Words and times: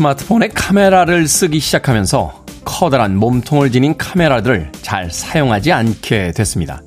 스마트폰에 0.00 0.48
카메라를 0.48 1.28
쓰기 1.28 1.60
시작하면서 1.60 2.44
커다란 2.64 3.16
몸통을 3.16 3.70
지닌 3.70 3.98
카메라들을 3.98 4.72
잘 4.80 5.10
사용하지 5.10 5.72
않게 5.72 6.32
됐습니다. 6.32 6.82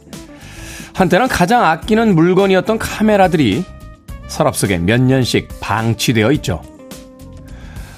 한때는 0.95 1.27
가장 1.27 1.63
아끼는 1.63 2.15
물건이었던 2.15 2.79
카메라들이 2.79 3.63
서랍 4.27 4.55
속에 4.55 4.79
몇 4.79 4.99
년씩 4.99 5.47
방치되어 5.59 6.31
있죠. 6.33 6.63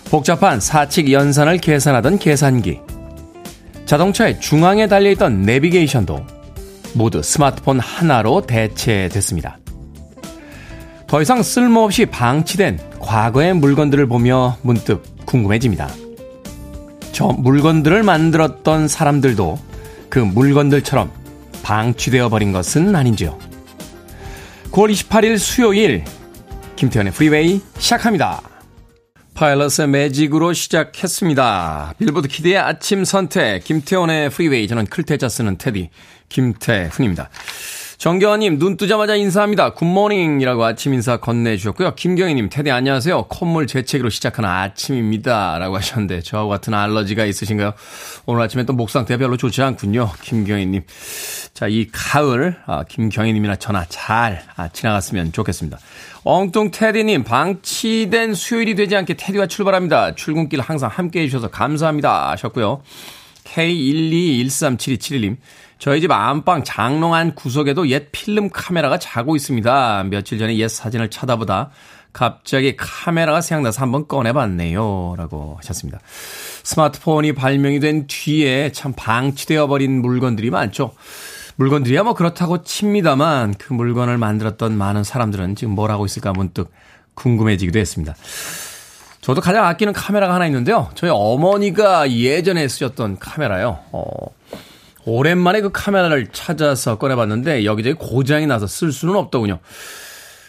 복잡한 0.09 0.59
사칙 0.59 1.09
연산을 1.09 1.59
계산하던 1.59 2.19
계산기, 2.19 2.81
자동차의 3.85 4.41
중앙에 4.41 4.87
달려있던 4.87 5.43
내비게이션도 5.43 6.25
모두 6.93 7.21
스마트폰 7.23 7.79
하나로 7.79 8.41
대체됐습니다. 8.41 9.59
더 11.15 11.21
이상 11.21 11.41
쓸모없이 11.43 12.07
방치된 12.07 12.77
과거의 12.99 13.53
물건들을 13.53 14.05
보며 14.05 14.57
문득 14.63 15.01
궁금해집니다. 15.25 15.87
저 17.13 17.27
물건들을 17.27 18.03
만들었던 18.03 18.89
사람들도 18.89 19.57
그 20.09 20.19
물건들처럼 20.19 21.09
방치되어 21.63 22.27
버린 22.27 22.51
것은 22.51 22.93
아닌지요. 22.93 23.39
9월 24.71 24.91
28일 24.91 25.37
수요일 25.37 26.03
김태훈의 26.75 27.13
Freeway 27.13 27.61
시작합니다. 27.77 28.41
파일럿의 29.35 29.87
매직으로 29.87 30.51
시작했습니다. 30.51 31.93
빌보드 31.97 32.27
kid의 32.27 32.57
아침 32.57 33.05
선택 33.05 33.63
김태훈의 33.63 34.31
Freeway 34.31 34.67
저는 34.67 34.87
클 34.87 35.06
태 35.06 35.20
자 35.20 35.29
쓰는 35.29 35.57
테디 35.57 35.91
김태훈입니다. 36.27 37.29
정경아님, 37.97 38.59
눈 38.59 38.75
뜨자마자 38.77 39.15
인사합니다. 39.15 39.73
굿모닝이라고 39.73 40.63
아침 40.65 40.93
인사 40.93 41.15
건네주셨고요. 41.17 41.95
김경희님, 41.95 42.49
테디 42.49 42.69
안녕하세요. 42.69 43.27
콧물 43.29 43.67
재채기로 43.67 44.09
시작하는 44.09 44.49
아침입니다. 44.49 45.57
라고 45.59 45.77
하셨는데, 45.77 46.21
저하고 46.21 46.49
같은 46.49 46.73
알러지가 46.73 47.23
있으신가요? 47.25 47.73
오늘 48.25 48.41
아침에 48.41 48.63
또 48.65 48.73
목 48.73 48.89
상태가 48.89 49.17
별로 49.17 49.37
좋지 49.37 49.61
않군요. 49.61 50.11
김경희님. 50.21 50.83
자, 51.53 51.67
이 51.67 51.87
가을, 51.89 52.57
아, 52.65 52.83
김경희님이나 52.83 53.55
전화 53.55 53.85
잘 53.87 54.43
아, 54.57 54.67
지나갔으면 54.67 55.31
좋겠습니다. 55.31 55.79
엉뚱 56.25 56.71
테디님, 56.71 57.23
방치된 57.23 58.33
수요일이 58.33 58.75
되지 58.75 58.97
않게 58.97 59.13
테디와 59.13 59.47
출발합니다. 59.47 60.15
출근길 60.15 60.59
항상 60.59 60.89
함께 60.89 61.21
해주셔서 61.21 61.49
감사합니다. 61.49 62.31
하셨고요. 62.31 62.81
K1213721님, 63.45 65.37
저희 65.77 66.01
집 66.01 66.11
안방 66.11 66.63
장롱 66.63 67.13
안 67.13 67.35
구석에도 67.35 67.87
옛 67.89 68.11
필름 68.11 68.49
카메라가 68.49 68.97
자고 68.97 69.35
있습니다. 69.35 70.05
며칠 70.09 70.39
전에 70.39 70.57
옛 70.57 70.67
사진을 70.67 71.09
쳐다보다 71.09 71.69
갑자기 72.13 72.77
카메라가 72.77 73.41
생각나서 73.41 73.81
한번 73.81 74.07
꺼내봤네요. 74.07 75.15
라고 75.17 75.57
하셨습니다. 75.57 75.99
스마트폰이 76.63 77.33
발명이 77.33 77.81
된 77.81 78.07
뒤에 78.07 78.71
참 78.71 78.93
방치되어 78.95 79.67
버린 79.67 80.01
물건들이 80.01 80.49
많죠. 80.49 80.93
물건들이야 81.57 82.03
뭐 82.03 82.13
그렇다고 82.13 82.63
칩니다만 82.63 83.55
그 83.57 83.73
물건을 83.73 84.17
만들었던 84.17 84.77
많은 84.77 85.03
사람들은 85.03 85.55
지금 85.55 85.75
뭘 85.75 85.91
하고 85.91 86.05
있을까 86.05 86.31
문득 86.31 86.71
궁금해지기도 87.15 87.79
했습니다. 87.79 88.15
저도 89.21 89.41
가장 89.41 89.65
아끼는 89.65 89.93
카메라가 89.93 90.35
하나 90.35 90.45
있는데요. 90.45 90.89
저희 90.95 91.09
어머니가 91.13 92.11
예전에 92.11 92.67
쓰셨던 92.67 93.17
카메라요. 93.19 93.79
어, 93.91 94.09
오랜만에 95.05 95.61
그 95.61 95.71
카메라를 95.71 96.27
찾아서 96.31 96.97
꺼내봤는데 96.97 97.65
여기저기 97.65 97.95
고장이 97.95 98.47
나서 98.47 98.67
쓸 98.67 98.91
수는 98.91 99.15
없더군요. 99.15 99.59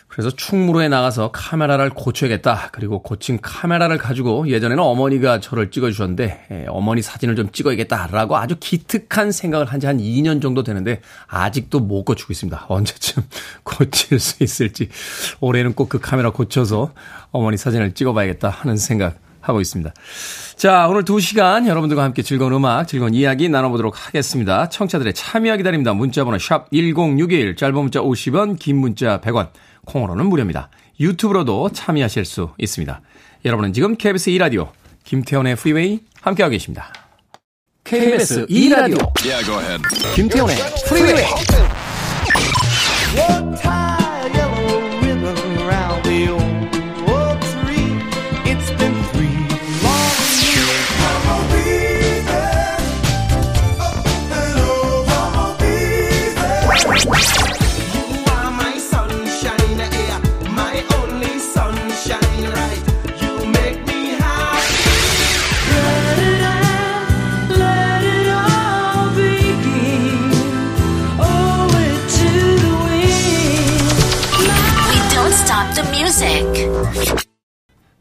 그래서 0.09 0.31
충무로에 0.31 0.89
나가서 0.89 1.31
카메라를 1.31 1.91
고쳐야겠다. 1.91 2.71
그리고 2.73 3.03
고친 3.03 3.39
카메라를 3.43 3.99
가지고 3.99 4.49
예전에는 4.49 4.83
어머니가 4.83 5.41
저를 5.41 5.71
찍어주셨는데 5.71 6.47
예, 6.53 6.65
어머니 6.69 7.03
사진을 7.03 7.37
좀 7.37 7.53
찍어야겠다라고 7.53 8.39
아주 8.39 8.57
기특한 8.59 9.31
생각을 9.31 9.67
한지한 9.67 9.99
2년 9.99 10.41
정도 10.41 10.63
되는데 10.63 11.03
아직도 11.27 11.81
못 11.81 12.05
고치고 12.05 12.33
있습니다. 12.33 12.65
언제쯤 12.67 13.25
고칠 13.63 14.19
수 14.19 14.43
있을지 14.43 14.89
올해는 15.41 15.75
꼭 15.75 15.91
그 15.91 16.01
카메라 16.01 16.31
고쳐서 16.31 16.93
어머니 17.31 17.59
사진을 17.59 17.93
찍어봐야겠다 17.93 18.49
하는 18.49 18.79
생각 18.79 19.19
하고 19.49 19.61
있습니다. 19.61 19.93
자, 20.57 20.89
오늘 20.89 21.05
2시간 21.05 21.67
여러분들과 21.67 22.03
함께 22.03 22.23
즐거운 22.23 22.53
음악, 22.53 22.89
즐거운 22.89 23.15
이야기 23.15 23.49
나눠보도록 23.49 24.07
하겠습니다. 24.07 24.69
청취자들의 24.69 25.15
참여 25.15 25.57
기다립니다. 25.57 25.93
문자번호 25.95 26.39
샵 26.39 26.69
1061, 26.73 27.57
짧은 27.57 27.75
문자 27.75 28.01
50원, 28.01 28.59
긴 28.59 28.79
문자 28.79 29.21
100원, 29.21 29.49
콩으로는 29.85 30.27
무료입니다. 30.27 30.71
유튜브로도 30.99 31.71
참여하실 31.71 32.25
수 32.25 32.51
있습니다. 32.59 33.01
여러분은 33.45 33.73
지금 33.73 33.97
KBS 33.97 34.31
2라디오, 34.33 34.69
김태훈의 35.05 35.57
Freeway 35.57 36.01
함께하고 36.21 36.51
계십니다. 36.51 36.93
KBS 37.85 38.47
2라디오, 38.47 39.13
yeah, 39.25 39.83
김태훈의 40.17 40.57
프리웨이 40.89 41.25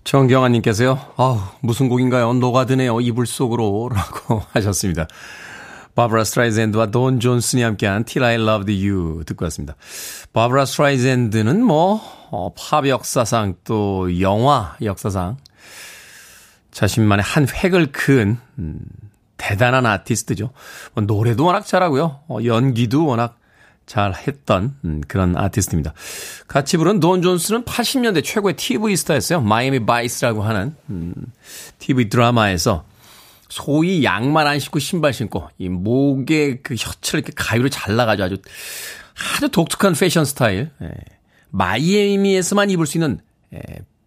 정경아님께서요, 0.06 1.00
아우, 1.18 1.40
무슨 1.62 1.90
곡인가요? 1.90 2.34
녹아드네요, 2.34 3.02
이불 3.02 3.26
속으로. 3.26 3.90
라고 3.94 4.44
하셨습니다. 4.54 5.08
바브라 5.96 6.26
스트라이젠드와 6.26 6.88
돈 6.92 7.20
존슨이 7.20 7.64
함께한 7.64 8.04
Till 8.04 8.30
I 8.30 8.36
Loved 8.36 8.88
You 8.88 9.24
듣고 9.26 9.46
왔습니다. 9.46 9.76
바브라 10.32 10.66
스트라이젠드는 10.66 11.64
뭐, 11.64 12.02
어, 12.32 12.54
팝 12.54 12.88
역사상 12.88 13.56
또 13.64 14.22
영화 14.22 14.76
역사상 14.82 15.38
자신만의 16.72 17.24
한 17.24 17.48
획을 17.48 17.92
그은, 17.92 18.38
음, 18.60 18.80
대단한 19.38 19.86
아티스트죠. 19.86 20.52
뭐 20.94 21.04
노래도 21.04 21.46
워낙 21.46 21.66
잘하고요. 21.66 22.20
어, 22.28 22.38
연기도 22.44 23.06
워낙 23.06 23.38
잘 23.86 24.14
했던 24.14 24.76
음, 24.84 25.02
그런 25.08 25.38
아티스트입니다. 25.38 25.94
같이 26.48 26.78
부른 26.78 27.00
돈 27.00 27.22
존슨은 27.22 27.66
80년대 27.66 28.24
최고의 28.24 28.56
TV 28.56 28.96
스타였어요. 28.96 29.42
마이애미 29.42 29.86
바이스라고 29.86 30.44
하는 30.44 30.76
음, 30.90 31.14
TV 31.80 32.10
드라마에서 32.10 32.86
소위 33.50 34.04
양말 34.04 34.48
안 34.48 34.60
신고 34.60 34.80
신발 34.80 35.14
신고 35.14 35.48
이 35.58 35.70
목에 35.70 36.60
그 36.62 36.76
셔츠를 36.78 37.20
이렇게 37.20 37.34
가위로 37.36 37.70
잘라가지고 37.70 38.26
아주 38.26 38.38
아주 39.38 39.50
독특한 39.50 39.94
패션 39.94 40.26
스타일. 40.26 40.72
예. 40.82 40.92
마이애미에서만 41.52 42.70
입을 42.72 42.86
수 42.86 42.98
있는 42.98 43.20
예, 43.54 43.60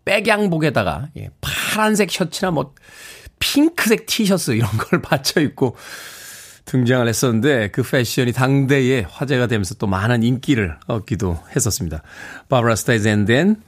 백양복에다가 0.05 1.09
예, 1.17 1.31
파란색 1.41 2.11
셔츠나 2.11 2.51
뭐 2.51 2.75
핑크색 3.39 4.07
티셔츠 4.07 4.51
이런 4.51 4.71
걸 4.77 5.01
받쳐 5.03 5.41
입고 5.41 5.77
등장을 6.69 7.09
했었는데 7.09 7.71
그 7.71 7.83
패션이 7.83 8.33
당대에 8.33 9.07
화제가 9.09 9.47
되면서 9.47 9.75
또 9.77 9.87
많은 9.87 10.23
인기를 10.23 10.77
얻기도 10.87 11.39
했었습니다. 11.57 12.03
바브라 12.51 12.77
스타이즈앤덴 12.77 13.63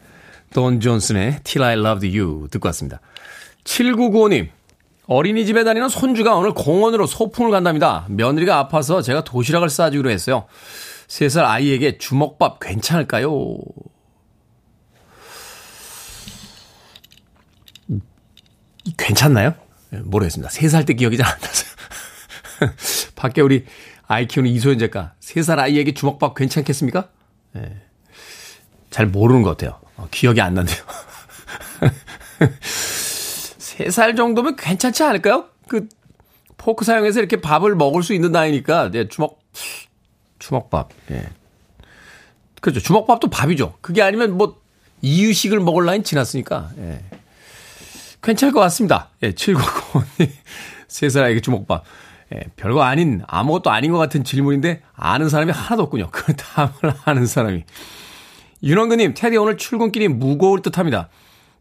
돈 0.53 0.81
존슨의 0.81 1.41
Till 1.43 1.67
I 1.67 1.79
Loved 1.79 2.19
You 2.19 2.49
듣고 2.51 2.69
왔습니다. 2.69 3.01
7995님 3.65 4.49
어린이집에 5.07 5.65
다니는 5.65 5.89
손주가 5.89 6.37
오늘 6.37 6.53
공원으로 6.53 7.07
소풍을 7.07 7.51
간답니다. 7.51 8.05
며느리가 8.11 8.59
아파서 8.59 9.01
제가 9.01 9.25
도시락을 9.25 9.71
싸주기로 9.71 10.11
했어요. 10.11 10.47
3살 11.09 11.45
아이에게 11.45 11.97
주먹밥 11.99 12.61
괜찮을까요? 12.61 13.59
괜찮나요? 18.99 19.55
모르겠습니다. 20.05 20.51
3살 20.51 20.87
때 20.87 20.93
기억이 20.95 21.17
잘 21.17 21.27
안 21.27 21.41
나서요. 21.41 21.71
밖에 23.17 23.41
우리 23.41 23.65
아이 24.07 24.27
키우는 24.27 24.51
이소연 24.51 24.79
작가, 24.79 25.15
3살 25.21 25.59
아이에게 25.59 25.95
주먹밥 25.95 26.35
괜찮겠습니까? 26.35 27.09
네. 27.53 27.81
잘 28.91 29.07
모르는 29.07 29.43
것 29.43 29.51
같아요. 29.51 29.81
어, 29.97 30.09
기억이 30.11 30.41
안 30.41 30.55
난대요. 30.55 30.83
3살 32.41 34.17
정도면 34.17 34.57
괜찮지 34.57 35.03
않을까요? 35.03 35.47
그, 35.69 35.89
포크 36.57 36.85
사용해서 36.85 37.21
이렇게 37.21 37.41
밥을 37.41 37.77
먹을 37.77 38.03
수 38.03 38.13
있는 38.13 38.33
나이니까, 38.33 38.91
네, 38.91 39.09
주먹, 39.09 39.41
주먹밥, 40.39 40.91
예. 41.13 41.29
그렇죠. 42.61 42.81
주먹밥도 42.81 43.31
밥이죠. 43.31 43.79
그게 43.81 44.03
아니면 44.03 44.37
뭐, 44.37 44.61
이유식을 45.03 45.61
먹을 45.61 45.87
나이 45.87 46.03
지났으니까, 46.03 46.71
예. 46.79 47.05
괜찮을 48.23 48.53
것 48.53 48.61
같습니다. 48.61 49.09
예, 49.23 49.33
799님. 49.33 50.31
세살 50.89 51.25
아이에게 51.25 51.41
주먹밥. 51.41 51.85
예, 52.35 52.45
별거 52.57 52.83
아닌, 52.83 53.23
아무것도 53.27 53.71
아닌 53.71 53.93
것 53.93 53.99
같은 53.99 54.23
질문인데, 54.23 54.83
아는 54.95 55.29
사람이 55.29 55.53
하나도 55.53 55.85
없군요. 55.85 56.09
그 56.13 56.35
다음을 56.37 56.95
아는 57.05 57.27
사람이. 57.27 57.65
윤원근님, 58.63 59.15
테디 59.15 59.37
오늘 59.37 59.57
출근길이 59.57 60.09
무거울 60.09 60.63
듯 60.63 60.79
합니다. 60.79 61.09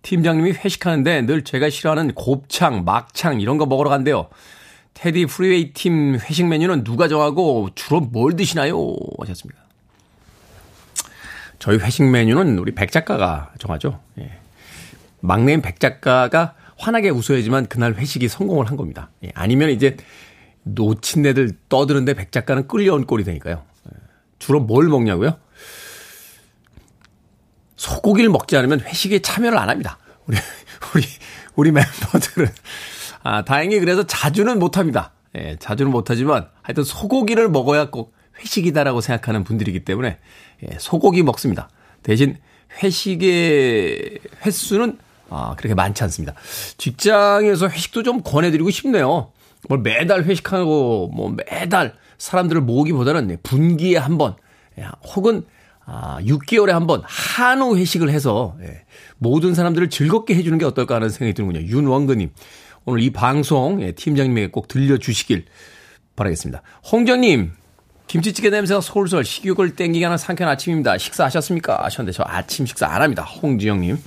팀장님이 0.02 0.52
회식하는데 0.52 1.22
늘 1.24 1.44
제가 1.44 1.70
싫어하는 1.70 2.14
곱창, 2.14 2.84
막창 2.86 3.42
이런 3.42 3.58
거 3.58 3.66
먹으러 3.66 3.90
간대요. 3.90 4.30
테디 4.94 5.26
Freeway 5.28 5.74
팀 5.74 6.16
회식 6.16 6.48
메뉴는 6.48 6.84
누가 6.84 7.08
정하고 7.08 7.70
주로 7.76 8.02
뭘 8.02 8.36
드시나요? 8.36 8.96
하셨습니다. 9.20 9.62
저희 11.58 11.78
회식 11.78 12.10
메뉴는 12.10 12.58
우리 12.58 12.74
백 12.74 12.92
작가가 12.92 13.52
정하죠. 13.60 14.00
예. 14.20 14.40
막내인 15.20 15.62
백 15.62 15.80
작가가 15.80 16.54
환하게 16.78 17.10
웃어야지만 17.10 17.68
그날 17.68 17.96
회식이 17.96 18.30
성공을 18.30 18.70
한 18.70 18.78
겁니다. 18.78 19.10
예. 19.24 19.32
아니면 19.36 19.70
이제 19.70 19.98
놓친 20.64 21.26
애들 21.26 21.52
떠드는데 21.70 22.14
백 22.14 22.32
작가는 22.32 22.68
끌려온 22.68 23.06
꼴이 23.06 23.24
되니까요. 23.24 23.64
예. 23.88 23.98
주로 24.40 24.60
뭘 24.60 24.88
먹냐고요? 24.88 25.38
소고기를 27.76 28.30
먹지 28.30 28.58
않으면 28.58 28.82
회식에 28.82 29.20
참여를 29.20 29.58
안 29.58 29.70
합니다. 29.70 29.98
우리, 30.26 30.38
우리, 30.96 31.06
우리 31.56 31.72
멤버들은. 31.72 32.48
아, 33.24 33.44
다행히 33.44 33.80
그래서 33.80 34.06
자주는 34.06 34.60
못 34.60 34.78
합니다. 34.78 35.14
예, 35.36 35.56
자주는 35.60 35.92
못 35.92 36.10
하지만 36.10 36.48
하여튼 36.62 36.84
소고기를 36.84 37.50
먹어야 37.50 37.90
꼭 37.90 38.14
회식이다라고 38.40 39.02
생각하는 39.02 39.44
분들이기 39.44 39.86
때문에 39.86 40.18
예, 40.64 40.78
소고기 40.80 41.24
먹습니다. 41.24 41.70
대신 42.04 42.38
회식의 42.82 44.20
횟수는 44.46 44.98
아, 45.30 45.56
그렇게 45.58 45.76
많지 45.76 46.04
않습니다. 46.04 46.34
직장에서 46.78 47.70
회식도 47.70 48.04
좀 48.04 48.22
권해드리고 48.24 48.70
싶네요. 48.72 49.32
뭘 49.68 49.82
매달 49.82 50.24
회식하고 50.24 51.12
뭐 51.14 51.36
매달 51.46 51.96
사람들을 52.18 52.62
모으기보다는 52.62 53.38
분기에 53.44 53.98
한 53.98 54.18
번, 54.18 54.36
예, 54.78 54.86
혹은 55.16 55.44
아, 55.86 56.20
6개월에 56.22 56.70
한 56.70 56.86
번 56.86 57.02
한우 57.06 57.76
회식을 57.76 58.10
해서 58.10 58.56
예, 58.62 58.84
모든 59.18 59.54
사람들을 59.56 59.90
즐겁게 59.90 60.36
해주는 60.36 60.58
게 60.60 60.66
어떨까 60.66 60.96
하는 60.96 61.10
생각이 61.10 61.34
드는군요. 61.34 61.66
윤원근님. 61.66 62.30
오늘 62.86 63.02
이 63.02 63.10
방송 63.10 63.82
예, 63.82 63.92
팀장님에게 63.92 64.48
꼭 64.52 64.68
들려주시길 64.68 65.46
바라겠습니다. 66.16 66.62
홍정님. 66.92 67.52
김치찌개 68.08 68.50
냄새가 68.50 68.82
솔솔 68.82 69.24
식욕을 69.24 69.76
땡기게 69.76 70.04
하는 70.04 70.18
상쾌한 70.18 70.52
아침입니다. 70.54 70.98
식사하셨습니까? 70.98 71.84
하셨는데 71.84 72.16
저 72.16 72.24
아침 72.26 72.66
식사 72.66 72.88
안 72.88 73.02
합니다. 73.04 73.24
홍지영님. 73.24 73.98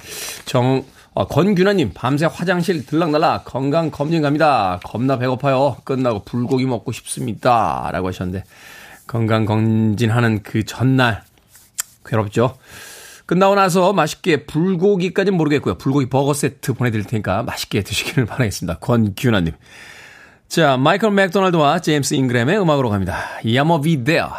정, 0.44 0.84
어, 1.14 1.26
권균아님, 1.26 1.93
밤새 1.94 2.25
화장실 2.25 2.87
들락날락 2.87 3.44
건강 3.44 3.91
검진 3.91 4.23
갑니다. 4.23 4.81
겁나 4.82 5.19
배고파요. 5.19 5.76
끝나고 5.85 6.25
불고기 6.25 6.64
먹고 6.64 6.91
싶습니다. 6.93 7.91
라고 7.93 8.09
하셨는데, 8.09 8.44
건강 9.06 9.44
검진하는 9.44 10.43
그 10.43 10.64
전날, 10.64 11.23
괴롭죠. 12.06 12.56
끝나고 13.26 13.55
나서 13.55 13.93
맛있게 13.93 14.47
불고기까지는 14.47 15.37
모르겠고요. 15.37 15.76
불고기 15.76 16.09
버거 16.09 16.32
세트 16.32 16.73
보내드릴 16.75 17.05
테니까 17.05 17.43
맛있게 17.43 17.82
드시기를 17.82 18.25
바라겠습니다. 18.25 18.79
권규나님. 18.79 19.53
자, 20.49 20.76
마이클 20.76 21.11
맥도날드와 21.11 21.81
제임스 21.81 22.14
잉그램의 22.14 22.59
음악으로 22.61 22.91
갑니다. 22.91 23.19
Yah 23.54 23.71
Mo 23.71 23.82
B 23.82 23.89
There. 23.89 24.31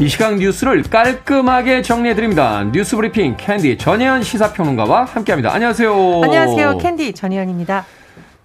이 0.00 0.08
시각 0.08 0.36
뉴스를 0.38 0.82
깔끔하게 0.84 1.82
정리해드립니다. 1.82 2.64
뉴스 2.72 2.96
브리핑 2.96 3.36
캔디 3.36 3.76
전혜연 3.76 4.22
시사평론가와 4.22 5.04
함께합니다. 5.04 5.52
안녕하세요. 5.52 6.22
안녕하세요. 6.24 6.78
캔디 6.78 7.12
전혜연입니다. 7.12 7.84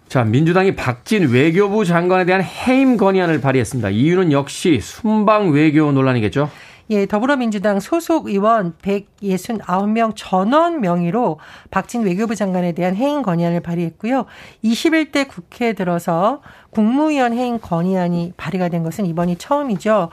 자, 0.10 0.25
민주당이 0.25 0.75
박진 0.75 1.30
외교부 1.30 1.86
장관에 1.86 2.25
대한 2.25 2.44
해임 2.44 2.98
건의안을 2.98 3.40
발의했습니다. 3.40 3.90
이유는 3.92 4.34
역시 4.34 4.81
순방 4.81 5.52
외교 5.52 5.94
논란이겠죠? 5.94 6.50
예, 6.91 7.07
더불어민주당 7.07 7.79
소속 7.79 8.27
의원 8.27 8.73
169명 8.81 10.13
전원 10.15 10.81
명의로 10.81 11.39
박진 11.71 12.03
외교부 12.03 12.35
장관에 12.35 12.73
대한 12.73 12.95
해임 12.95 13.23
건의안을 13.23 13.61
발의했고요. 13.61 14.25
21대 14.63 15.27
국회에 15.27 15.73
들어서 15.73 16.41
국무위원 16.69 17.33
해임 17.33 17.59
건의안이 17.59 18.33
발의가 18.37 18.69
된 18.69 18.83
것은 18.83 19.07
이번이 19.07 19.37
처음이죠. 19.37 20.09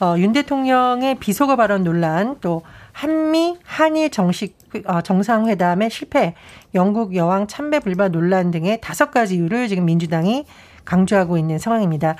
어, 0.00 0.14
윤 0.18 0.32
대통령의 0.32 1.16
비속어 1.16 1.56
발언 1.56 1.84
논란 1.84 2.38
또 2.40 2.62
한미 2.92 3.58
한일 3.62 4.10
정식 4.10 4.56
어, 4.86 5.02
정상회담의 5.02 5.90
실패, 5.90 6.34
영국 6.74 7.14
여왕 7.14 7.48
참배 7.48 7.80
불발 7.80 8.10
논란 8.10 8.50
등의 8.50 8.80
다섯 8.80 9.10
가지 9.10 9.36
이유를 9.36 9.68
지금 9.68 9.84
민주당이 9.84 10.46
강조하고 10.84 11.36
있는 11.36 11.58
상황입니다. 11.58 12.16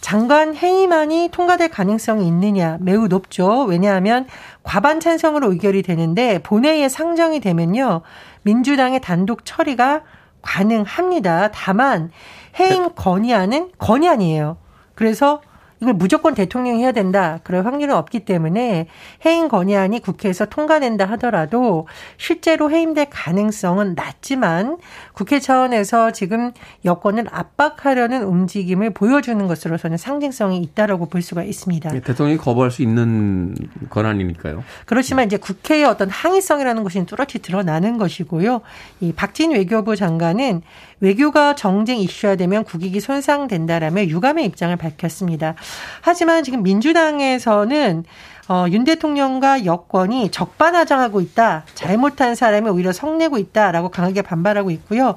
장관 0.00 0.56
해임안이 0.56 1.28
통과될 1.30 1.68
가능성이 1.68 2.26
있느냐 2.26 2.78
매우 2.80 3.06
높죠. 3.06 3.64
왜냐하면 3.64 4.26
과반 4.62 5.00
찬성으로 5.00 5.52
의결이 5.52 5.82
되는데 5.82 6.38
본회의에 6.42 6.88
상정이 6.88 7.40
되면요 7.40 8.02
민주당의 8.42 9.00
단독 9.00 9.44
처리가 9.44 10.02
가능합니다. 10.42 11.50
다만 11.52 12.10
해임 12.58 12.90
건의안은 12.94 13.72
건의안이에요. 13.78 14.56
그래서 14.94 15.42
이걸 15.80 15.94
무조건 15.94 16.34
대통령이 16.34 16.82
해야 16.82 16.92
된다. 16.92 17.40
그럴 17.42 17.64
확률은 17.64 17.94
없기 17.94 18.20
때문에 18.20 18.86
해임 19.24 19.48
건의안이 19.48 20.00
국회에서 20.00 20.46
통과된다 20.46 21.06
하더라도 21.12 21.86
실제로 22.18 22.70
해임될 22.70 23.06
가능성은 23.10 23.94
낮지만 23.94 24.78
국회 25.14 25.40
차원에서 25.40 26.12
지금 26.12 26.52
여권을 26.84 27.26
압박하려는 27.30 28.24
움직임을 28.24 28.90
보여주는 28.90 29.46
것으로서는 29.46 29.96
상징성이 29.96 30.58
있다라고 30.58 31.06
볼 31.06 31.22
수가 31.22 31.44
있습니다. 31.44 31.90
네, 31.90 32.00
대통령이 32.00 32.38
거부할 32.38 32.70
수 32.70 32.82
있는 32.82 33.54
권한이니까요. 33.88 34.62
그렇지만 34.84 35.26
이제 35.26 35.38
국회의 35.38 35.84
어떤 35.84 36.10
항의성이라는 36.10 36.82
것이 36.82 37.04
뚜렷이 37.06 37.38
드러나는 37.40 37.96
것이고요. 37.96 38.60
이 39.00 39.12
박진 39.12 39.52
외교부 39.52 39.96
장관은 39.96 40.62
외교가 41.00 41.54
정쟁 41.54 41.98
이슈화 41.98 42.36
되면 42.36 42.64
국익이 42.64 43.00
손상된다라며 43.00 44.04
유감의 44.04 44.44
입장을 44.46 44.74
밝혔습니다. 44.76 45.54
하지만 46.02 46.44
지금 46.44 46.62
민주당에서는 46.62 48.04
어, 48.48 48.66
윤 48.70 48.84
대통령과 48.84 49.64
여권이 49.64 50.30
적반하장하고 50.30 51.20
있다. 51.20 51.64
잘못한 51.74 52.34
사람이 52.34 52.68
오히려 52.68 52.92
성내고 52.92 53.38
있다라고 53.38 53.90
강하게 53.90 54.22
반발하고 54.22 54.70
있고요. 54.72 55.14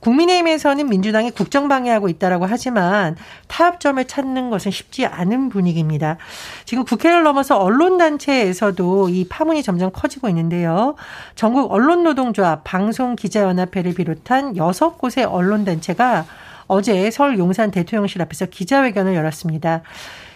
국민의힘에서는 0.00 0.86
민주당이 0.88 1.30
국정 1.30 1.68
방해하고 1.68 2.08
있다라고 2.08 2.46
하지만 2.46 3.16
타협점을 3.48 4.02
찾는 4.06 4.50
것은 4.50 4.70
쉽지 4.70 5.06
않은 5.06 5.50
분위기입니다. 5.50 6.16
지금 6.64 6.84
국회를 6.84 7.22
넘어서 7.22 7.58
언론 7.58 7.98
단체에서도 7.98 9.08
이 9.10 9.28
파문이 9.28 9.62
점점 9.62 9.90
커지고 9.92 10.28
있는데요. 10.28 10.94
전국 11.34 11.72
언론노동조합, 11.72 12.64
방송기자연합회를 12.64 13.94
비롯한 13.94 14.56
여섯 14.56 14.98
곳의 14.98 15.24
언론 15.24 15.64
단체가 15.64 16.24
어제 16.66 17.10
서울 17.10 17.38
용산 17.38 17.70
대통령실 17.70 18.22
앞에서 18.22 18.46
기자회견을 18.46 19.14
열었습니다. 19.14 19.82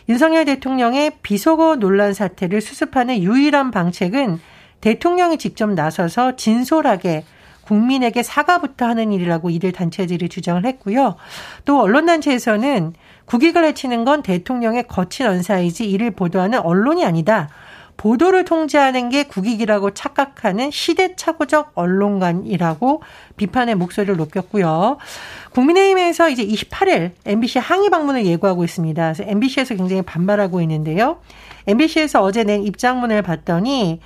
윤석열 0.09 0.45
대통령의 0.45 1.13
비속어 1.23 1.77
논란 1.77 2.13
사태를 2.13 2.61
수습하는 2.61 3.23
유일한 3.23 3.71
방책은 3.71 4.41
대통령이 4.81 5.39
직접 5.39 5.71
나서서 5.71 6.37
진솔하게 6.37 7.25
국민에게 7.65 8.23
사과부터 8.23 8.87
하는 8.87 9.13
일이라고 9.13 9.51
이들 9.51 9.73
단체들이 9.73 10.29
주장을 10.29 10.65
했고요. 10.65 11.17
또 11.65 11.81
언론단체에서는 11.81 12.95
국익을 13.25 13.65
해치는 13.65 14.05
건 14.05 14.23
대통령의 14.23 14.87
거친 14.87 15.27
언사이지 15.27 15.89
이를 15.91 16.11
보도하는 16.11 16.61
언론이 16.61 17.05
아니다. 17.05 17.49
보도를 17.97 18.45
통제하는 18.45 19.09
게 19.09 19.25
국익이라고 19.25 19.95
착각하는 19.95 20.71
시대착오적 20.71 21.73
언론관이라고 21.75 23.03
비판의 23.37 23.77
목소리를 23.77 24.17
높였고요. 24.17 24.99
국민의힘에서 25.53 26.29
이제 26.29 26.45
28일 26.45 27.13
MBC 27.25 27.61
항의 27.61 27.91
방문을 27.91 28.27
예고하고 28.27 28.65
있습니다. 28.65 29.13
그래서 29.13 29.31
MBC에서 29.31 29.77
굉장히 29.77 30.03
반발하고 30.03 30.61
있는데요. 30.63 31.19
MBC에서 31.67 32.23
어제 32.23 32.45
낸 32.45 32.65
입장문을 32.65 33.23
봤더니 33.23 34.01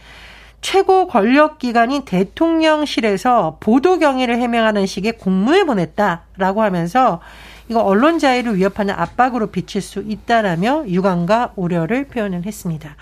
최고 0.61 1.07
권력 1.07 1.59
기관인 1.59 2.05
대통령실에서 2.05 3.59
보도 3.61 3.99
경위를 3.99 4.39
해명하는 4.39 4.87
식의 4.87 5.19
공문을 5.19 5.67
보냈다라고 5.67 6.63
하면서 6.63 7.21
이거 7.69 7.81
언론 7.83 8.19
자유를 8.19 8.57
위협하는 8.57 8.95
압박으로 8.95 9.49
비칠 9.49 9.83
수 9.83 10.03
있다라며 10.07 10.89
유감과 10.89 11.53
우려를 11.57 12.09
표현을 12.09 12.47
했습니다. 12.47 12.97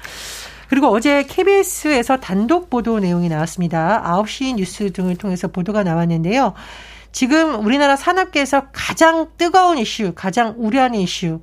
그리고 0.68 0.88
어제 0.88 1.22
KBS에서 1.22 2.18
단독 2.18 2.68
보도 2.68 2.98
내용이 2.98 3.28
나왔습니다. 3.28 4.02
9시 4.04 4.56
뉴스 4.56 4.92
등을 4.92 5.16
통해서 5.16 5.48
보도가 5.48 5.84
나왔는데요. 5.84 6.54
지금 7.12 7.64
우리나라 7.64 7.96
산업계에서 7.96 8.66
가장 8.72 9.28
뜨거운 9.38 9.78
이슈, 9.78 10.12
가장 10.14 10.54
우려하는 10.58 10.98
이슈, 10.98 11.40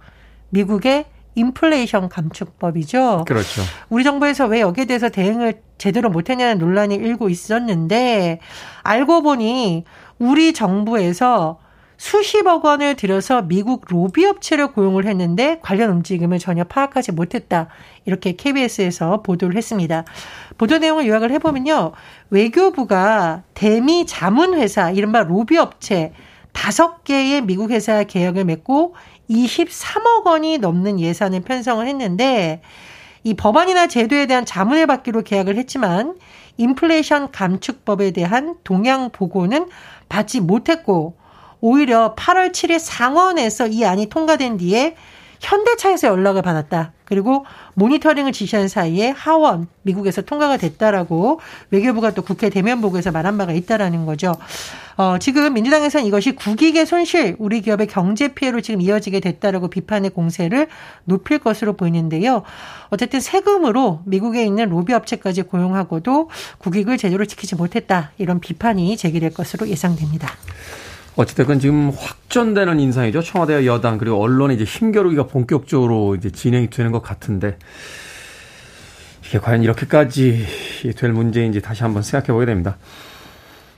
미국의 0.50 1.06
인플레이션 1.36 2.10
감축법이죠. 2.10 3.26
그렇죠. 3.26 3.62
우리 3.90 4.04
정부에서 4.04 4.46
왜 4.46 4.60
여기에 4.62 4.86
대해서 4.86 5.10
대응을 5.10 5.62
제대로 5.84 6.10
못했냐는 6.10 6.60
논란이 6.60 6.96
일고 6.96 7.28
있었는데 7.28 8.40
알고 8.84 9.22
보니 9.22 9.84
우리 10.18 10.54
정부에서 10.54 11.60
수십억 11.98 12.64
원을 12.64 12.96
들여서 12.96 13.42
미국 13.42 13.84
로비 13.90 14.26
업체를 14.26 14.72
고용을 14.72 15.06
했는데 15.06 15.60
관련 15.62 15.90
움직임을 15.90 16.40
전혀 16.40 16.64
파악하지 16.64 17.12
못했다. 17.12 17.68
이렇게 18.06 18.32
KBS에서 18.32 19.24
보도를 19.24 19.58
했습니다. 19.58 20.06
보도 20.58 20.78
내용을 20.78 21.06
요약을 21.06 21.32
해보면요. 21.32 21.92
외교부가 22.30 23.44
대미 23.54 24.06
자문회사, 24.06 24.92
이른바 24.92 25.24
로비 25.24 25.58
업체 25.58 26.14
다섯 26.54 27.04
개의 27.04 27.42
미국 27.42 27.72
회사 27.72 28.06
계약을 28.06 28.46
맺고 28.46 28.96
23억 29.30 30.26
원이 30.28 30.60
넘는 30.60 31.02
예산을 31.02 31.42
편성을 31.42 31.86
했는데 31.86 32.62
이 33.24 33.34
법안이나 33.34 33.88
제도에 33.88 34.26
대한 34.26 34.46
자문을 34.46 34.88
받기로 34.88 35.24
계약을 35.24 35.58
했지만 35.58 36.16
인플레이션 36.58 37.32
감축법에 37.32 38.12
대한 38.12 38.56
동향 38.64 39.10
보고는 39.12 39.70
받지 40.10 40.40
못했고 40.42 41.16
오히려 41.62 42.16
8월 42.16 42.52
7일 42.52 42.80
상원에서 42.80 43.68
이 43.68 43.86
안이 43.86 44.08
통과된 44.08 44.58
뒤에 44.58 44.96
현대차에서 45.44 46.08
연락을 46.08 46.42
받았다. 46.42 46.94
그리고 47.04 47.46
모니터링을 47.76 48.32
지시한 48.32 48.68
사이에 48.70 49.10
하원 49.10 49.68
미국에서 49.82 50.22
통과가 50.22 50.58
됐다라고 50.58 51.42
외교부가 51.70 52.12
또 52.12 52.22
국회 52.22 52.50
대면 52.50 52.82
보고에서 52.82 53.12
말한 53.12 53.38
바가 53.38 53.52
있다라는 53.52 54.06
거죠. 54.06 54.34
어, 54.96 55.18
지금 55.20 55.54
민주당에서는 55.54 56.06
이것이 56.06 56.32
국익의 56.34 56.86
손실, 56.86 57.36
우리 57.40 57.62
기업의 57.62 57.88
경제 57.88 58.30
피해로 58.30 58.62
지금 58.62 58.80
이어지게 58.82 59.20
됐다라고 59.20 59.68
비판의 59.68 60.12
공세를 60.12 60.68
높일 61.04 61.40
것으로 61.40 61.74
보이는데요. 61.74 62.44
어쨌든 62.90 63.20
세금으로 63.20 64.02
미국에 64.06 64.46
있는 64.46 64.70
로비 64.70 64.94
업체까지 64.94 65.44
고용하고도 65.44 66.30
국익을 66.60 66.98
제대로 66.98 67.26
지키지 67.26 67.56
못했다 67.56 68.12
이런 68.18 68.40
비판이 68.40 68.96
제기될 68.96 69.34
것으로 69.34 69.68
예상됩니다. 69.68 70.30
어찌됐건 71.16 71.60
지금 71.60 71.92
확전되는 71.96 72.80
인상이죠. 72.80 73.22
청와대와 73.22 73.66
여당 73.66 73.98
그리고 73.98 74.22
언론의 74.22 74.56
이제 74.56 74.66
힘겨루기가 74.66 75.28
본격적으로 75.28 76.16
이제 76.16 76.30
진행이 76.32 76.70
되는 76.70 76.92
것 76.92 77.02
같은데 77.02 77.58
이게 79.26 79.40
과연 79.40 79.64
이렇게까지 79.64 80.46
될 80.98 81.12
문제인지 81.12 81.62
다시 81.62 81.84
한번 81.84 82.04
생각해 82.04 82.34
보게 82.34 82.46
됩니다. 82.46 82.78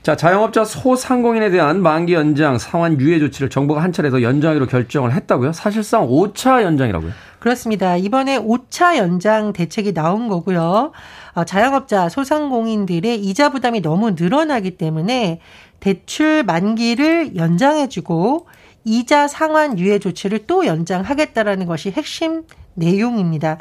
자, 0.02 0.16
자영업자 0.16 0.66
소상공인에 0.66 1.50
대한 1.50 1.82
만기 1.82 2.14
연장 2.14 2.60
상환 2.60 3.00
유예 3.00 3.20
조치를 3.20 3.50
정부가 3.50 3.82
한 3.82 3.92
차례 3.92 4.12
더 4.12 4.22
연장하기로 4.22 4.68
결정을 4.68 5.14
했다고요? 5.14 5.52
사실상 5.52 6.08
5차 6.08 6.62
연장이라고요? 6.62 7.12
그렇습니다. 7.46 7.96
이번에 7.96 8.40
5차 8.40 8.98
연장 8.98 9.54
대책이 9.54 9.94
나온 9.94 10.30
거고요. 10.30 10.92
어, 11.36 11.44
자영업자 11.44 12.10
소상공인들의 12.10 13.24
이자 13.24 13.50
부담이 13.50 13.84
너무 13.84 14.16
늘어나기 14.18 14.72
때문에 14.80 15.42
대출 15.80 16.42
만기를 16.42 17.36
연장해주고 17.36 18.48
이자 18.84 19.28
상환 19.28 19.78
유예 19.78 20.00
조치를 20.00 20.48
또 20.48 20.66
연장하겠다라는 20.66 21.68
것이 21.68 21.92
핵심 21.92 22.46
내용입니다. 22.74 23.60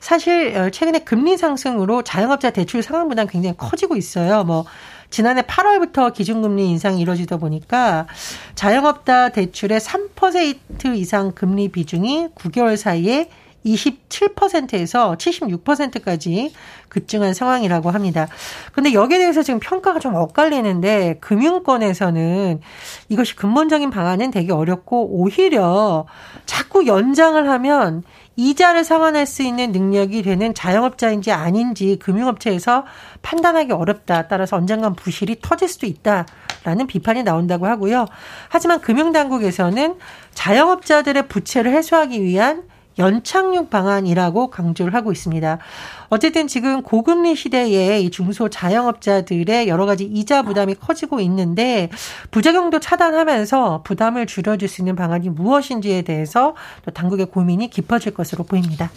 사실 0.00 0.56
어, 0.56 0.70
최근에 0.70 1.00
금리 1.00 1.36
상승으로 1.36 2.00
자영업자 2.04 2.52
대출 2.52 2.82
상환 2.82 3.06
부담 3.06 3.26
굉장히 3.26 3.54
커지고 3.58 3.96
있어요. 3.96 4.44
뭐 4.44 4.64
지난해 5.10 5.42
8월부터 5.42 6.12
기준금리 6.12 6.68
인상이 6.68 7.00
이루어지다 7.00 7.36
보니까 7.36 8.06
자영업자 8.54 9.30
대출의 9.30 9.80
3% 9.80 10.96
이상 10.96 11.32
금리 11.32 11.68
비중이 11.68 12.28
9개월 12.34 12.76
사이에 12.76 13.28
27%에서 13.66 15.16
76%까지 15.18 16.52
급증한 16.88 17.34
상황이라고 17.34 17.90
합니다. 17.90 18.28
근데 18.72 18.92
여기에 18.92 19.18
대해서 19.18 19.42
지금 19.42 19.60
평가가 19.60 19.98
좀 19.98 20.14
엇갈리는데 20.14 21.18
금융권에서는 21.20 22.60
이것이 23.08 23.34
근본적인 23.36 23.90
방안은 23.90 24.30
되게 24.30 24.52
어렵고 24.52 25.08
오히려 25.10 26.06
자꾸 26.46 26.86
연장을 26.86 27.48
하면 27.48 28.04
이자를 28.36 28.84
상환할 28.84 29.26
수 29.26 29.42
있는 29.42 29.72
능력이 29.72 30.22
되는 30.22 30.54
자영업자인지 30.54 31.32
아닌지 31.32 31.98
금융업체에서 31.98 32.84
판단하기 33.22 33.72
어렵다. 33.72 34.28
따라서 34.28 34.56
언젠간 34.56 34.94
부실이 34.94 35.38
터질 35.40 35.68
수도 35.68 35.86
있다라는 35.86 36.86
비판이 36.86 37.22
나온다고 37.22 37.66
하고요. 37.66 38.06
하지만 38.48 38.80
금융당국에서는 38.80 39.96
자영업자들의 40.34 41.28
부채를 41.28 41.72
해소하기 41.72 42.22
위한 42.22 42.64
연착륙 42.98 43.68
방안이라고 43.70 44.48
강조를 44.50 44.94
하고 44.94 45.12
있습니다. 45.12 45.58
어쨌든 46.08 46.46
지금 46.46 46.82
고금리 46.82 47.34
시대에 47.34 48.00
이 48.00 48.10
중소 48.10 48.48
자영업자들의 48.48 49.68
여러 49.68 49.86
가지 49.86 50.04
이자 50.04 50.42
부담이 50.42 50.76
커지고 50.76 51.20
있는데 51.20 51.90
부작용도 52.30 52.80
차단하면서 52.80 53.82
부담을 53.84 54.26
줄여줄 54.26 54.68
수 54.68 54.80
있는 54.80 54.96
방안이 54.96 55.28
무엇인지에 55.30 56.02
대해서 56.02 56.54
또 56.84 56.90
당국의 56.90 57.26
고민이 57.26 57.70
깊어질 57.70 58.14
것으로 58.14 58.44
보입니다. 58.44 58.90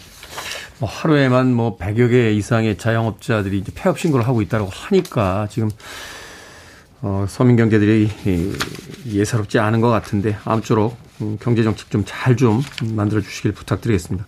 뭐 0.78 0.88
하루에만 0.88 1.52
뭐 1.54 1.76
100여 1.76 2.10
개 2.10 2.32
이상의 2.32 2.78
자영업자들이 2.78 3.58
이제 3.58 3.72
폐업 3.74 3.98
신고를 3.98 4.26
하고 4.26 4.40
있다고 4.40 4.68
하니까 4.70 5.46
지금 5.50 5.68
어, 7.02 7.24
서민 7.28 7.56
경제들이 7.56 8.10
예사롭지 9.06 9.58
않은 9.58 9.80
것 9.80 9.88
같은데 9.88 10.36
아무쪼록 10.44 10.96
음, 11.22 11.38
경제 11.40 11.62
정책 11.62 11.90
좀 11.90 12.04
잘좀 12.06 12.62
좀 12.76 12.94
만들어 12.96 13.20
주시길 13.20 13.52
부탁드리겠습니다. 13.52 14.26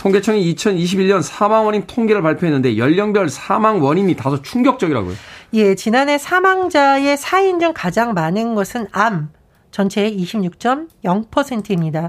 통계청이 0.00 0.54
2021년 0.54 1.20
사망 1.22 1.66
원인 1.66 1.86
통계를 1.86 2.22
발표했는데 2.22 2.78
연령별 2.78 3.28
사망 3.28 3.82
원인이 3.82 4.16
다소 4.16 4.40
충격적이라고요. 4.40 5.14
예, 5.52 5.74
지난해 5.74 6.16
사망자의 6.16 7.18
사인 7.18 7.60
중 7.60 7.72
가장 7.74 8.14
많은 8.14 8.54
것은 8.54 8.86
암, 8.92 9.28
전체의 9.72 10.18
26.0%입니다. 10.18 12.08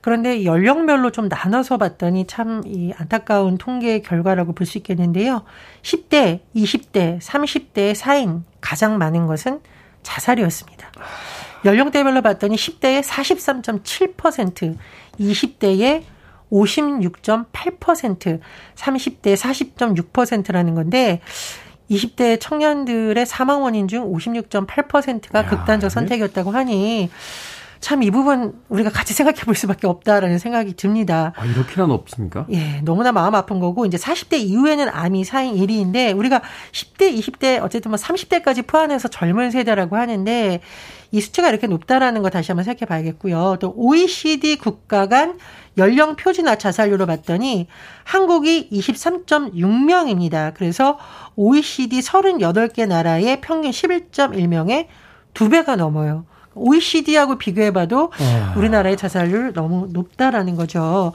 그런데 0.00 0.44
연령별로 0.44 1.10
좀 1.10 1.26
나눠서 1.28 1.78
봤더니 1.78 2.26
참 2.28 2.62
이 2.64 2.92
안타까운 2.96 3.58
통계 3.58 4.00
결과라고 4.00 4.52
볼 4.52 4.64
수 4.64 4.78
있겠는데요. 4.78 5.42
10대, 5.82 6.40
20대, 6.54 7.20
30대 7.20 7.94
사인 7.94 8.44
가장 8.60 8.98
많은 8.98 9.26
것은 9.26 9.60
자살이었습니다. 10.04 10.92
연령대별로 11.64 12.22
봤더니 12.22 12.54
10대에 12.54 13.02
43.7%, 13.02 14.76
20대에 15.18 16.02
56.8%, 16.52 18.40
30대 18.74 19.36
40.6%라는 19.36 20.74
건데 20.74 21.20
20대 21.90 22.38
청년들의 22.40 23.24
사망 23.26 23.62
원인 23.62 23.88
중 23.88 24.10
56.8%가 24.12 25.38
야, 25.40 25.46
극단적 25.46 25.90
선택이었다고 25.90 26.50
하니 26.50 27.10
참 27.82 28.02
이 28.02 28.10
부분 28.10 28.54
우리가 28.68 28.90
같이 28.90 29.12
생각해 29.12 29.40
볼 29.40 29.54
수밖에 29.54 29.86
없다라는 29.86 30.38
생각이 30.38 30.74
듭니다. 30.74 31.32
아, 31.36 31.44
이렇게나 31.44 31.86
높습니까? 31.88 32.46
예, 32.50 32.80
너무나 32.84 33.10
마음 33.12 33.34
아픈 33.34 33.58
거고 33.60 33.84
이제 33.86 33.96
40대 33.96 34.38
이후에는 34.38 34.88
암이 34.88 35.24
4인 35.24 35.56
1위인데 35.56 36.16
우리가 36.16 36.42
10대, 36.70 37.16
20대 37.18 37.62
어쨌든 37.62 37.90
뭐 37.90 37.98
30대까지 37.98 38.66
포함해서 38.66 39.08
젊은 39.08 39.50
세대라고 39.50 39.96
하는데 39.96 40.60
이 41.10 41.20
수치가 41.20 41.50
이렇게 41.50 41.66
높다라는 41.66 42.22
거 42.22 42.30
다시 42.30 42.52
한번 42.52 42.64
생각해 42.64 42.86
봐야겠고요. 42.86 43.56
또 43.60 43.74
OECD 43.76 44.56
국가 44.56 45.06
간 45.08 45.38
연령 45.76 46.16
표준화 46.16 46.56
자살률로 46.56 47.06
봤더니 47.06 47.66
한국이 48.04 48.68
23.6명입니다. 48.70 50.54
그래서 50.54 50.98
OECD 51.36 52.00
38개 52.00 52.86
나라의 52.86 53.40
평균 53.40 53.70
11.1명의 53.70 54.86
두 55.34 55.48
배가 55.48 55.76
넘어요. 55.76 56.24
OECD하고 56.54 57.38
비교해봐도 57.38 58.12
우리나라의 58.56 58.96
자살률 58.96 59.52
너무 59.52 59.88
높다라는 59.90 60.56
거죠. 60.56 61.12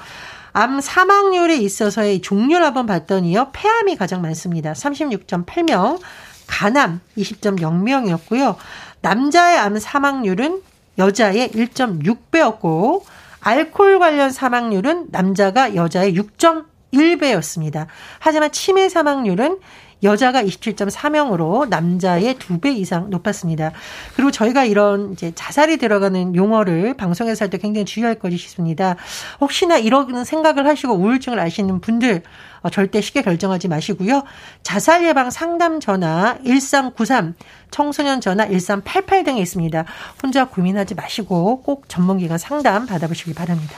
암 0.54 0.82
사망률에 0.82 1.58
있어서의 1.58 2.22
종류를 2.22 2.66
한번 2.66 2.88
봤더니요. 2.88 3.50
폐암이 3.54 3.96
가장 3.96 4.22
많습니다. 4.22 4.74
36.8명, 4.74 6.00
간암 6.48 7.00
20.0명이었고요. 7.18 8.56
남자의 9.02 9.58
암 9.60 9.78
사망률은 9.78 10.62
여자의 10.98 11.50
1.6배였고 11.50 13.04
알코올 13.40 14.00
관련 14.00 14.32
사망률은 14.32 15.10
남자가 15.12 15.76
여자의 15.76 16.16
6.1배였습니다. 16.16 17.86
하지만 18.20 18.52
치매 18.52 18.90
사망률은 18.90 19.60
여자가 20.04 20.44
27.4명으로 20.44 21.68
남자의 21.70 22.36
2배 22.36 22.78
이상 22.78 23.10
높았습니다. 23.10 23.72
그리고 24.16 24.32
저희가 24.32 24.64
이런 24.66 25.14
이제 25.14 25.32
자살이 25.36 25.78
들어가는 25.78 26.36
용어를 26.36 26.94
방송에서 26.96 27.46
할 27.46 27.50
때 27.50 27.58
굉장히 27.58 27.86
주의할 27.86 28.16
것이 28.16 28.36
있습니다. 28.36 28.96
혹시나 29.42 29.78
이런 29.78 30.24
생각을 30.26 30.68
하시고 30.68 30.94
우울증을 30.94 31.40
아시는 31.40 31.80
분들 31.82 32.24
어, 32.62 32.70
절대 32.70 33.00
쉽게 33.02 33.22
결정하지 33.22 33.68
마시고요. 33.70 34.24
자살 34.64 35.06
예방 35.06 35.30
상담 35.30 35.80
전화 35.80 36.38
1393, 36.44 37.36
청소년 37.72 38.20
전화 38.22 38.46
1388 38.48 39.24
등에 39.24 39.40
있습니다. 39.42 39.86
혼자 40.22 40.46
고민하지 40.46 40.96
마시고 40.96 41.62
꼭 41.62 41.88
전문기관 41.88 42.38
상담 42.38 42.86
받아보시기 42.86 43.34
바랍니다. 43.34 43.76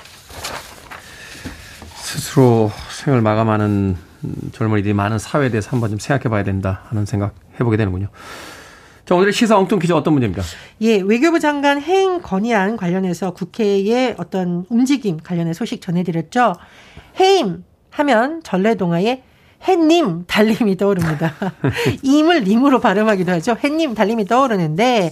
스스로 1.95 2.71
생을 2.89 3.21
마감하는 3.21 4.08
젊은이들이 4.51 4.93
많은 4.93 5.19
사회에 5.19 5.49
대해서 5.49 5.71
한번 5.71 5.89
좀 5.89 5.99
생각해 5.99 6.29
봐야 6.29 6.43
된다 6.43 6.83
하는 6.89 7.05
생각 7.05 7.33
해보게 7.59 7.77
되는군요. 7.77 8.07
자, 9.05 9.15
오늘의 9.15 9.33
시사 9.33 9.57
엉뚱 9.57 9.79
퀴즈 9.79 9.91
어떤 9.93 10.13
문제입니까? 10.13 10.43
예, 10.81 11.01
외교부 11.01 11.39
장관 11.39 11.81
해임 11.81 12.21
건의안 12.21 12.77
관련해서 12.77 13.31
국회의 13.31 14.13
어떤 14.17 14.65
움직임 14.69 15.17
관련해 15.17 15.53
소식 15.53 15.81
전해드렸죠. 15.81 16.53
해임 17.19 17.63
하면 17.89 18.41
전래동화의 18.43 19.23
해님 19.67 20.25
달림이 20.25 20.77
떠오릅니다. 20.77 21.33
임을 22.03 22.43
님으로 22.43 22.79
발음하기도 22.79 23.31
하죠. 23.33 23.57
해님 23.63 23.93
달림이 23.93 24.25
떠오르는데 24.25 25.11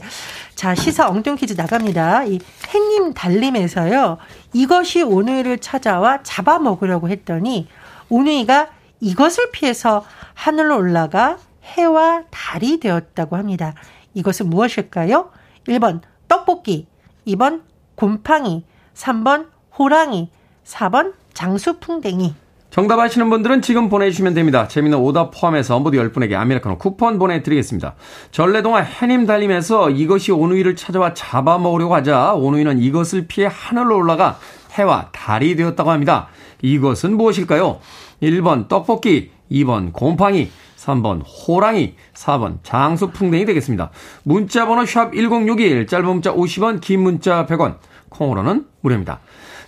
자 0.55 0.73
시사 0.73 1.09
엉뚱 1.09 1.35
퀴즈 1.35 1.53
나갑니다. 1.53 2.25
이 2.25 2.39
해님 2.69 3.13
달림에서요 3.13 4.17
이것이 4.53 5.01
오늘을 5.01 5.57
찾아와 5.57 6.21
잡아먹으려고 6.23 7.09
했더니 7.09 7.67
오누이가 8.09 8.69
이것을 8.99 9.51
피해서 9.51 10.05
하늘로 10.33 10.77
올라가 10.77 11.37
해와 11.63 12.23
달이 12.29 12.79
되었다고 12.79 13.35
합니다. 13.35 13.73
이것은 14.13 14.49
무엇일까요? 14.49 15.29
1번 15.67 16.01
떡볶이, 16.27 16.87
2번 17.27 17.61
곰팡이, 17.95 18.63
3번 18.95 19.47
호랑이, 19.77 20.29
4번 20.65 21.13
장수풍뎅이. 21.33 22.33
정답 22.69 22.99
아시는 22.99 23.29
분들은 23.29 23.61
지금 23.61 23.89
보내주시면 23.89 24.33
됩니다. 24.33 24.67
재미는 24.67 24.97
오답 24.97 25.31
포함해서 25.31 25.79
모두 25.79 25.97
10분에게 25.97 26.33
아메리카노 26.33 26.77
쿠폰 26.77 27.17
보내드리겠습니다. 27.17 27.95
전래동화 28.31 28.81
해님 28.81 29.25
달림에서 29.25 29.89
이것이 29.89 30.31
오누이를 30.31 30.75
찾아와 30.75 31.13
잡아먹으려고 31.13 31.95
하자 31.95 32.33
오누이는 32.33 32.79
이것을 32.79 33.27
피해 33.27 33.49
하늘로 33.51 33.97
올라가 33.97 34.37
해와 34.73 35.09
달이 35.11 35.55
되었다고 35.55 35.89
합니다. 35.89 36.27
이것은 36.61 37.15
무엇일까요? 37.17 37.79
1번 38.21 38.67
떡볶이, 38.67 39.31
2번 39.51 39.93
곰팡이, 39.93 40.49
3번 40.77 41.21
호랑이, 41.25 41.95
4번 42.13 42.59
장수풍뎅이 42.63 43.45
되겠습니다. 43.45 43.91
문자 44.23 44.65
번호 44.65 44.85
샵 44.85 45.13
1061, 45.13 45.87
짧은 45.87 46.05
문자 46.05 46.33
50원, 46.33 46.81
긴 46.81 47.01
문자 47.01 47.45
100원, 47.45 47.77
콩으로는 48.09 48.65
무료입니다. 48.81 49.19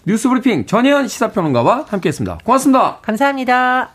뉴스브리핑 0.05 0.65
전혜연 0.65 1.07
시사평론가와 1.07 1.85
함께했습니다. 1.89 2.39
고맙습니다. 2.43 2.97
감사합니다. 3.01 3.91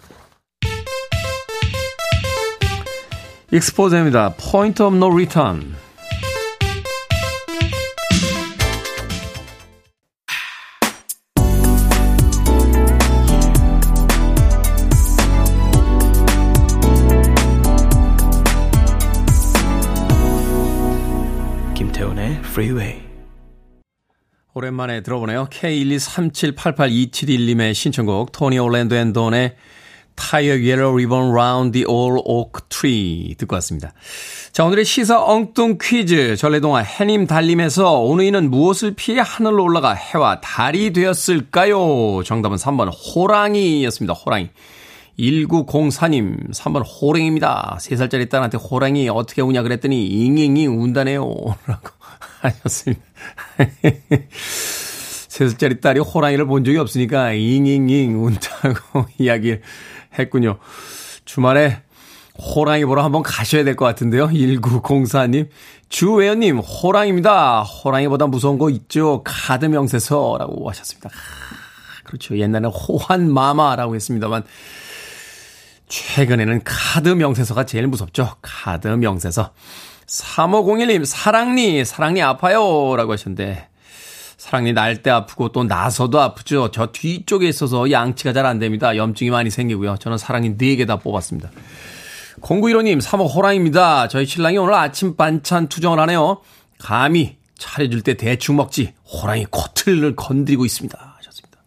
익스포즈입니다. 3.53 4.35
Point 4.37 4.83
of 4.83 4.97
No 4.97 5.13
Return. 5.13 5.84
김태훈의 21.85 22.39
Freeway. 22.39 23.03
오랜만에 24.55 25.03
들어보네요. 25.03 25.49
K123788271님의 25.51 27.75
신청곡 27.75 28.33
토니 28.33 28.59
올랜도 28.59 28.97
앤 28.97 29.13
돈의 29.13 29.55
a 30.35 30.49
Yellow 30.49 30.95
Ribbon 30.95 31.33
Round 31.33 31.73
the 31.73 31.85
Old 31.87 32.23
Oak 32.25 32.53
Tree 32.71 33.35
듣고 33.37 33.57
왔습니다. 33.57 33.93
자 34.53 34.65
오늘의 34.65 34.87
시사 34.87 35.23
엉뚱 35.23 35.77
퀴즈 35.79 36.37
전래동화 36.37 36.81
해님 36.81 37.27
달님에서 37.27 38.01
오누이는 38.01 38.51
무엇을 38.51 38.95
피해 38.95 39.21
하늘로 39.21 39.65
올라가 39.65 39.93
해와 39.93 40.41
달이 40.41 40.95
되었을까요? 40.95 42.23
정답은 42.25 42.57
3번 42.57 42.91
호랑이였습니다. 43.15 44.15
호랑이. 44.15 44.49
1904님, 45.19 46.53
3번 46.53 46.83
호랑입니다. 46.85 47.79
3살짜리 47.81 48.29
딸한테 48.29 48.59
호랑이 48.59 49.09
어떻게 49.09 49.43
우냐 49.43 49.63
그랬더니 49.63 50.07
잉잉잉 50.07 50.81
운다네요. 50.83 51.23
라고 51.67 51.89
하셨습니다. 52.41 53.03
3살짜리 55.29 55.81
딸이 55.81 56.01
호랑이를 56.01 56.47
본 56.47 56.65
적이 56.65 56.79
없으니까 56.79 57.33
잉잉잉 57.33 58.25
운다고 58.25 59.07
이야기를 59.19 59.63
했군요. 60.19 60.59
주말에 61.25 61.83
호랑이 62.37 62.85
보러 62.85 63.05
한번 63.05 63.23
가셔야 63.23 63.63
될 63.65 63.77
것 63.77 63.85
같은데요. 63.85 64.29
1904님. 64.29 65.49
주외연님, 65.89 66.59
호랑입니다. 66.59 67.63
호랑이보다 67.63 68.27
무서운 68.27 68.59
거 68.59 68.69
있죠. 68.71 69.23
카드 69.25 69.67
명세서라고 69.67 70.69
하셨습니다. 70.71 71.11
그렇죠. 72.03 72.37
옛날에 72.37 72.67
호환마마라고 72.67 73.95
했습니다만, 73.95 74.43
최근에는 75.95 76.63
카드 76.65 77.09
명세서가 77.11 77.67
제일 77.67 77.87
무섭죠. 77.87 78.35
카드 78.43 78.89
명세서. 78.89 79.53
3501님, 80.09 81.05
사랑니, 81.05 81.85
사랑니 81.85 82.21
아파요. 82.21 82.97
라고 82.97 83.13
하셨는데, 83.13 83.69
사랑니 84.37 84.73
날 84.73 85.03
때 85.03 85.11
아프고 85.11 85.53
또 85.53 85.63
나서도 85.63 86.21
아프죠. 86.21 86.73
저 86.73 86.89
뒤쪽에 86.89 87.49
있어서 87.49 87.93
양치가 87.93 88.33
잘 88.33 88.45
안 88.45 88.59
됩니다. 88.59 88.97
염증이 88.97 89.31
많이 89.31 89.51
생기고요. 89.51 89.97
저는 89.99 90.19
사랑니 90.19 90.57
4개 90.57 90.85
다 90.87 90.97
뽑았습니다. 90.97 91.51
0915님, 92.41 93.01
3호 93.01 93.33
호랑입니다. 93.33 94.09
저희 94.09 94.27
신랑이 94.27 94.59
오늘 94.59 94.75
아침 94.75 95.17
반찬 95.17 95.69
투정을 95.69 96.01
하네요. 96.01 96.41
감히 96.79 97.37
차려줄 97.57 98.03
때 98.03 98.15
대충 98.15 98.57
먹지. 98.57 98.93
호랑이 99.07 99.47
코틀을 99.49 100.17
건드리고 100.17 100.65
있습니다. 100.67 101.15
하셨습니다. 101.19 101.59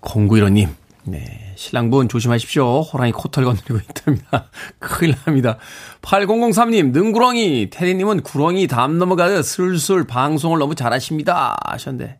0915님, 0.00 0.68
네. 1.04 1.49
신랑분 1.60 2.08
조심하십시오. 2.08 2.80
호랑이 2.80 3.12
코털 3.12 3.44
건드리고 3.44 3.80
있답니다. 3.80 4.48
큰일 4.80 5.14
납니다. 5.26 5.58
8003님, 6.00 6.92
능구렁이. 6.92 7.68
테디님은 7.68 8.22
구렁이 8.22 8.66
담 8.66 8.96
넘어가듯 8.96 9.44
슬슬 9.44 10.06
방송을 10.06 10.58
너무 10.58 10.74
잘하십니다. 10.74 11.58
하셨는데. 11.66 12.18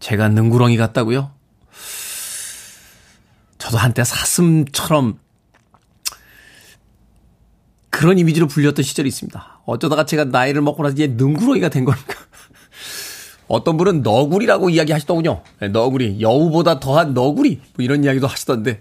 제가 0.00 0.28
능구렁이 0.28 0.76
같다고요? 0.76 1.30
저도 3.58 3.78
한때 3.78 4.02
사슴처럼 4.02 5.20
그런 7.90 8.18
이미지로 8.18 8.48
불렸던 8.48 8.82
시절이 8.82 9.08
있습니다. 9.08 9.62
어쩌다가 9.66 10.04
제가 10.04 10.24
나이를 10.24 10.62
먹고 10.62 10.82
나서 10.82 10.94
이제 10.94 11.06
능구렁이가 11.06 11.68
된 11.68 11.84
겁니까? 11.84 12.23
어떤 13.48 13.76
분은 13.76 14.02
너구리라고 14.02 14.70
이야기하시더군요. 14.70 15.42
네, 15.60 15.68
너구리, 15.68 16.20
여우보다 16.20 16.80
더한 16.80 17.14
너구리 17.14 17.60
뭐 17.74 17.84
이런 17.84 18.04
이야기도 18.04 18.26
하시던데 18.26 18.80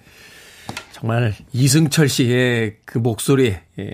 정말 0.91 1.35
이승철 1.51 2.07
씨의 2.07 2.77
그 2.85 2.97
목소리에 2.97 3.61
예, 3.79 3.93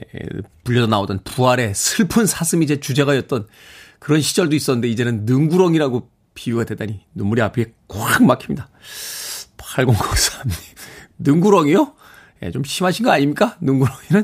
불려져 0.63 0.87
나오던 0.87 1.21
부활의 1.23 1.73
슬픈 1.73 2.25
사슴이 2.25 2.67
제 2.67 2.79
주제가였던 2.79 3.47
그런 3.97 4.21
시절도 4.21 4.55
있었는데 4.55 4.87
이제는 4.89 5.25
능구렁이라고 5.25 6.09
비유가 6.35 6.65
되다니 6.65 7.01
눈물이 7.15 7.41
앞에 7.41 7.65
꽉 7.87 8.23
막힙니다. 8.23 8.69
8003님. 9.57 10.51
능구렁이요? 11.19 11.93
예, 12.43 12.51
좀 12.51 12.63
심하신 12.63 13.05
거 13.05 13.11
아닙니까? 13.11 13.57
능구렁이는? 13.59 14.23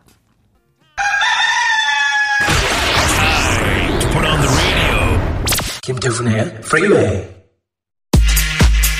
김태훈의 5.91 6.61
프리웨이 6.61 7.01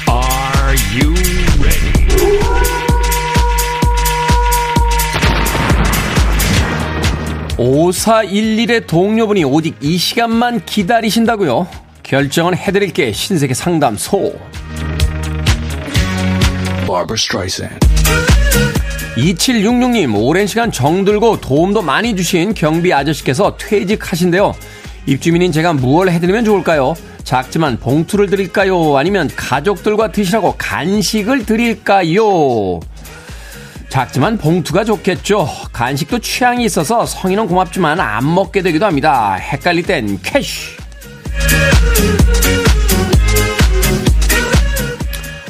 Are 0.09 0.75
you 0.91 1.13
ready? 1.61 1.91
오사일일의 7.57 8.87
동료분이 8.87 9.45
오직 9.45 9.77
이 9.79 9.97
시간만 9.97 10.65
기다리신다고요? 10.65 11.67
결정은 12.03 12.57
해드릴게 12.57 13.13
신세계 13.13 13.53
상담소. 13.53 14.37
2766님, 19.15 20.13
오랜 20.21 20.45
시간 20.45 20.71
정들고 20.71 21.39
도움도 21.39 21.81
많이 21.83 22.15
주신 22.17 22.53
경비 22.53 22.91
아저씨께서 22.91 23.55
퇴직하신대요. 23.57 24.53
입주민인 25.05 25.51
제가 25.51 25.73
무얼 25.73 26.09
해드리면 26.09 26.45
좋을까요? 26.45 26.93
작지만 27.23 27.77
봉투를 27.77 28.29
드릴까요? 28.29 28.97
아니면 28.97 29.29
가족들과 29.35 30.11
드시라고 30.11 30.55
간식을 30.57 31.45
드릴까요? 31.45 32.79
작지만 33.89 34.37
봉투가 34.37 34.85
좋겠죠. 34.85 35.47
간식도 35.73 36.19
취향이 36.19 36.63
있어서 36.65 37.05
성인은 37.05 37.47
고맙지만 37.47 37.99
안 37.99 38.33
먹게 38.33 38.61
되기도 38.61 38.85
합니다. 38.85 39.33
헷갈릴 39.33 39.83
땐 39.83 40.19
캐쉬. 40.23 40.77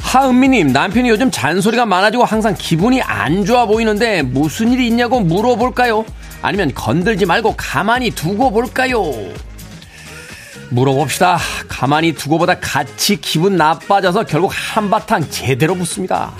하은미님, 0.00 0.72
남편이 0.72 1.08
요즘 1.08 1.30
잔소리가 1.30 1.86
많아지고 1.86 2.24
항상 2.24 2.54
기분이 2.58 3.00
안 3.00 3.46
좋아 3.46 3.64
보이는데 3.64 4.22
무슨 4.22 4.70
일이 4.72 4.86
있냐고 4.88 5.20
물어볼까요? 5.20 6.04
아니면 6.42 6.74
건들지 6.74 7.24
말고 7.24 7.54
가만히 7.56 8.10
두고 8.10 8.50
볼까요? 8.50 9.02
물어봅시다. 10.70 11.38
가만히 11.68 12.12
두고보다 12.14 12.58
같이 12.58 13.20
기분 13.20 13.56
나빠져서 13.56 14.24
결국 14.24 14.50
한바탕 14.52 15.28
제대로 15.30 15.74
붙습니다. 15.74 16.32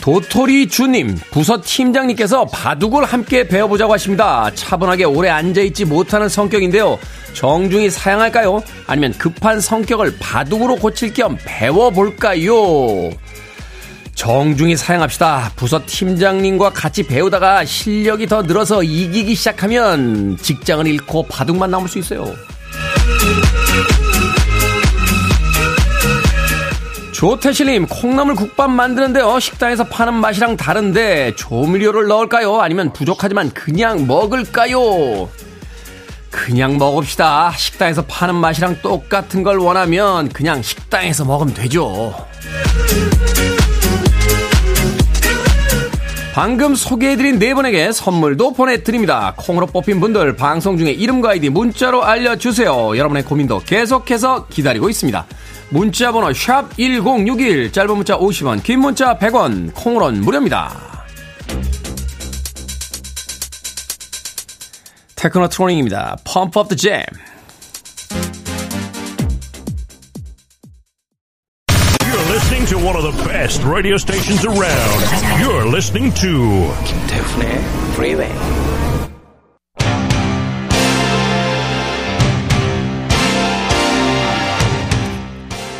도토리 0.00 0.66
주님, 0.68 1.18
부서 1.30 1.60
팀장님께서 1.62 2.46
바둑을 2.46 3.04
함께 3.04 3.46
배워보자고 3.46 3.92
하십니다. 3.92 4.50
차분하게 4.54 5.04
오래 5.04 5.28
앉아있지 5.28 5.84
못하는 5.84 6.28
성격인데요. 6.28 6.98
정중히 7.34 7.90
사양할까요? 7.90 8.62
아니면 8.86 9.12
급한 9.18 9.60
성격을 9.60 10.16
바둑으로 10.18 10.76
고칠 10.76 11.12
겸 11.12 11.36
배워볼까요? 11.44 13.10
정중히 14.20 14.76
사양합시다. 14.76 15.52
부서 15.56 15.80
팀장님과 15.86 16.74
같이 16.74 17.02
배우다가 17.02 17.64
실력이 17.64 18.26
더 18.26 18.42
늘어서 18.42 18.82
이기기 18.82 19.34
시작하면 19.34 20.36
직장을 20.36 20.86
잃고 20.86 21.26
바둑만 21.26 21.70
남을 21.70 21.88
수 21.88 21.98
있어요. 21.98 22.30
조태실님, 27.12 27.86
콩나물 27.86 28.34
국밥 28.34 28.68
만드는데요. 28.68 29.40
식당에서 29.40 29.84
파는 29.84 30.12
맛이랑 30.12 30.58
다른데 30.58 31.36
조미료를 31.36 32.06
넣을까요? 32.06 32.60
아니면 32.60 32.92
부족하지만 32.92 33.50
그냥 33.52 34.06
먹을까요? 34.06 35.30
그냥 36.30 36.76
먹읍시다. 36.76 37.54
식당에서 37.56 38.04
파는 38.04 38.34
맛이랑 38.34 38.82
똑같은 38.82 39.42
걸 39.42 39.56
원하면 39.56 40.28
그냥 40.28 40.60
식당에서 40.60 41.24
먹으면 41.24 41.54
되죠. 41.54 42.14
방금 46.32 46.76
소개해드린 46.76 47.40
네 47.40 47.54
분에게 47.54 47.90
선물도 47.90 48.52
보내드립니다. 48.52 49.34
콩으로 49.36 49.66
뽑힌 49.66 49.98
분들 49.98 50.36
방송 50.36 50.78
중에 50.78 50.92
이름과 50.92 51.30
아이디 51.30 51.50
문자로 51.50 52.04
알려주세요. 52.04 52.96
여러분의 52.96 53.24
고민도 53.24 53.62
계속해서 53.66 54.46
기다리고 54.46 54.88
있습니다. 54.88 55.26
문자 55.70 56.12
번호 56.12 56.28
샵1061 56.28 57.72
짧은 57.72 57.96
문자 57.96 58.16
50원 58.16 58.62
긴 58.62 58.80
문자 58.80 59.18
100원 59.18 59.74
콩으로는 59.74 60.20
무료입니다. 60.20 61.04
테크노 65.16 65.48
트로닝입니다. 65.48 66.16
Pump 66.24 66.58
up. 66.58 66.74
To 72.70 72.78
one 72.78 72.94
of 72.94 73.02
the 73.02 73.24
best 73.24 73.64
radio 73.64 73.96
stations 73.96 74.44
around. 74.44 75.00
You're 75.42 75.66
listening 75.66 76.14
to 76.14 76.72
김태훈의 76.84 77.58
Freeway. 77.94 78.32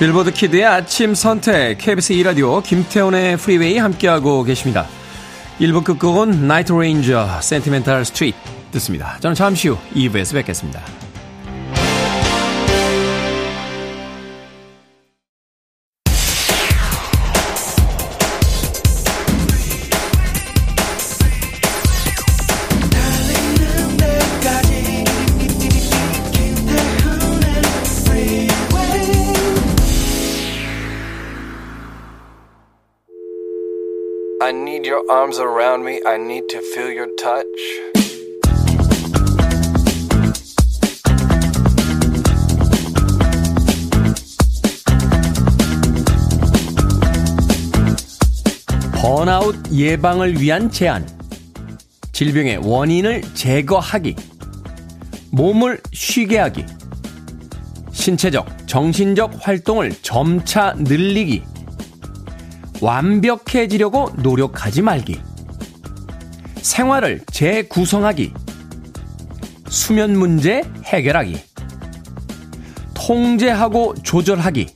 빌보드 0.01 0.33
kid의 0.33 0.65
아침 0.65 1.15
선택 1.15 1.79
KBS 1.79 2.13
2 2.13 2.23
라디오 2.25 2.61
김태훈의 2.61 3.37
Freeway 3.37 3.79
함께하고 3.79 4.43
계십니다. 4.43 4.87
1부 5.61 5.85
끝곡은 5.85 6.49
나이트 6.49 6.73
레인저 6.73 7.41
Sentimental 7.41 8.05
Street 8.05 8.37
듣습니다. 8.73 9.17
저는 9.21 9.37
잠시 9.37 9.69
후 9.69 9.79
2부에서 9.95 10.35
뵙겠습니다. 10.35 10.83
Your 35.01 35.11
arms 35.11 35.39
around 35.39 35.85
me. 35.85 36.01
I 36.07 36.17
need 36.17 36.49
to 36.49 36.61
feel 36.61 36.93
your 36.93 37.09
touch. 37.17 37.47
번아웃 48.95 49.57
예방을 49.73 50.41
위한 50.41 50.71
제안. 50.71 51.07
질병의 52.13 52.59
원인을 52.59 53.23
제거하기. 53.35 54.17
몸을 55.33 55.81
쉬게 55.93 56.39
하기. 56.39 56.67
신체적, 57.93 58.67
정신적 58.67 59.39
활동을 59.41 59.93
점차 60.03 60.75
늘리기. 60.77 61.43
완벽해지려고 62.81 64.11
노력하지 64.17 64.83
말기. 64.83 65.21
생활을 66.63 67.23
재구성하기. 67.31 68.33
수면 69.69 70.19
문제 70.19 70.63
해결하기. 70.85 71.41
통제하고 72.95 73.95
조절하기. 74.03 74.69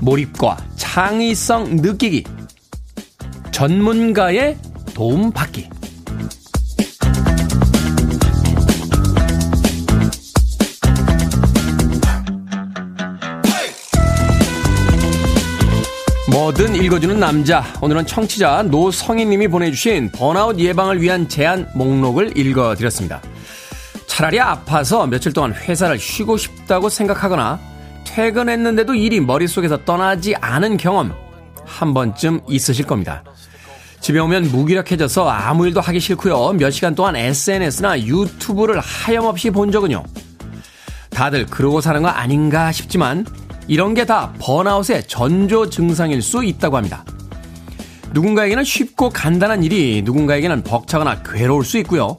몰입과 0.00 0.56
창의성 0.76 1.76
느끼기. 1.76 2.24
전문가의 3.52 4.56
도움 4.94 5.30
받기. 5.30 5.68
뭐든 16.30 16.76
읽어주는 16.76 17.18
남자. 17.18 17.64
오늘은 17.80 18.06
청취자 18.06 18.62
노성희님이 18.62 19.48
보내주신 19.48 20.12
번아웃 20.12 20.60
예방을 20.60 21.02
위한 21.02 21.28
제안 21.28 21.68
목록을 21.74 22.38
읽어드렸습니다. 22.38 23.20
차라리 24.06 24.38
아파서 24.38 25.08
며칠 25.08 25.32
동안 25.32 25.52
회사를 25.52 25.98
쉬고 25.98 26.36
싶다고 26.36 26.88
생각하거나 26.88 27.58
퇴근했는데도 28.04 28.94
일이 28.94 29.20
머릿속에서 29.20 29.84
떠나지 29.84 30.36
않은 30.36 30.76
경험 30.76 31.12
한 31.64 31.94
번쯤 31.94 32.42
있으실 32.48 32.86
겁니다. 32.86 33.24
집에 34.00 34.20
오면 34.20 34.52
무기력해져서 34.52 35.28
아무 35.28 35.66
일도 35.66 35.80
하기 35.80 35.98
싫고요. 35.98 36.52
몇 36.52 36.70
시간 36.70 36.94
동안 36.94 37.16
SNS나 37.16 38.02
유튜브를 38.02 38.78
하염없이 38.78 39.50
본 39.50 39.72
적은요. 39.72 40.04
다들 41.10 41.46
그러고 41.46 41.80
사는 41.80 42.00
거 42.00 42.08
아닌가 42.08 42.70
싶지만 42.70 43.26
이런 43.70 43.94
게 43.94 44.04
다 44.04 44.32
번아웃의 44.40 45.04
전조 45.06 45.70
증상일 45.70 46.22
수 46.22 46.42
있다고 46.42 46.76
합니다. 46.76 47.04
누군가에게는 48.12 48.64
쉽고 48.64 49.10
간단한 49.10 49.62
일이 49.62 50.02
누군가에게는 50.04 50.64
벅차거나 50.64 51.22
괴로울 51.22 51.64
수 51.64 51.78
있고요. 51.78 52.18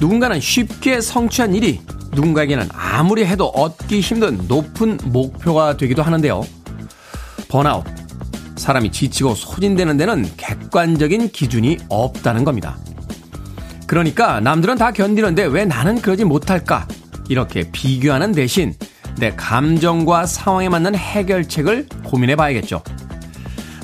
누군가는 0.00 0.40
쉽게 0.40 1.02
성취한 1.02 1.54
일이 1.54 1.82
누군가에게는 2.12 2.70
아무리 2.72 3.26
해도 3.26 3.48
얻기 3.48 4.00
힘든 4.00 4.40
높은 4.48 4.98
목표가 5.04 5.76
되기도 5.76 6.02
하는데요. 6.02 6.42
번아웃. 7.48 7.84
사람이 8.56 8.90
지치고 8.90 9.34
소진되는 9.34 9.98
데는 9.98 10.26
객관적인 10.38 11.28
기준이 11.32 11.76
없다는 11.90 12.44
겁니다. 12.44 12.78
그러니까 13.86 14.40
남들은 14.40 14.78
다 14.78 14.92
견디는데 14.92 15.44
왜 15.44 15.66
나는 15.66 16.00
그러지 16.00 16.24
못할까? 16.24 16.88
이렇게 17.28 17.70
비교하는 17.72 18.32
대신 18.32 18.72
내 19.18 19.34
감정과 19.34 20.26
상황에 20.26 20.68
맞는 20.68 20.94
해결책을 20.94 21.88
고민해 22.04 22.36
봐야겠죠. 22.36 22.82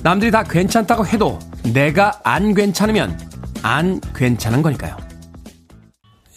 남들이 0.03 0.31
다 0.31 0.43
괜찮다고 0.45 1.07
해도 1.07 1.39
내가 1.73 2.21
안 2.25 2.55
괜찮으면 2.55 3.19
안 3.63 4.01
괜찮은 4.15 4.63
거니까요. 4.63 4.97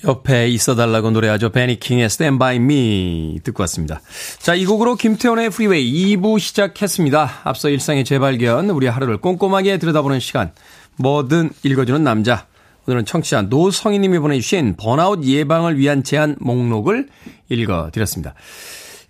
옆에 0.06 0.48
있어달라고 0.48 1.12
노래하죠. 1.12 1.52
벤 1.52 1.67
E. 1.67 1.76
킹의 1.76 2.06
Stand 2.06 2.40
By 2.40 2.58
Me 2.58 3.40
듣고 3.44 3.64
왔습니다. 3.64 4.00
자, 4.40 4.56
이 4.56 4.66
곡으로 4.66 4.96
김태훈의 4.96 5.50
Freeway 5.50 6.16
2부 6.16 6.40
시작했습니다. 6.40 7.42
앞서 7.44 7.70
일상의 7.70 8.06
재발견, 8.06 8.70
우리 8.70 8.88
하루를 8.88 9.18
꼼꼼하게 9.18 9.80
들여다보는 9.80 10.20
시간, 10.20 10.52
뭐든 10.98 11.50
읽어주는 11.64 12.04
남자. 12.04 12.46
오늘은 12.88 13.06
청취자 13.06 13.44
노성희님이 13.44 14.20
보내주신 14.20 14.76
번아웃 14.78 15.24
예방을 15.24 15.78
위한 15.78 16.04
제안 16.04 16.36
목록을 16.40 17.10
읽어드렸습니다. 17.50 18.34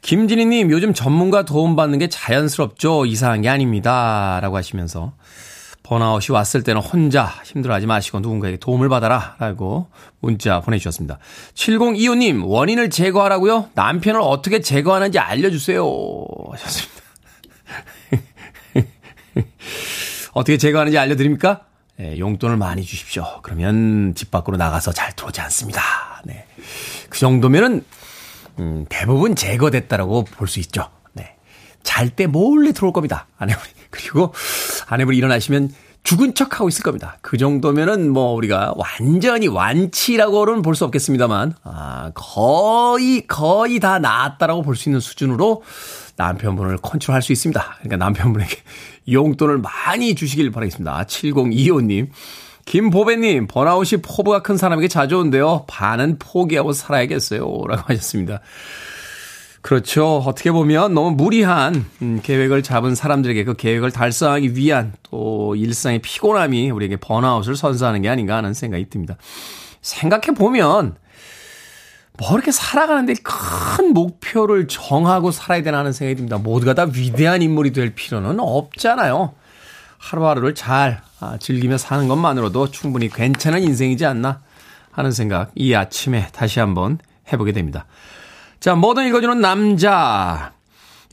김진희님, 0.01 0.71
요즘 0.71 0.93
전문가 0.93 1.43
도움받는 1.43 1.99
게 1.99 2.07
자연스럽죠. 2.07 3.05
이상한 3.05 3.41
게 3.41 3.49
아닙니다. 3.49 4.39
라고 4.41 4.55
하시면서 4.55 5.13
번아웃이 5.83 6.33
왔을 6.33 6.63
때는 6.63 6.81
혼자 6.81 7.25
힘들어하지 7.45 7.85
마시고 7.87 8.19
누군가에게 8.19 8.57
도움을 8.57 8.89
받아라. 8.89 9.35
라고 9.39 9.89
문자 10.19 10.59
보내주셨습니다. 10.59 11.17
7025님, 11.55 12.45
원인을 12.45 12.89
제거하라고요? 12.89 13.69
남편을 13.73 14.19
어떻게 14.21 14.59
제거하는지 14.59 15.19
알려주세요. 15.19 15.85
하셨습니다. 16.51 17.01
어떻게 20.33 20.57
제거하는지 20.57 20.97
알려드립니까? 20.97 21.61
네, 21.97 22.19
용돈을 22.19 22.57
많이 22.57 22.83
주십시오. 22.83 23.25
그러면 23.41 24.13
집 24.13 24.29
밖으로 24.29 24.57
나가서 24.57 24.91
잘 24.91 25.13
들어오지 25.15 25.41
않습니다. 25.41 25.81
네. 26.25 26.45
그 27.09 27.17
정도면은, 27.17 27.83
음, 28.59 28.85
대부분 28.89 29.35
제거됐다라고 29.35 30.23
볼 30.25 30.47
수 30.47 30.59
있죠. 30.59 30.89
네. 31.13 31.35
잘 31.83 32.09
때 32.09 32.27
몰래 32.27 32.71
들어올 32.71 32.93
겁니다. 32.93 33.27
아내분이. 33.37 33.69
그리고 33.89 34.33
아내분이 34.87 35.17
일어나시면 35.17 35.71
죽은 36.03 36.35
척 36.35 36.55
하고 36.55 36.69
있을 36.69 36.83
겁니다. 36.83 37.17
그 37.21 37.37
정도면은 37.37 38.09
뭐 38.11 38.31
우리가 38.33 38.73
완전히 38.77 39.47
완치라고는 39.47 40.61
볼 40.61 40.73
수 40.75 40.85
없겠습니다만, 40.85 41.55
아, 41.63 42.11
거의, 42.15 43.27
거의 43.27 43.79
다 43.81 43.99
나았다라고 43.99 44.61
볼 44.61 44.75
수 44.75 44.87
있는 44.87 45.01
수준으로 45.01 45.63
남편분을 46.15 46.77
컨트롤 46.77 47.13
할 47.13 47.21
수 47.21 47.33
있습니다. 47.33 47.61
그러니까 47.79 47.97
남편분에게 47.97 48.55
용돈을 49.11 49.57
많이 49.57 50.15
주시길 50.15 50.51
바라겠습니다. 50.51 51.03
7025님. 51.07 52.09
김보배님, 52.67 53.47
번아웃이 53.47 54.01
포부가 54.01 54.41
큰 54.41 54.57
사람에게 54.57 54.89
자주 54.89 55.17
온대요. 55.17 55.63
반은 55.67 56.19
포기하고 56.19 56.73
살아야겠어요. 56.73 57.39
라고 57.39 57.83
하셨습니다. 57.87 58.41
그렇죠. 59.61 60.17
어떻게 60.17 60.51
보면 60.51 60.93
너무 60.93 61.11
무리한 61.11 61.85
음, 62.01 62.19
계획을 62.21 62.63
잡은 62.63 62.93
사람들에게 62.93 63.45
그 63.45 63.55
계획을 63.55 63.91
달성하기 63.91 64.57
위한 64.57 64.93
또 65.03 65.55
일상의 65.55 65.99
피곤함이 65.99 66.69
우리에게 66.71 66.97
번아웃을 66.97 67.55
선사하는 67.55 68.01
게 68.01 68.09
아닌가 68.09 68.35
하는 68.35 68.53
생각이 68.53 68.89
듭니다. 68.89 69.15
생각해 69.81 70.35
보면 70.37 70.97
뭐 72.19 72.33
이렇게 72.33 72.51
살아가는데 72.51 73.13
큰 73.23 73.93
목표를 73.93 74.67
정하고 74.67 75.31
살아야 75.31 75.63
되나 75.63 75.79
하는 75.79 75.93
생각이 75.93 76.17
듭니다. 76.17 76.37
모두가 76.37 76.73
다 76.73 76.85
위대한 76.93 77.41
인물이 77.41 77.71
될 77.71 77.95
필요는 77.95 78.41
없잖아요. 78.41 79.33
하루하루를 79.99 80.53
잘 80.53 81.01
아, 81.19 81.37
즐기며 81.39 81.77
사는 81.77 82.07
것만으로도 82.07 82.71
충분히 82.71 83.09
괜찮은 83.09 83.63
인생이지 83.63 84.05
않나 84.05 84.39
하는 84.91 85.11
생각 85.11 85.51
이 85.55 85.73
아침에 85.73 86.27
다시 86.31 86.59
한번 86.59 86.99
해보게 87.31 87.51
됩니다. 87.51 87.85
자, 88.59 88.75
뭐든 88.75 89.07
읽어주는 89.07 89.39
남자. 89.39 90.53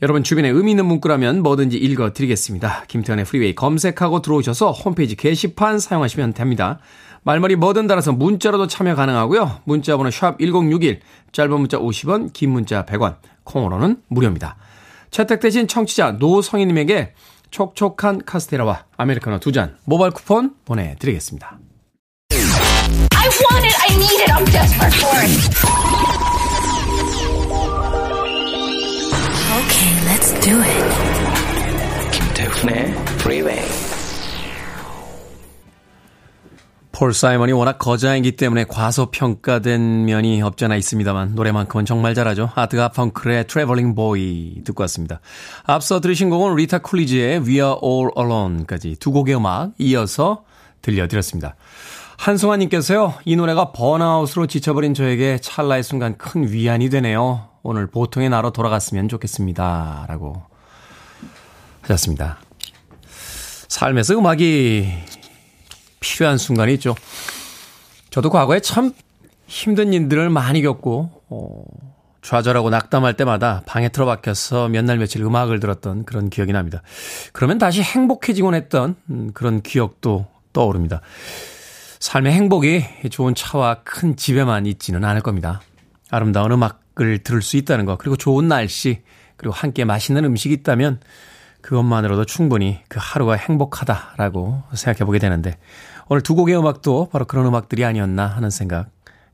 여러분 0.01 0.23
주변에 0.23 0.49
의미 0.49 0.71
있는 0.71 0.85
문구라면 0.85 1.41
뭐든지 1.41 1.77
읽어드리겠습니다. 1.77 2.83
김태훈의 2.87 3.25
프리웨이 3.25 3.55
검색하고 3.55 4.21
들어오셔서 4.21 4.71
홈페이지 4.71 5.15
게시판 5.15 5.79
사용하시면 5.79 6.33
됩니다. 6.33 6.79
말머리 7.23 7.55
뭐든 7.55 7.87
달아서 7.87 8.11
문자로도 8.11 8.67
참여 8.67 8.95
가능하고요. 8.95 9.61
문자 9.63 9.97
번호 9.97 10.11
샵 10.11 10.37
1061, 10.37 10.99
짧은 11.31 11.59
문자 11.59 11.79
50원, 11.79 12.33
긴 12.33 12.51
문자 12.51 12.85
100원, 12.85 13.15
콩으로는 13.45 13.97
무료입니다. 14.09 14.57
채택되신 15.09 15.67
청취자 15.67 16.13
노성희님에게 16.13 17.13
촉촉한 17.55 18.23
카스테라와 18.25 18.83
아메리카노 18.97 19.39
두 19.39 19.51
잔 19.53 19.77
모바일 19.85 20.11
쿠폰 20.11 20.53
보내드리겠습니다. 20.65 21.57
I 22.31 23.27
want 23.29 23.65
it, 23.65 23.75
I 23.79 23.95
need 23.95 24.21
it, 24.21 24.29
I'm 24.31 24.45
desperate 24.51 24.95
for 24.99 25.15
it. 25.23 25.31
Okay, 29.55 29.93
let's 30.05 30.33
do 30.41 30.61
it. 30.61 32.11
김태훈의 32.11 32.91
Freeway. 33.19 33.84
폴 36.95 37.13
사이먼이 37.13 37.51
워낙 37.51 37.77
거장이기 37.77 38.37
때문에 38.37 38.63
과소평가된 38.63 40.05
면이 40.05 40.41
없잖아 40.41 40.77
있습니다만 40.77 41.35
노래만큼은 41.35 41.85
정말 41.85 42.15
잘하죠. 42.15 42.51
아트 42.55 42.87
가펑클의 42.87 43.47
Traveling 43.47 43.95
Boy 43.95 44.61
듣고 44.63 44.83
왔습니다. 44.83 45.19
앞서 45.65 45.99
들으신 45.99 46.29
곡은 46.29 46.55
리타 46.55 46.77
쿨리지의 46.77 47.41
We 47.41 47.55
Are 47.55 47.75
All 47.83 48.11
Alone까지 48.17 48.95
두 48.97 49.11
곡의 49.11 49.35
음악 49.35 49.73
이어서 49.77 50.45
들려드렸습니다. 50.81 51.57
한승환님께서요. 52.17 53.15
이 53.25 53.35
노래가 53.35 53.73
번아웃으로 53.73 54.47
지쳐버린 54.47 54.93
저에게 54.93 55.39
찰나의 55.41 55.83
순간 55.83 56.17
큰 56.17 56.49
위안이 56.49 56.89
되네요. 56.89 57.49
오늘 57.61 57.87
보통의 57.87 58.29
나로 58.29 58.51
돌아갔으면 58.51 59.09
좋겠습니다. 59.09 60.05
라고 60.07 60.43
하셨습니다. 61.81 62.37
삶에서 63.67 64.17
음악이 64.17 64.93
필요한 66.05 66.37
순간이 66.37 66.73
있죠. 66.75 66.95
저도 68.11 68.29
과거에 68.29 68.59
참 68.59 68.93
힘든 69.47 69.91
일들을 69.91 70.29
많이 70.29 70.61
겪고, 70.61 71.09
어, 71.29 71.63
좌절하고 72.21 72.69
낙담할 72.69 73.15
때마다 73.15 73.61
방에 73.65 73.89
틀어박혀서 73.89 74.69
몇 74.69 74.85
날 74.85 74.97
며칠 74.97 75.21
음악을 75.23 75.59
들었던 75.59 76.05
그런 76.05 76.29
기억이 76.29 76.53
납니다. 76.53 76.81
그러면 77.33 77.57
다시 77.57 77.81
행복해지곤 77.81 78.55
했던 78.55 78.95
음, 79.09 79.31
그런 79.33 79.61
기억도 79.61 80.25
떠오릅니다. 80.53 81.01
삶의 81.99 82.33
행복이 82.33 82.85
좋은 83.11 83.35
차와 83.35 83.81
큰 83.83 84.15
집에만 84.15 84.65
있지는 84.67 85.03
않을 85.03 85.21
겁니다. 85.21 85.61
아름다운 86.11 86.51
음악을 86.51 87.19
들을 87.23 87.41
수 87.41 87.57
있다는 87.57 87.85
것, 87.85 87.97
그리고 87.97 88.15
좋은 88.15 88.47
날씨, 88.47 89.01
그리고 89.37 89.53
함께 89.53 89.85
맛있는 89.85 90.23
음식이 90.23 90.53
있다면 90.53 90.99
그것만으로도 91.61 92.25
충분히 92.25 92.79
그 92.87 92.99
하루가 93.01 93.35
행복하다라고 93.35 94.63
생각해 94.75 95.05
보게 95.05 95.17
되는데 95.19 95.57
오늘 96.07 96.21
두 96.21 96.35
곡의 96.35 96.57
음악도 96.57 97.09
바로 97.11 97.25
그런 97.25 97.45
음악들이 97.45 97.83
아니었나 97.83 98.27
하는 98.27 98.49
생각 98.49 98.89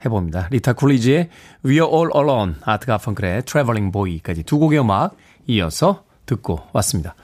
해봅니다. 0.05 0.47
리타 0.51 0.73
쿨리지의 0.73 1.29
We 1.65 1.75
Are 1.75 1.91
All 1.91 2.09
Alone, 2.15 2.55
아트 2.63 2.85
가펑클의 2.87 3.43
Traveling 3.43 3.91
Boy까지 3.91 4.43
두 4.43 4.57
곡의 4.59 4.79
음악 4.79 5.15
이어서 5.47 6.03
듣고 6.25 6.61
왔습니다. 6.73 7.15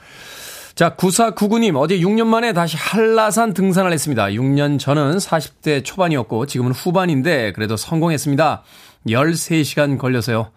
자, 0.74 0.94
9499님, 0.94 1.76
어제 1.76 1.98
6년 1.98 2.26
만에 2.26 2.52
다시 2.52 2.76
한라산 2.76 3.52
등산을 3.52 3.92
했습니다. 3.92 4.26
6년 4.26 4.78
전은 4.78 5.16
40대 5.16 5.84
초반이었고, 5.84 6.46
지금은 6.46 6.70
후반인데, 6.70 7.50
그래도 7.50 7.76
성공했습니다. 7.76 8.62
13시간 9.08 9.98
걸려서요. 9.98 10.52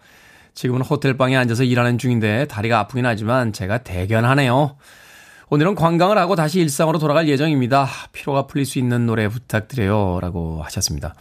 지금은 0.54 0.82
호텔방에 0.82 1.36
앉아서 1.36 1.64
일하는 1.64 1.98
중인데, 1.98 2.46
다리가 2.46 2.78
아프긴 2.78 3.04
하지만, 3.04 3.52
제가 3.52 3.78
대견하네요. 3.78 4.76
오늘은 5.52 5.74
관광을 5.74 6.16
하고 6.16 6.34
다시 6.34 6.60
일상으로 6.60 6.98
돌아갈 6.98 7.28
예정입니다. 7.28 7.86
피로가 8.12 8.46
풀릴 8.46 8.64
수 8.64 8.78
있는 8.78 9.04
노래 9.04 9.28
부탁드려요. 9.28 10.18
라고 10.22 10.62
하셨습니다. 10.62 11.14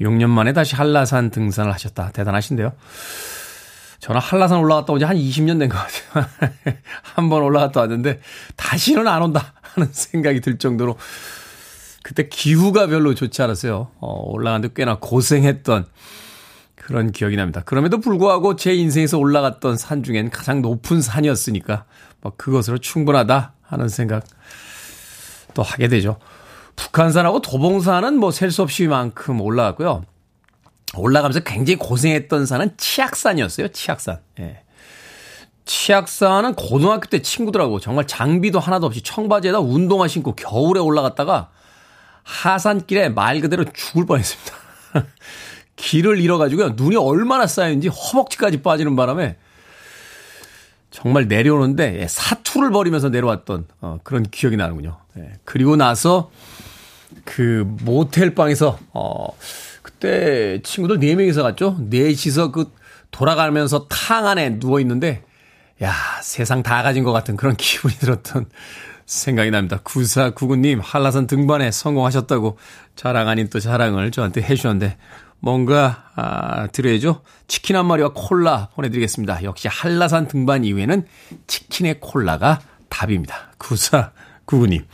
6년 0.00 0.26
만에 0.28 0.52
다시 0.52 0.74
한라산 0.74 1.30
등산을 1.30 1.72
하셨다. 1.72 2.10
대단하신데요. 2.10 2.72
저는 4.00 4.20
한라산 4.20 4.58
올라갔다 4.58 4.92
온 4.92 4.98
지 4.98 5.04
한 5.04 5.16
20년 5.16 5.60
된 5.60 5.68
것 5.68 5.78
같아요. 5.78 6.26
한 7.14 7.28
번 7.28 7.42
올라갔다 7.42 7.78
왔는데 7.82 8.18
다시는 8.56 9.06
안 9.06 9.22
온다 9.22 9.52
하는 9.62 9.88
생각이 9.92 10.40
들 10.40 10.58
정도로 10.58 10.96
그때 12.02 12.28
기후가 12.28 12.88
별로 12.88 13.14
좋지 13.14 13.40
않았어요. 13.40 13.88
어, 14.00 14.30
올라가는데 14.32 14.74
꽤나 14.74 14.98
고생했던 14.98 15.86
그런 16.74 17.12
기억이 17.12 17.36
납니다. 17.36 17.62
그럼에도 17.64 18.00
불구하고 18.00 18.56
제 18.56 18.74
인생에서 18.74 19.16
올라갔던 19.16 19.76
산 19.76 20.02
중엔 20.02 20.30
가장 20.30 20.60
높은 20.60 21.00
산이었으니까 21.00 21.84
뭐 22.24 22.32
그것으로 22.36 22.78
충분하다 22.78 23.52
하는 23.62 23.88
생각 23.88 24.24
또 25.52 25.62
하게 25.62 25.88
되죠. 25.88 26.16
북한산하고 26.74 27.40
도봉산은 27.42 28.18
뭐 28.18 28.30
셀 28.32 28.50
수 28.50 28.62
없이 28.62 28.88
만큼 28.88 29.40
올라갔고요. 29.40 30.02
올라가면서 30.96 31.40
굉장히 31.40 31.76
고생했던 31.76 32.46
산은 32.46 32.76
치악산이었어요. 32.78 33.68
치악산. 33.68 34.20
예. 34.40 34.62
치악산은 35.66 36.54
고등학교 36.54 37.06
때 37.08 37.20
친구들하고 37.20 37.78
정말 37.78 38.06
장비도 38.06 38.58
하나도 38.58 38.86
없이 38.86 39.02
청바지에다 39.02 39.60
운동화 39.60 40.08
신고 40.08 40.34
겨울에 40.34 40.80
올라갔다가 40.80 41.50
하산길에 42.22 43.10
말 43.10 43.40
그대로 43.40 43.64
죽을 43.72 44.06
뻔했습니다. 44.06 44.54
길을 45.76 46.20
잃어가지고요. 46.20 46.70
눈이 46.70 46.96
얼마나 46.96 47.46
쌓였는지 47.46 47.88
허벅지까지 47.88 48.62
빠지는 48.62 48.96
바람에 48.96 49.36
정말 50.94 51.26
내려오는데 51.26 52.02
예, 52.02 52.06
사투를 52.06 52.70
벌이면서 52.70 53.08
내려왔던 53.08 53.66
어, 53.80 53.98
그런 54.04 54.22
기억이 54.22 54.56
나는군요. 54.56 54.96
예, 55.18 55.32
그리고 55.44 55.74
나서 55.74 56.30
그 57.24 57.66
모텔 57.82 58.36
방에서 58.36 58.78
어 58.92 59.26
그때 59.82 60.60
친구들 60.62 61.00
네 61.00 61.16
명이서 61.16 61.42
갔죠. 61.42 61.76
넷이서 61.90 62.52
그 62.52 62.72
돌아가면서 63.10 63.88
탕 63.88 64.28
안에 64.28 64.60
누워 64.60 64.78
있는데 64.78 65.24
야 65.82 65.92
세상 66.22 66.62
다 66.62 66.84
가진 66.84 67.02
것 67.02 67.10
같은 67.10 67.36
그런 67.36 67.56
기분이 67.58 67.94
들었던 67.94 68.46
생각이 69.04 69.50
납니다. 69.50 69.80
9499님 69.82 70.78
한라산 70.80 71.26
등반에 71.26 71.72
성공하셨다고 71.72 72.56
자랑 72.94 73.28
아닌 73.28 73.48
또 73.50 73.58
자랑을 73.58 74.12
저한테 74.12 74.42
해주셨는데 74.42 74.96
뭔가 75.44 76.10
아, 76.16 76.68
드려야죠. 76.68 77.20
치킨 77.48 77.76
한 77.76 77.84
마리와 77.84 78.12
콜라 78.14 78.70
보내드리겠습니다. 78.74 79.42
역시 79.42 79.68
한라산 79.68 80.26
등반 80.26 80.64
이후에는 80.64 81.06
치킨의 81.46 82.00
콜라가 82.00 82.62
답입니다. 82.88 83.52
구사 83.58 84.12
구구님. 84.46 84.86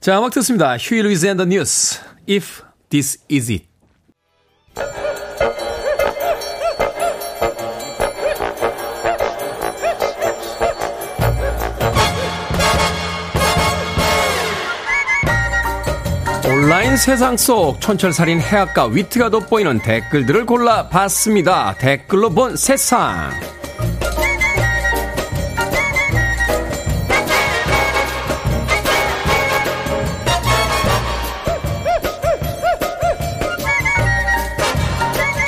자, 0.00 0.18
음악 0.20 0.30
듣습니다. 0.30 0.76
휴일 0.78 1.08
위즈 1.08 1.26
앤더 1.26 1.46
뉴스. 1.46 2.00
If 2.28 2.62
this 2.88 3.18
is 3.30 3.50
it. 3.50 5.11
온라인 16.62 16.96
세상 16.96 17.36
속 17.36 17.80
촌철살인 17.80 18.40
해악과 18.40 18.86
위트가 18.86 19.30
돋보이는 19.30 19.80
댓글들을 19.80 20.46
골라봤습니다. 20.46 21.74
댓글로 21.76 22.30
본 22.30 22.56
세상. 22.56 23.32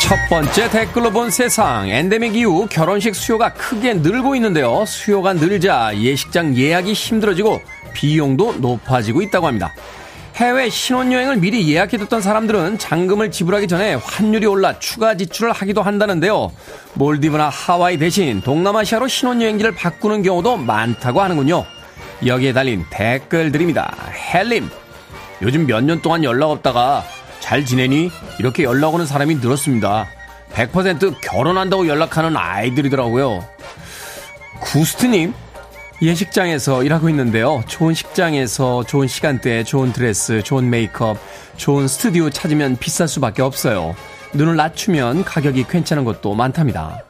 첫 0.00 0.16
번째 0.28 0.68
댓글로 0.68 1.12
본 1.12 1.30
세상. 1.30 1.88
엔데믹 1.88 2.34
이후 2.34 2.66
결혼식 2.68 3.14
수요가 3.14 3.52
크게 3.52 3.94
늘고 3.94 4.34
있는데요. 4.34 4.84
수요가 4.84 5.32
늘자 5.32 5.96
예식장 5.96 6.56
예약이 6.56 6.92
힘들어지고 6.92 7.62
비용도 7.92 8.54
높아지고 8.54 9.22
있다고 9.22 9.46
합니다. 9.46 9.72
해외 10.34 10.68
신혼여행을 10.68 11.36
미리 11.36 11.70
예약해뒀던 11.72 12.20
사람들은 12.20 12.78
잔금을 12.78 13.30
지불하기 13.30 13.68
전에 13.68 13.94
환율이 13.94 14.46
올라 14.46 14.78
추가 14.80 15.16
지출을 15.16 15.52
하기도 15.52 15.82
한다는데요. 15.82 16.50
몰디브나 16.94 17.48
하와이 17.48 17.98
대신 17.98 18.40
동남아시아로 18.40 19.06
신혼여행지를 19.06 19.74
바꾸는 19.76 20.22
경우도 20.22 20.56
많다고 20.56 21.20
하는군요. 21.20 21.64
여기에 22.26 22.52
달린 22.52 22.84
댓글들입니다. 22.90 23.94
헬림. 24.34 24.68
요즘 25.42 25.66
몇 25.66 25.80
년 25.84 26.02
동안 26.02 26.24
연락 26.24 26.50
없다가 26.50 27.04
잘 27.38 27.64
지내니? 27.64 28.10
이렇게 28.40 28.64
연락 28.64 28.94
오는 28.94 29.06
사람이 29.06 29.36
늘었습니다. 29.36 30.08
100% 30.52 31.20
결혼한다고 31.20 31.86
연락하는 31.86 32.36
아이들이더라고요. 32.36 33.44
구스트님. 34.60 35.32
예식장에서 36.02 36.82
일하고 36.82 37.08
있는데요. 37.08 37.62
좋은 37.66 37.94
식장에서 37.94 38.84
좋은 38.84 39.06
시간대, 39.06 39.64
좋은 39.64 39.92
드레스, 39.92 40.42
좋은 40.42 40.68
메이크업, 40.68 41.18
좋은 41.56 41.88
스튜디오 41.88 42.30
찾으면 42.30 42.76
비쌀 42.76 43.08
수밖에 43.08 43.42
없어요. 43.42 43.94
눈을 44.32 44.56
낮추면 44.56 45.24
가격이 45.24 45.64
괜찮은 45.68 46.04
것도 46.04 46.34
많답니다. 46.34 47.04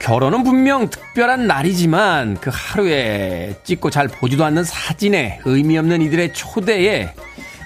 결혼은 0.00 0.42
분명 0.42 0.90
특별한 0.90 1.46
날이지만 1.46 2.38
그 2.40 2.50
하루에 2.52 3.54
찍고 3.62 3.90
잘 3.90 4.08
보지도 4.08 4.44
않는 4.44 4.64
사진에 4.64 5.40
의미 5.44 5.78
없는 5.78 6.02
이들의 6.02 6.34
초대에 6.34 7.14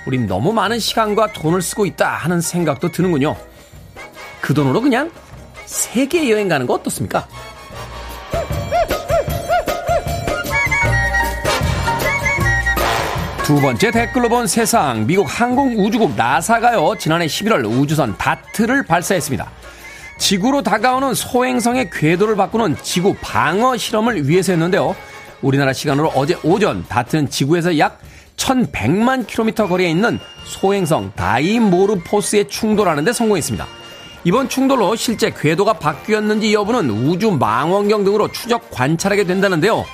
우린 0.07 0.27
너무 0.27 0.53
많은 0.53 0.79
시간과 0.79 1.33
돈을 1.33 1.63
쓰고 1.63 1.87
있다 1.87 2.09
하는 2.09 2.41
생각도 2.41 2.91
드는군요. 2.91 3.37
그 4.41 4.55
돈으로 4.55 4.81
그냥 4.81 5.11
세계 5.65 6.31
여행 6.31 6.49
가는 6.49 6.67
거 6.67 6.75
어떻습니까? 6.75 7.27
두 13.47 13.61
번째 13.61 13.93
댓글로 13.93 14.29
본 14.29 14.49
세상 14.49 15.07
미국 15.07 15.25
항공우주국 15.29 16.17
나사가요 16.17 16.97
지난해 16.99 17.27
11월 17.27 17.65
우주선 17.65 18.19
다트를 18.19 18.83
발사했습니다. 18.83 19.49
지구로 20.19 20.65
다가오는 20.65 21.15
소행성의 21.15 21.91
궤도를 21.91 22.35
바꾸는 22.35 22.77
지구 22.83 23.15
방어 23.21 23.77
실험을 23.77 24.29
위해서 24.29 24.51
했는데요. 24.51 24.97
우리나라 25.43 25.73
시간으로 25.73 26.09
어제 26.17 26.37
오전 26.43 26.85
다트는 26.89 27.31
지구에서 27.31 27.79
약 27.79 28.01
1100만 28.37 29.29
킬로미터 29.29 29.69
거리에 29.69 29.91
있는 29.91 30.19
소행성 30.43 31.13
다이모르포스에 31.15 32.49
충돌하는 32.49 33.05
데 33.05 33.13
성공했습니다. 33.13 33.65
이번 34.25 34.49
충돌로 34.49 34.97
실제 34.97 35.31
궤도가 35.31 35.75
바뀌었는지 35.75 36.53
여부는 36.53 36.91
우주 36.91 37.31
망원경 37.31 38.03
등으로 38.03 38.33
추적 38.33 38.73
관찰하게 38.73 39.23
된다는데요. 39.23 39.85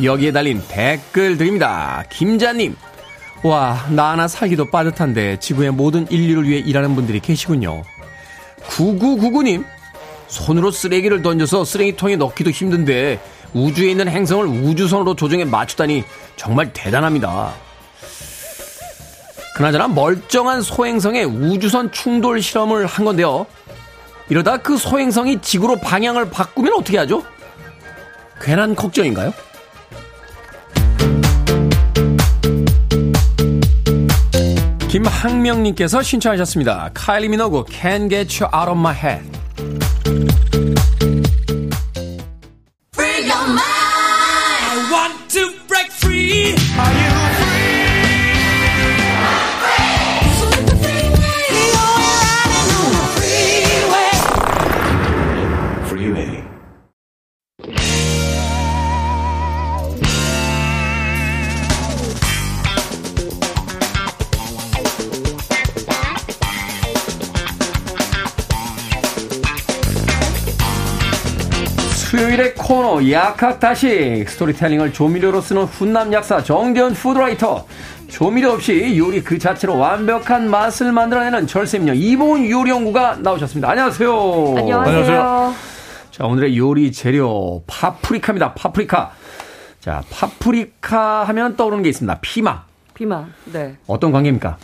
여기에 0.00 0.30
달린 0.30 0.62
댓글들입니다. 0.68 2.04
김자님, 2.08 2.76
와, 3.42 3.86
나 3.90 4.12
하나 4.12 4.28
살기도 4.28 4.66
빠듯한데 4.70 5.40
지구의 5.40 5.72
모든 5.72 6.08
인류를 6.10 6.48
위해 6.48 6.60
일하는 6.60 6.94
분들이 6.94 7.18
계시군요. 7.18 7.82
9999님, 8.68 9.64
손으로 10.28 10.70
쓰레기를 10.70 11.22
던져서 11.22 11.64
쓰레기통에 11.64 12.16
넣기도 12.16 12.50
힘든데 12.50 13.20
우주에 13.52 13.90
있는 13.90 14.08
행성을 14.08 14.46
우주선으로 14.46 15.14
조정해 15.16 15.44
맞추다니 15.44 16.04
정말 16.36 16.72
대단합니다. 16.72 17.52
그나저나 19.56 19.88
멀쩡한 19.88 20.62
소행성에 20.62 21.24
우주선 21.24 21.90
충돌 21.90 22.40
실험을 22.40 22.86
한 22.86 23.04
건데요. 23.04 23.46
이러다 24.28 24.58
그 24.58 24.76
소행성이 24.78 25.42
지구로 25.42 25.76
방향을 25.76 26.30
바꾸면 26.30 26.72
어떻게 26.74 26.96
하죠? 26.96 27.24
괜한 28.40 28.74
걱정인가요? 28.74 29.34
김학명님께서 34.92 36.02
신청하셨습니다. 36.02 36.90
카일리 36.92 37.30
미노그 37.30 37.64
Can't 37.64 38.10
Get 38.10 38.44
You 38.44 38.54
Out 38.54 38.68
of 38.68 38.78
My 38.78 38.94
Head. 38.94 40.01
코너 72.72 73.06
약학다식 73.10 74.26
스토리텔링을 74.30 74.94
조미료로 74.94 75.42
쓰는 75.42 75.64
훈남 75.64 76.10
약사 76.14 76.42
정재훈 76.42 76.94
food 76.94 77.23
writer 77.23 77.66
조미료 78.08 78.52
없이 78.52 78.96
요리 78.96 79.22
그 79.22 79.38
자체로 79.38 79.76
완벽한 79.76 80.48
맛을 80.48 80.90
만들어내는 80.90 81.46
절세미녀 81.46 81.92
이보은 81.92 82.48
요리연구가 82.48 83.16
나오셨습니다. 83.16 83.68
안녕하세요. 83.68 84.54
안녕하세요. 84.56 85.54
자 86.12 86.24
오늘의 86.24 86.56
요리 86.56 86.92
재료 86.92 87.62
파프리카입니다. 87.66 88.54
파프리카. 88.54 89.10
자 89.78 90.02
파프리카 90.10 91.24
하면 91.24 91.56
떠오르는 91.56 91.82
게 91.82 91.90
있습니다. 91.90 92.20
피망. 92.22 92.62
피망. 92.94 93.34
네. 93.52 93.76
어떤 93.86 94.12
관계입니까? 94.12 94.56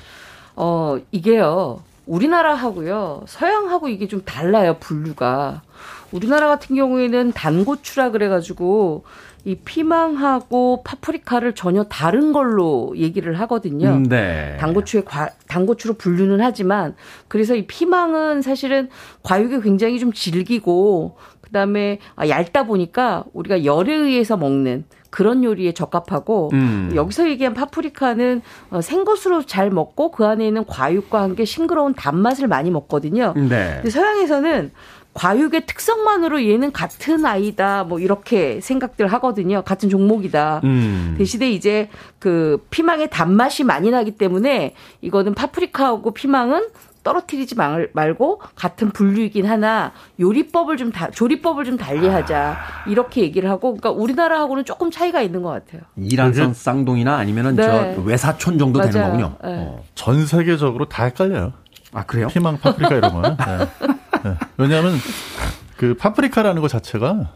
어 0.56 0.96
이게요. 1.10 1.80
우리나라하고요. 2.08 3.24
서양하고 3.26 3.88
이게 3.88 4.08
좀 4.08 4.22
달라요. 4.24 4.76
분류가. 4.80 5.62
우리나라 6.10 6.48
같은 6.48 6.74
경우에는 6.74 7.32
단고추라 7.32 8.10
그래가지고 8.10 9.04
이 9.44 9.54
피망하고 9.54 10.82
파프리카를 10.82 11.54
전혀 11.54 11.84
다른 11.84 12.32
걸로 12.32 12.92
얘기를 12.96 13.38
하거든요. 13.40 13.88
음, 13.88 14.08
네. 14.08 14.56
단고추에 14.58 15.02
과, 15.02 15.30
단고추로 15.46 15.94
분류는 15.94 16.40
하지만 16.40 16.96
그래서 17.28 17.54
이 17.54 17.66
피망은 17.66 18.42
사실은 18.42 18.88
과육이 19.22 19.60
굉장히 19.60 20.00
좀 20.00 20.12
질기고 20.12 21.16
그다음에 21.40 21.98
아, 22.16 22.28
얇다 22.28 22.64
보니까 22.64 23.24
우리가 23.32 23.64
열에 23.64 23.94
의해서 23.94 24.36
먹는 24.36 24.84
그런 25.10 25.44
요리에 25.44 25.72
적합하고 25.72 26.50
음. 26.52 26.92
여기서 26.94 27.28
얘기한 27.28 27.54
파프리카는 27.54 28.42
어, 28.70 28.80
생것으로 28.80 29.44
잘 29.44 29.70
먹고 29.70 30.10
그 30.10 30.26
안에 30.26 30.46
있는 30.46 30.64
과육과 30.66 31.22
함께 31.22 31.44
싱그러운 31.44 31.94
단맛을 31.94 32.48
많이 32.48 32.70
먹거든요. 32.70 33.34
네. 33.36 33.74
근데 33.76 33.90
서양에서는 33.90 34.70
과육의 35.14 35.66
특성만으로 35.66 36.44
얘는 36.44 36.70
같은 36.70 37.26
아이다 37.26 37.82
뭐 37.84 37.98
이렇게 37.98 38.60
생각들 38.60 39.08
하거든요. 39.08 39.62
같은 39.62 39.88
종목이다. 39.88 40.60
음. 40.62 41.16
대신에 41.18 41.50
이제 41.50 41.88
그 42.20 42.64
피망의 42.70 43.10
단맛이 43.10 43.64
많이 43.64 43.90
나기 43.90 44.12
때문에 44.12 44.74
이거는 45.00 45.34
파프리카하고 45.34 46.12
피망은 46.12 46.68
떨어뜨리지 47.08 47.54
말, 47.54 47.88
말고 47.94 48.42
같은 48.54 48.90
분류이긴 48.90 49.46
하나 49.46 49.92
요리법을 50.20 50.76
좀 50.76 50.92
다, 50.92 51.10
조리법을 51.10 51.64
좀 51.64 51.78
달리하자 51.78 52.58
이렇게 52.86 53.22
얘기를 53.22 53.48
하고 53.48 53.74
그러니까 53.74 53.90
우리나라하고는 53.90 54.66
조금 54.66 54.90
차이가 54.90 55.22
있는 55.22 55.42
것 55.42 55.48
같아요. 55.50 55.80
이란성 55.96 56.52
쌍둥이나 56.52 57.16
아니면은 57.16 57.56
네. 57.56 57.94
저 57.94 58.02
외사촌 58.02 58.58
정도 58.58 58.80
되는 58.82 59.00
맞아요. 59.00 59.10
거군요. 59.10 59.36
네. 59.42 59.64
어. 59.64 59.82
전 59.94 60.26
세계적으로 60.26 60.84
다 60.84 61.04
헷갈려요. 61.04 61.54
아 61.94 62.04
그래요? 62.04 62.26
피망, 62.28 62.58
파프리카 62.58 62.96
이런 62.96 63.14
거는. 63.14 63.36
네. 63.40 63.58
네. 64.24 64.34
왜냐하면 64.58 64.92
그 65.78 65.94
파프리카라는 65.94 66.60
것 66.60 66.68
자체가 66.68 67.30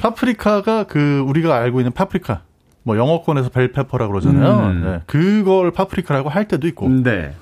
파프리카가 0.00 0.84
그 0.84 1.24
우리가 1.26 1.56
알고 1.56 1.80
있는 1.80 1.90
파프리카 1.92 2.42
뭐 2.84 2.96
영어권에서 2.96 3.48
bell 3.48 3.66
pepper라고 3.66 4.12
그러잖아요. 4.12 4.58
음. 4.60 4.82
네. 4.84 5.00
그걸 5.06 5.72
파프리카라고 5.72 6.28
할 6.28 6.46
때도 6.46 6.68
있고. 6.68 6.88
네. 6.88 7.34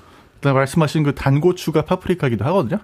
그다음에 0.45 0.59
말씀하신 0.59 1.03
그 1.03 1.15
단고추가 1.15 1.81
파프리카기도 1.83 2.45
하거든요. 2.45 2.79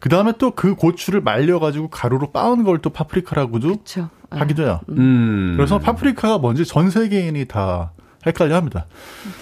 그 0.00 0.08
다음에 0.08 0.32
또 0.38 0.50
그 0.50 0.74
고추를 0.74 1.20
말려가지고 1.20 1.88
가루로 1.90 2.32
빻은 2.32 2.64
걸 2.64 2.78
또 2.82 2.90
파프리카라고도 2.90 3.68
그렇죠. 3.68 4.10
하기도 4.30 4.62
해요. 4.64 4.80
음. 4.90 5.54
그래서 5.56 5.78
파프리카가 5.78 6.38
뭔지 6.38 6.64
전 6.64 6.90
세계인이 6.90 7.44
다 7.46 7.92
헷갈려 8.26 8.56
합니다. 8.56 8.86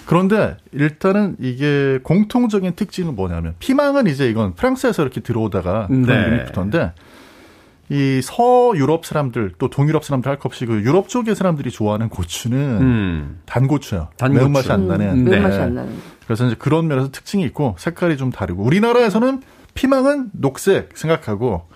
그런데 0.06 0.56
일단은 0.72 1.36
이게 1.40 1.98
공통적인 2.02 2.74
특징은 2.76 3.16
뭐냐면 3.16 3.54
피망은 3.58 4.06
이제 4.06 4.28
이건 4.28 4.54
프랑스에서 4.54 5.02
이렇게 5.02 5.20
들어오다가 5.22 5.86
그런 5.86 6.02
네. 6.02 6.14
이름이 6.14 6.44
붙었는데 6.44 6.92
이 7.88 8.20
서유럽 8.22 9.06
사람들 9.06 9.52
또 9.58 9.70
동유럽 9.70 10.04
사람들 10.04 10.28
할 10.30 10.38
것 10.38 10.46
없이 10.46 10.66
그 10.66 10.80
유럽 10.82 11.08
쪽의 11.08 11.34
사람들이 11.36 11.70
좋아하는 11.70 12.08
고추는 12.08 12.58
음. 12.80 13.40
단고추예요. 13.46 14.08
단고추. 14.16 14.40
매운맛이 14.40 14.72
안 14.72 14.88
나는. 14.88 15.10
음, 15.10 15.24
매운맛이 15.24 15.56
네. 15.56 15.62
안 15.62 15.74
나는. 15.74 15.94
그래서 16.24 16.46
이제 16.46 16.56
그런 16.58 16.88
면에서 16.88 17.10
특징이 17.12 17.44
있고 17.44 17.76
색깔이 17.78 18.16
좀 18.16 18.30
다르고 18.30 18.62
우리나라에서는 18.64 19.42
피망은 19.74 20.30
녹색 20.32 20.96
생각하고 20.96 21.68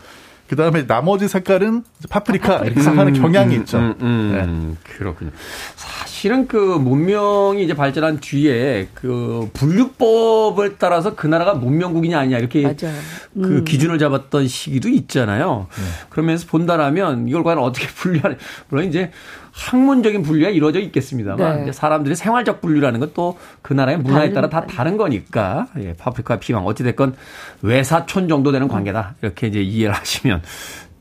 그 0.50 0.56
다음에 0.56 0.84
나머지 0.84 1.28
색깔은 1.28 1.84
파프리카, 2.08 2.64
이렇게 2.64 2.82
생각하는 2.82 3.12
경향이 3.12 3.54
있죠. 3.58 3.78
음, 3.78 3.94
음, 4.00 4.76
그렇군요. 4.82 5.30
사실은 5.76 6.48
그 6.48 6.56
문명이 6.56 7.62
이제 7.62 7.72
발전한 7.72 8.18
뒤에 8.18 8.88
그 8.92 9.48
분류법을 9.52 10.74
따라서 10.76 11.14
그 11.14 11.28
나라가 11.28 11.54
문명국이냐 11.54 12.18
아니냐 12.18 12.38
이렇게. 12.38 12.74
그 12.74 13.58
음. 13.58 13.64
기준을 13.64 14.00
잡았던 14.00 14.48
시기도 14.48 14.88
있잖아요. 14.88 15.68
그러면서 16.08 16.48
본다라면 16.48 17.28
이걸 17.28 17.44
과연 17.44 17.60
어떻게 17.60 17.86
분류하는 17.94 18.36
물론 18.70 18.88
이제 18.88 19.12
학문적인 19.52 20.22
분류가 20.22 20.50
이루어져 20.50 20.80
있겠습니다만 20.80 21.56
네. 21.56 21.62
이제 21.64 21.72
사람들의 21.72 22.16
생활적 22.16 22.60
분류라는 22.60 23.00
건 23.00 23.10
또 23.14 23.36
그 23.62 23.72
나라의 23.74 23.98
문화에 23.98 24.32
따라 24.32 24.48
다. 24.48 24.64
다른 24.66 24.96
거니까 24.96 25.66
예, 25.78 25.94
파프리카 25.94 26.38
피망 26.38 26.64
어찌 26.66 26.82
됐건 26.84 27.16
외사촌 27.62 28.28
정도 28.28 28.52
되는 28.52 28.68
관계다 28.68 29.16
이렇게 29.22 29.48
이제 29.48 29.60
이해를 29.60 29.94
하시면 29.94 30.42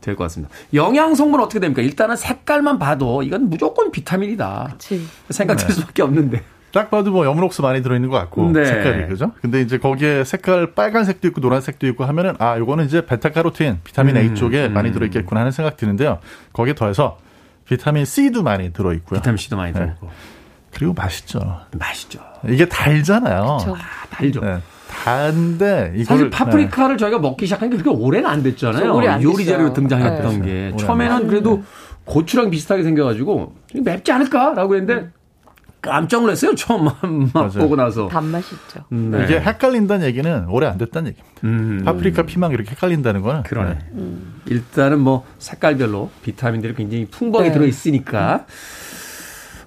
될 0.01 0.15
것 0.15 0.23
같습니다. 0.25 0.53
영양 0.73 1.13
성분 1.13 1.39
은 1.39 1.45
어떻게 1.45 1.59
됩니까? 1.59 1.81
일단은 1.81 2.15
색깔만 2.15 2.79
봐도 2.79 3.21
이건 3.21 3.49
무조건 3.49 3.91
비타민이다. 3.91 4.69
그치. 4.73 5.05
생각될 5.29 5.69
수밖에 5.71 6.01
없는데. 6.01 6.41
딱 6.71 6.89
봐도 6.91 7.11
뭐 7.11 7.25
여문옥수 7.25 7.61
많이 7.63 7.81
들어있는 7.81 8.09
것 8.09 8.17
같고 8.17 8.51
네. 8.51 8.63
색깔이 8.63 9.07
그죠? 9.07 9.31
근데 9.41 9.59
이제 9.61 9.77
거기에 9.79 10.23
색깔 10.23 10.73
빨간색도 10.73 11.27
있고 11.29 11.41
노란색도 11.41 11.87
있고 11.87 12.05
하면은 12.05 12.35
아 12.39 12.57
요거는 12.59 12.85
이제 12.85 13.05
베타카로틴 13.05 13.79
비타민 13.83 14.15
A 14.17 14.27
음, 14.29 14.35
쪽에 14.35 14.67
음. 14.67 14.73
많이 14.73 14.91
들어있겠구나 14.91 15.39
하는 15.41 15.51
생각 15.51 15.77
드는데요. 15.77 16.19
거기에 16.53 16.75
더해서 16.75 17.17
비타민 17.69 18.03
C도 18.03 18.41
많이 18.41 18.73
들어 18.73 18.93
있고요. 18.93 19.19
비타민 19.19 19.37
C도 19.37 19.55
많이 19.55 19.71
네. 19.71 19.79
들어있고 19.79 20.09
그리고 20.73 20.93
맛있죠. 20.93 21.39
맛있죠. 21.77 22.19
이게 22.47 22.67
달잖아요. 22.67 23.57
그쵸. 23.59 23.75
아, 23.75 24.07
달죠. 24.09 24.41
네. 24.41 24.57
단데 24.89 25.93
이걸 25.95 26.05
사실 26.05 26.29
파프리카를 26.31 26.97
저희가 26.97 27.19
먹기 27.19 27.45
시작한 27.45 27.69
게 27.69 27.77
그렇게 27.77 27.95
오래는 27.95 28.27
안 28.27 28.41
됐잖아요. 28.41 28.91
오래 28.93 29.07
안 29.07 29.21
요리. 29.21 29.45
자료로 29.45 29.73
등장했던 29.73 30.41
네. 30.41 30.45
게 30.45 30.51
오래 30.67 30.71
안 30.71 30.77
처음에는 30.77 31.27
그래도 31.27 31.63
고추랑 32.05 32.49
비슷하게 32.49 32.81
생겨가지고 32.83 33.53
좀 33.67 33.83
맵지 33.83 34.11
않을까라고 34.11 34.75
했는데 34.75 35.11
깜짝 35.81 36.21
놀랐어요. 36.21 36.55
처음 36.55 36.85
맛 36.85 36.95
맞아요. 37.33 37.49
보고 37.59 37.75
나서. 37.75 38.07
단맛이 38.07 38.53
있죠. 38.55 38.83
네. 38.89 39.17
네. 39.17 39.23
이게 39.23 39.39
헷갈린다는 39.39 40.05
얘기는 40.07 40.45
오래 40.49 40.67
안 40.67 40.77
됐다는 40.77 41.11
얘기입니다. 41.11 41.41
음. 41.45 41.81
파프리카 41.85 42.23
피망 42.23 42.51
이렇게 42.51 42.71
헷갈린다는 42.71 43.21
거는 43.21 43.43
그러네. 43.43 43.79
네. 43.91 44.07
일단은 44.47 44.99
뭐 44.99 45.25
색깔별로 45.37 46.09
비타민들이 46.23 46.73
굉장히 46.75 47.05
풍부하게 47.05 47.49
네. 47.49 47.53
들어 47.53 47.65
있으니까 47.65 48.45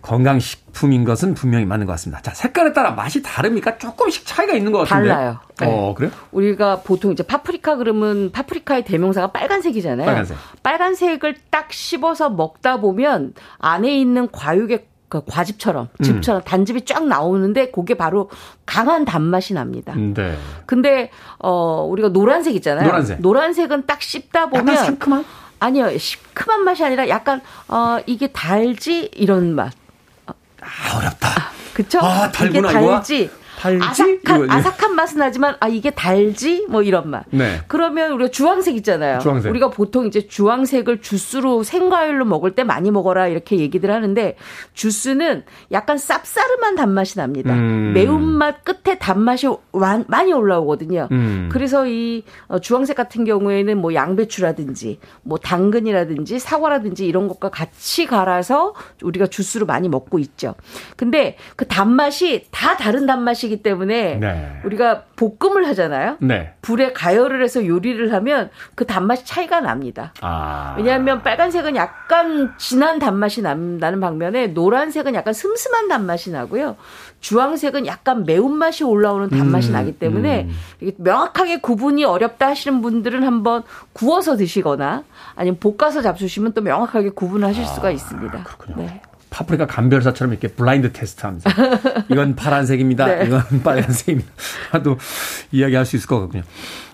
건강식품인 0.02 1.04
것은 1.04 1.34
분명히 1.34 1.64
맞는 1.64 1.86
것 1.86 1.92
같습니다. 1.92 2.20
자, 2.22 2.34
색깔에 2.34 2.72
따라 2.72 2.90
맛이 2.90 3.22
다릅니까? 3.22 3.78
조금씩 3.78 4.26
차이가 4.26 4.52
있는 4.54 4.72
것 4.72 4.80
같은데. 4.80 5.08
달라요. 5.08 5.38
네. 5.60 5.66
어, 5.68 5.94
그래요? 5.94 6.10
우리가 6.32 6.80
보통 6.80 7.12
이제 7.12 7.22
파프리카 7.22 7.76
그러면 7.76 8.32
파프리카의 8.32 8.84
대명사가 8.84 9.30
빨간색이잖아요. 9.30 10.04
빨간색. 10.04 10.36
빨간색을 10.64 11.36
딱 11.50 11.72
씹어서 11.72 12.30
먹다 12.30 12.80
보면 12.80 13.34
안에 13.58 13.96
있는 13.96 14.28
과육의 14.32 14.86
그 15.12 15.20
과즙처럼 15.26 15.88
음. 16.00 16.02
즙처럼 16.02 16.40
단즙이 16.42 16.86
쫙 16.86 17.06
나오는데 17.06 17.70
그게 17.70 17.92
바로 17.92 18.30
강한 18.64 19.04
단맛이 19.04 19.52
납니다. 19.52 19.92
네. 19.94 20.38
근데 20.64 21.10
어 21.38 21.86
우리가 21.86 22.08
노란색 22.08 22.54
있잖아요. 22.54 22.86
노란색. 22.86 23.20
노란색은 23.20 23.84
딱 23.84 24.00
씹다 24.00 24.46
보면 24.48 24.74
상큼한? 24.74 25.22
아니요 25.58 25.98
시큼한 25.98 26.64
맛이 26.64 26.82
아니라 26.82 27.10
약간 27.10 27.42
어 27.68 27.98
이게 28.06 28.28
달지 28.28 29.10
이런 29.12 29.54
맛. 29.54 29.74
아, 30.26 30.96
어렵다. 30.96 31.28
그쵸? 31.74 31.98
아, 32.00 32.30
달구나, 32.30 32.70
이게 32.70 32.80
이거야? 32.80 33.02
달지. 33.62 34.20
아삭한. 34.24 34.50
아삭한 34.50 34.94
맛은 34.96 35.18
나지만, 35.18 35.56
아, 35.60 35.68
이게 35.68 35.90
달지? 35.90 36.66
뭐 36.68 36.82
이런 36.82 37.08
맛. 37.10 37.24
네. 37.30 37.60
그러면 37.68 38.12
우리가 38.12 38.30
주황색 38.30 38.74
있잖아요. 38.76 39.20
주황색. 39.20 39.50
우리가 39.50 39.70
보통 39.70 40.06
이제 40.06 40.26
주황색을 40.26 41.00
주스로 41.00 41.62
생과일로 41.62 42.24
먹을 42.24 42.54
때 42.56 42.64
많이 42.64 42.90
먹어라 42.90 43.28
이렇게 43.28 43.58
얘기들 43.58 43.90
하는데, 43.92 44.36
주스는 44.74 45.44
약간 45.70 45.96
쌉싸름한 45.96 46.76
단맛이 46.76 47.18
납니다. 47.18 47.54
음. 47.54 47.92
매운맛 47.94 48.64
끝에 48.64 48.98
단맛이 48.98 49.46
완- 49.70 50.04
많이 50.08 50.32
올라오거든요. 50.32 51.08
음. 51.12 51.48
그래서 51.52 51.86
이 51.86 52.24
어, 52.48 52.58
주황색 52.58 52.96
같은 52.96 53.24
경우에는 53.24 53.78
뭐 53.78 53.94
양배추라든지 53.94 54.98
뭐 55.22 55.38
당근이라든지 55.38 56.38
사과라든지 56.38 57.06
이런 57.06 57.28
것과 57.28 57.50
같이 57.50 58.06
갈아서 58.06 58.74
우리가 59.02 59.26
주스로 59.28 59.66
많이 59.66 59.88
먹고 59.88 60.18
있죠. 60.18 60.54
근데 60.96 61.36
그 61.56 61.66
단맛이 61.66 62.46
다 62.50 62.76
다른 62.76 63.06
단맛이 63.06 63.51
기 63.53 63.62
때문에 63.62 64.16
네. 64.16 64.61
우리가 64.64 65.03
볶음을 65.16 65.66
하잖아요. 65.68 66.16
네. 66.20 66.55
불에 66.62 66.92
가열을 66.94 67.42
해서 67.44 67.66
요리를 67.66 68.11
하면 68.14 68.48
그 68.74 68.86
단맛이 68.86 69.26
차이가 69.26 69.61
납니다. 69.61 70.14
아. 70.22 70.74
왜냐하면 70.78 71.22
빨간색은 71.22 71.76
약간 71.76 72.55
진한 72.57 72.98
단맛이 72.98 73.42
남- 73.42 73.76
나는 73.78 74.00
반면에 74.00 74.46
노란색은 74.48 75.14
약간 75.14 75.34
슴슴한 75.34 75.88
단맛이 75.88 76.30
나고요. 76.30 76.76
주황색은 77.20 77.86
약간 77.86 78.24
매운맛이 78.24 78.84
올라오는 78.84 79.28
단맛이 79.28 79.68
음, 79.68 79.72
나기 79.74 79.92
때문에 79.98 80.48
음. 80.80 80.90
명확하게 80.96 81.61
구분이 81.61 82.05
어렵다 82.05 82.48
하시는 82.48 82.80
분들은 82.80 83.22
한번 83.22 83.62
구워서 83.92 84.36
드시거나 84.36 85.05
아니면 85.36 85.59
볶아서 85.61 86.00
잡수시면 86.00 86.53
또 86.55 86.62
명확하게 86.62 87.11
구분하실 87.11 87.66
수가 87.66 87.90
있습니다. 87.90 88.38
아, 88.38 88.42
그렇군요. 88.42 88.76
네. 88.86 89.03
파프리카 89.33 89.66
감별사처럼 89.66 90.33
이렇게 90.33 90.49
블라인드 90.49 90.93
테스트 90.93 91.24
하면서 91.24 91.49
이건 92.11 92.37
파란색입니다. 92.37 93.07
네. 93.07 93.24
이건 93.26 93.43
빨간색입니다. 93.64 94.30
도 94.85 94.99
이야기할 95.51 95.87
수 95.87 95.97
있을 95.97 96.07
것 96.07 96.20
같군요. 96.20 96.43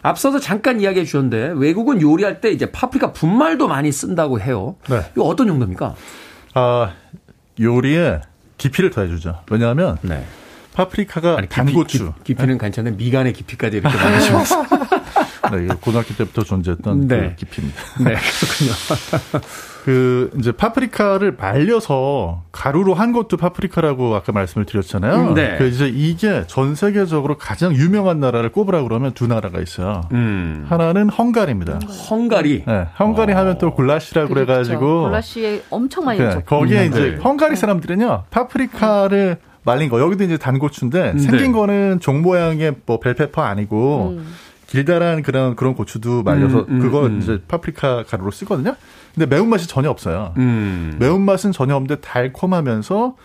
앞서서 0.02 0.38
잠깐 0.38 0.80
이야기해 0.80 1.04
주셨는데 1.04 1.54
외국은 1.56 2.00
요리할 2.00 2.40
때 2.40 2.50
이제 2.50 2.70
파프리카 2.70 3.12
분말도 3.12 3.66
많이 3.66 3.90
쓴다고 3.90 4.40
해요. 4.40 4.76
네. 4.88 5.02
이거 5.12 5.24
어떤 5.24 5.48
용도입니까? 5.48 5.96
아, 6.54 6.92
요리에 7.60 8.20
깊이를 8.56 8.90
더해주죠. 8.90 9.42
왜냐하면 9.50 9.98
네. 10.02 10.24
파프리카가 10.74 11.42
단고추. 11.48 12.12
깊이, 12.22 12.46
는 12.46 12.56
괜찮은데 12.56 12.96
미간의 12.96 13.32
깊이까지 13.32 13.78
이렇게 13.78 13.96
나가시면서. 13.96 14.62
네, 15.50 15.64
이거 15.64 15.76
고등학교 15.76 16.14
때부터 16.14 16.44
존재했던 16.44 17.08
네. 17.08 17.30
그 17.30 17.34
깊이입니다. 17.36 17.82
네, 18.04 18.14
그렇군요. 18.14 19.42
그 19.88 20.30
이제 20.38 20.52
파프리카를 20.52 21.36
말려서 21.38 22.42
가루로 22.52 22.92
한 22.92 23.12
것도 23.12 23.38
파프리카라고 23.38 24.14
아까 24.16 24.32
말씀을 24.32 24.66
드렸잖아요. 24.66 25.28
음, 25.28 25.34
네. 25.34 25.56
그 25.56 25.66
이제 25.66 25.88
이게 25.88 26.44
전 26.46 26.74
세계적으로 26.74 27.38
가장 27.38 27.72
유명한 27.74 28.20
나라를 28.20 28.52
꼽으라 28.52 28.82
그러면 28.82 29.12
두 29.12 29.26
나라가 29.26 29.62
있어요. 29.62 30.02
음. 30.12 30.66
하나는 30.68 31.08
헝가리입니다. 31.08 31.78
헝가리. 32.10 32.64
네, 32.66 32.86
헝가리 33.00 33.32
하면 33.32 33.56
또 33.56 33.72
굴라시라고 33.72 34.34
그래 34.34 34.44
가지고 34.44 35.04
굴라시에 35.04 35.62
엄청 35.70 36.04
많이 36.04 36.18
네. 36.18 36.42
거기에 36.44 36.82
음, 36.82 36.88
이제 36.88 37.00
네. 37.12 37.16
헝가리 37.16 37.56
사람들은요 37.56 38.24
파프리카를 38.28 39.38
말린 39.64 39.88
거 39.88 40.00
여기도 40.00 40.22
이제 40.22 40.36
단고추인데 40.36 41.12
네. 41.14 41.18
생긴 41.18 41.52
거는 41.52 42.00
종 42.00 42.20
모양의 42.20 42.74
뭐 42.84 43.00
bell 43.00 43.16
pepper 43.16 43.40
아니고 43.40 44.18
음. 44.18 44.34
길다란 44.66 45.22
그런 45.22 45.56
그런 45.56 45.74
고추도 45.74 46.22
말려서 46.22 46.58
음, 46.58 46.66
음, 46.68 46.78
그거 46.80 47.06
음. 47.06 47.20
이제 47.20 47.40
파프리카 47.48 48.04
가루로 48.04 48.30
쓰거든요. 48.30 48.76
근데 49.14 49.26
매운맛이 49.26 49.66
전혀 49.66 49.90
없어요. 49.90 50.34
음. 50.36 50.96
매운맛은 50.98 51.52
전혀 51.52 51.74
없는데 51.74 52.00
달콤하면서 52.00 53.16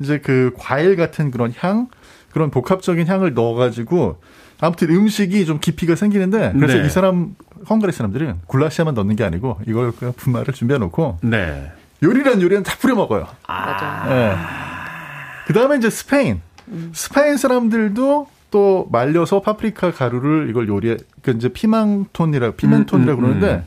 이제 0.00 0.18
그 0.18 0.52
과일 0.56 0.96
같은 0.96 1.30
그런 1.30 1.52
향 1.58 1.88
그런 2.32 2.50
복합적인 2.50 3.06
향을 3.06 3.34
넣어가지고 3.34 4.20
아무튼 4.60 4.90
음식이 4.90 5.46
좀 5.46 5.58
깊이가 5.58 5.94
생기는데 5.94 6.52
그래서 6.54 6.78
네. 6.78 6.86
이 6.86 6.90
사람 6.90 7.34
헝가리 7.68 7.92
사람들은 7.92 8.40
굴라시아만 8.46 8.94
넣는 8.94 9.16
게 9.16 9.24
아니고 9.24 9.58
이걸 9.66 9.92
그냥 9.92 10.14
분말을 10.16 10.54
준비해 10.54 10.78
놓고 10.78 11.18
네. 11.22 11.72
요리란 12.02 12.40
요리는 12.40 12.62
다 12.62 12.74
뿌려 12.80 12.94
먹어요. 12.94 13.26
맞아. 13.46 14.06
예. 14.08 14.36
그 15.46 15.52
다음에 15.52 15.76
이제 15.76 15.90
스페인. 15.90 16.40
스페인 16.92 17.36
사람들도 17.36 18.28
또 18.50 18.88
말려서 18.90 19.42
파프리카 19.42 19.92
가루를 19.92 20.48
이걸 20.50 20.68
요리해 20.68 20.96
그 21.22 21.32
이제 21.32 21.48
피망톤이라 21.48 22.52
피멘톤이라고 22.52 23.18
음, 23.18 23.24
음, 23.24 23.30
그러는데 23.30 23.54
음. 23.56 23.64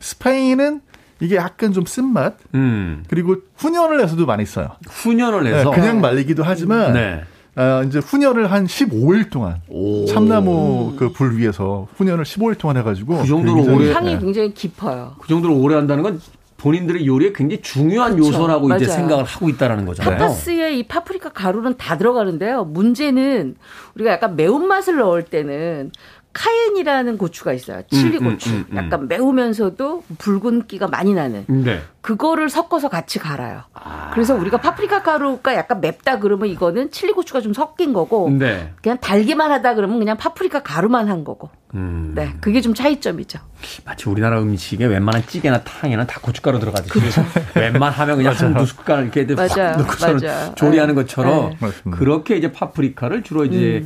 스페인은 0.00 0.80
이게 1.20 1.36
약간 1.36 1.72
좀 1.72 1.84
쓴맛 1.84 2.34
음. 2.54 3.04
그리고 3.08 3.36
훈연을 3.56 4.02
해서도 4.02 4.26
많이 4.26 4.44
써요. 4.46 4.68
훈연을 4.88 5.44
네, 5.44 5.54
해서 5.54 5.70
그냥 5.70 6.00
말리기도 6.00 6.42
하지만 6.42 6.92
네. 6.94 7.22
아, 7.56 7.82
이제 7.86 7.98
훈연을 7.98 8.50
한 8.50 8.64
15일 8.66 9.30
동안 9.30 9.56
오. 9.68 10.06
참나무 10.06 10.94
그 10.96 11.10
불 11.12 11.36
위에서 11.36 11.88
훈연을 11.96 12.24
15일 12.24 12.56
동안 12.58 12.76
해가지고 12.78 13.18
그 13.18 13.26
정도로 13.26 13.56
굉장히- 13.56 13.76
오래- 13.78 13.92
향이 13.92 14.14
네. 14.14 14.18
굉장히 14.18 14.54
깊어요. 14.54 15.14
그 15.20 15.28
정도로 15.28 15.56
오래 15.58 15.74
한다는 15.74 16.02
건 16.02 16.20
본인들의 16.56 17.06
요리에 17.06 17.32
굉장히 17.34 17.62
중요한 17.62 18.16
그쵸. 18.16 18.28
요소라고 18.28 18.66
이제 18.74 18.84
맞아요. 18.86 18.96
생각을 18.98 19.24
하고 19.24 19.48
있다라는 19.48 19.86
거잖아요. 19.86 20.18
타파스에 20.18 20.74
이 20.76 20.82
파프리카 20.86 21.30
가루는 21.30 21.76
다 21.78 21.96
들어가는데요. 21.96 22.64
문제는 22.64 23.56
우리가 23.94 24.12
약간 24.12 24.36
매운맛을 24.36 24.96
넣을 24.98 25.22
때는 25.24 25.90
cayenne이라는 26.32 27.18
고추가 27.18 27.52
있어요. 27.52 27.82
칠리 27.90 28.18
음, 28.18 28.26
음, 28.26 28.32
고추. 28.32 28.50
음, 28.50 28.66
음. 28.70 28.76
약간 28.76 29.08
매우면서도 29.08 30.04
붉은기가 30.18 30.88
많이 30.88 31.12
나는. 31.12 31.44
네. 31.48 31.82
그거를 32.00 32.48
섞어서 32.48 32.88
같이 32.88 33.18
갈아요. 33.18 33.62
아. 33.74 34.10
그래서 34.14 34.34
우리가 34.34 34.58
파프리카 34.58 35.02
가루가 35.02 35.54
약간 35.54 35.80
맵다 35.80 36.18
그러면 36.20 36.48
이거는 36.48 36.90
칠리 36.90 37.12
고추가 37.12 37.40
좀 37.40 37.52
섞인 37.52 37.92
거고 37.92 38.30
네. 38.30 38.72
그냥 38.82 38.98
달기만 38.98 39.52
하다 39.52 39.74
그러면 39.74 39.98
그냥 39.98 40.16
파프리카 40.16 40.62
가루만 40.62 41.08
한 41.08 41.24
거고. 41.24 41.50
음. 41.74 42.12
네, 42.16 42.34
그게 42.40 42.60
좀 42.60 42.74
차이점이죠. 42.74 43.38
마치 43.84 44.08
우리나라 44.08 44.40
음식에 44.40 44.86
웬만한 44.86 45.22
찌개나 45.26 45.62
탕에는 45.62 46.06
다 46.06 46.18
고춧가루 46.20 46.58
들어가듯이 46.58 47.20
웬만하면 47.54 48.16
그냥 48.16 48.32
한두 48.34 48.66
숟갈 48.66 49.04
이렇게 49.04 49.26
확 49.34 49.48
맞아요. 49.56 49.76
맞아요. 50.00 50.54
조리하는 50.56 50.94
네. 50.94 51.02
것처럼 51.02 51.50
네. 51.50 51.56
맞습니다. 51.60 51.98
그렇게 51.98 52.36
이제 52.36 52.50
파프리카를 52.50 53.22
주로 53.22 53.44
이제 53.44 53.84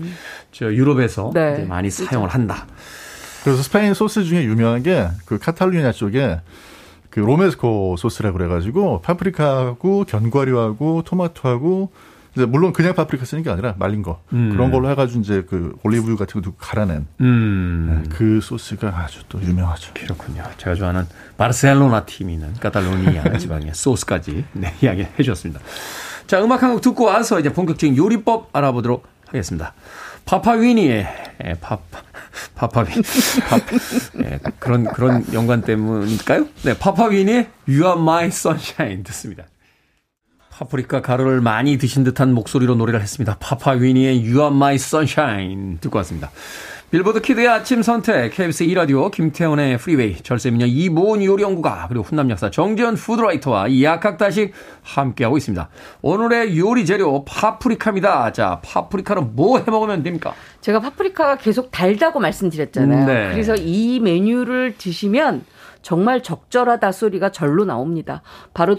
저 0.55 0.73
유럽에서 0.73 1.31
네. 1.35 1.55
이제 1.59 1.65
많이 1.65 1.91
사용을 1.91 2.29
한다. 2.29 2.67
그래서 3.43 3.63
스페인 3.63 3.93
소스 3.93 4.25
중에 4.25 4.45
유명한 4.45 4.83
게 4.83 5.09
그 5.27 5.39
카탈루냐 5.39 5.93
쪽에 5.93 6.41
그 7.11 7.21
로메스코 7.21 7.97
소스라고 7.99 8.39
그래가지고 8.39 9.01
파프리카하고 9.03 10.05
견과류하고 10.05 11.03
토마토하고 11.05 11.91
이제 12.35 12.47
물론 12.47 12.73
그냥 12.73 12.95
파프리카 12.95 13.25
쓰는 13.25 13.45
게 13.45 13.51
아니라 13.51 13.75
말린 13.79 14.03
거 14.03 14.21
음. 14.33 14.51
그런 14.51 14.73
걸로 14.73 14.91
해가지고 14.91 15.21
이제 15.21 15.45
그 15.49 15.77
올리브유 15.85 16.17
같은 16.17 16.43
거 16.43 16.53
갈아낸 16.59 17.07
음. 17.21 18.05
그 18.11 18.41
소스가 18.41 18.89
아주 18.89 19.21
또 19.29 19.41
유명하죠. 19.41 19.93
그렇군요. 19.95 20.43
제가 20.57 20.75
좋아하는 20.75 21.07
바르셀로나 21.37 22.05
팀이 22.07 22.33
있는 22.35 22.53
카탈로니아 22.55 23.37
지방의 23.39 23.73
소스까지 23.75 24.45
네, 24.53 24.75
이야기 24.83 25.03
해 25.03 25.11
주셨습니다. 25.19 25.61
자, 26.27 26.43
음악 26.43 26.63
한 26.63 26.73
곡 26.73 26.81
듣고 26.81 27.05
와서 27.05 27.39
이제 27.39 27.53
본격적인 27.53 27.97
요리법 27.97 28.49
알아보도록 28.53 29.07
하겠습니다. 29.27 29.75
파파위니의 30.25 31.07
에, 31.41 31.55
파파 31.61 32.03
파파위 32.55 32.87
파, 33.49 33.61
예, 34.25 34.39
그런 34.59 34.85
그런 34.85 35.25
연관 35.33 35.63
때문일까요? 35.63 36.49
네, 36.63 36.79
파파위니의 36.79 37.49
You 37.69 37.85
Are 37.85 38.01
My 38.01 38.27
Sunshine 38.27 39.03
듣습니다. 39.05 39.45
파프리카 40.51 41.03
가루를 41.03 41.41
많이 41.41 41.79
드신 41.79 42.05
듯한 42.05 42.33
목소리로 42.33 42.77
노래를 42.77 43.01
했습니다. 43.03 43.37
파파위니의 43.41 44.21
You 44.21 44.41
Are 44.41 44.55
My 44.55 44.77
Sunshine 44.77 45.79
듣고 45.81 45.99
왔습니다. 45.99 46.31
빌보드 46.95 47.23
키드의 47.23 47.49
아침 47.49 47.83
선택, 47.83 48.31
KBS 48.31 48.67
2라디오, 48.67 49.11
김태훈의 49.11 49.79
프리웨이, 49.79 50.15
절세미녀 50.15 50.67
이보은 50.67 51.25
요리연구가, 51.25 51.87
그리고 51.89 52.05
훈남 52.05 52.31
약사 52.31 52.53
정재훈 52.53 52.95
food 52.95 53.24
writer와 53.24 53.83
약학다식 53.83 54.53
함께하고 54.83 55.37
있습니다. 55.37 55.69
오늘의 56.03 56.57
요리 56.57 56.87
재료, 56.87 57.25
파프리카입니다. 57.25 58.31
자, 58.31 58.61
파프리카는 58.65 59.35
뭐 59.35 59.59
해먹으면 59.59 60.05
됩니까? 60.05 60.35
제가 60.61 60.79
파프리카가 60.79 61.39
계속 61.39 61.73
달다고 61.73 62.21
말씀드렸잖아요. 62.21 63.07
네. 63.07 63.31
그래서 63.33 63.57
이 63.57 63.99
메뉴를 63.99 64.77
드시면 64.79 65.45
정말 65.83 66.23
적절하다 66.23 66.93
소리가 66.93 67.33
절로 67.33 67.65
나옵니다. 67.65 68.23
바로 68.55 68.77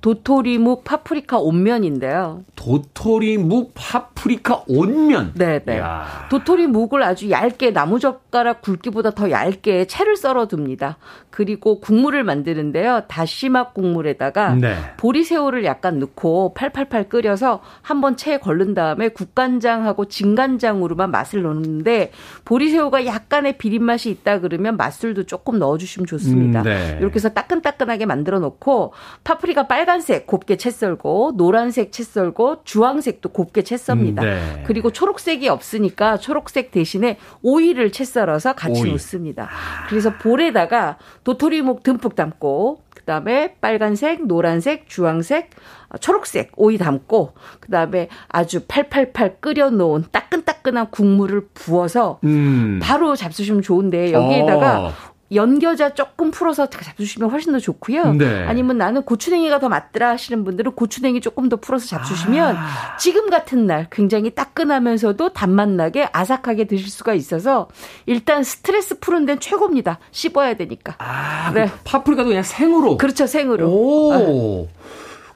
도토리묵 0.00 0.84
파프리카 0.84 1.38
온면인데요. 1.38 2.44
도토리묵 2.56 3.72
파프리카 3.74 4.64
온면. 4.66 5.32
네, 5.34 5.58
네. 5.64 5.76
이야. 5.76 6.26
도토리 6.30 6.66
묵을 6.66 7.02
아주 7.02 7.30
얇게 7.30 7.72
나무젓가락 7.72 8.62
굵기보다 8.62 9.10
더 9.10 9.30
얇게 9.30 9.86
채를 9.86 10.16
썰어 10.16 10.48
둡니다. 10.50 10.96
그리고 11.30 11.80
국물을 11.80 12.22
만드는데요. 12.24 13.02
다시막 13.08 13.74
국물에다가 13.74 14.54
네. 14.54 14.76
보리새우를 14.96 15.64
약간 15.64 15.98
넣고 15.98 16.54
팔팔팔 16.54 17.08
끓여서 17.08 17.60
한번 17.82 18.16
채에 18.16 18.38
걸른 18.38 18.74
다음에 18.74 19.08
국간장하고 19.08 20.06
진간장으로만 20.06 21.10
맛을 21.10 21.42
넣는데 21.42 22.10
보리새우가 22.44 23.06
약간의 23.06 23.58
비린 23.58 23.84
맛이 23.84 24.10
있다 24.10 24.40
그러면 24.40 24.76
맛술도 24.76 25.24
조금 25.24 25.58
넣어주시면 25.58 26.06
좋습니다. 26.06 26.60
음, 26.60 26.64
네. 26.64 26.96
이렇게 27.00 27.14
해서 27.16 27.28
따끈따끈하게 27.28 28.06
만들어 28.06 28.40
놓고 28.40 28.92
파프리카 29.24 29.66
빨간색 29.66 30.26
곱게 30.26 30.56
채 30.56 30.70
썰고 30.70 31.34
노란색 31.36 31.92
채 31.92 32.02
썰고 32.02 32.64
주황색도 32.64 33.28
곱게 33.30 33.62
채 33.62 33.76
썹니다. 33.76 34.22
음, 34.22 34.26
네. 34.26 34.64
그리고 34.66 34.90
초록색이 34.90 35.48
없으니까 35.48 36.18
초록색 36.18 36.70
대신에 36.72 37.18
오이를 37.42 37.92
채 37.92 38.04
썰어서 38.04 38.54
같이 38.54 38.82
오이. 38.82 38.92
넣습니다. 38.92 39.48
그래서 39.88 40.12
볼에다가 40.18 40.98
도토리묵 41.24 41.82
듬뿍 41.82 42.14
담고 42.14 42.82
그다음에 42.94 43.56
빨간색, 43.60 44.26
노란색, 44.26 44.88
주황색, 44.88 45.50
어, 45.90 45.98
초록색 45.98 46.52
오이 46.56 46.78
담고 46.78 47.32
그다음에 47.60 48.08
아주 48.28 48.60
팔팔팔 48.66 49.38
끓여 49.40 49.70
놓은 49.70 50.04
따끈따끈한 50.12 50.90
국물을 50.90 51.48
부어서 51.52 52.20
음. 52.24 52.78
바로 52.82 53.16
잡수시면 53.16 53.62
좋은데 53.62 54.12
여기에다가 54.12 54.80
어. 54.80 54.92
연겨자 55.32 55.94
조금 55.94 56.30
풀어서 56.30 56.66
잡수시면 56.66 57.30
훨씬 57.30 57.52
더 57.52 57.58
좋고요. 57.58 58.14
네. 58.14 58.44
아니면 58.46 58.78
나는 58.78 59.02
고추냉이가 59.02 59.60
더 59.60 59.68
맞더라 59.68 60.10
하시는 60.10 60.44
분들은 60.44 60.72
고추냉이 60.72 61.20
조금 61.20 61.48
더 61.48 61.56
풀어서 61.56 61.86
잡수시면 61.86 62.56
아. 62.56 62.96
지금 62.98 63.30
같은 63.30 63.66
날 63.66 63.86
굉장히 63.90 64.30
따끈하면서도 64.30 65.32
단맛 65.32 65.68
나게 65.68 66.08
아삭하게 66.12 66.64
드실 66.64 66.90
수가 66.90 67.14
있어서 67.14 67.68
일단 68.06 68.42
스트레스 68.42 68.98
푸는 68.98 69.24
데는 69.26 69.40
최고입니다. 69.40 69.98
씹어야 70.10 70.54
되니까. 70.54 70.96
아, 70.98 71.52
네. 71.54 71.66
그 71.66 71.72
파프리카도 71.84 72.28
그냥 72.28 72.42
생으로. 72.42 72.96
그렇죠, 72.96 73.26
생으로. 73.26 73.68
오. 73.68 74.68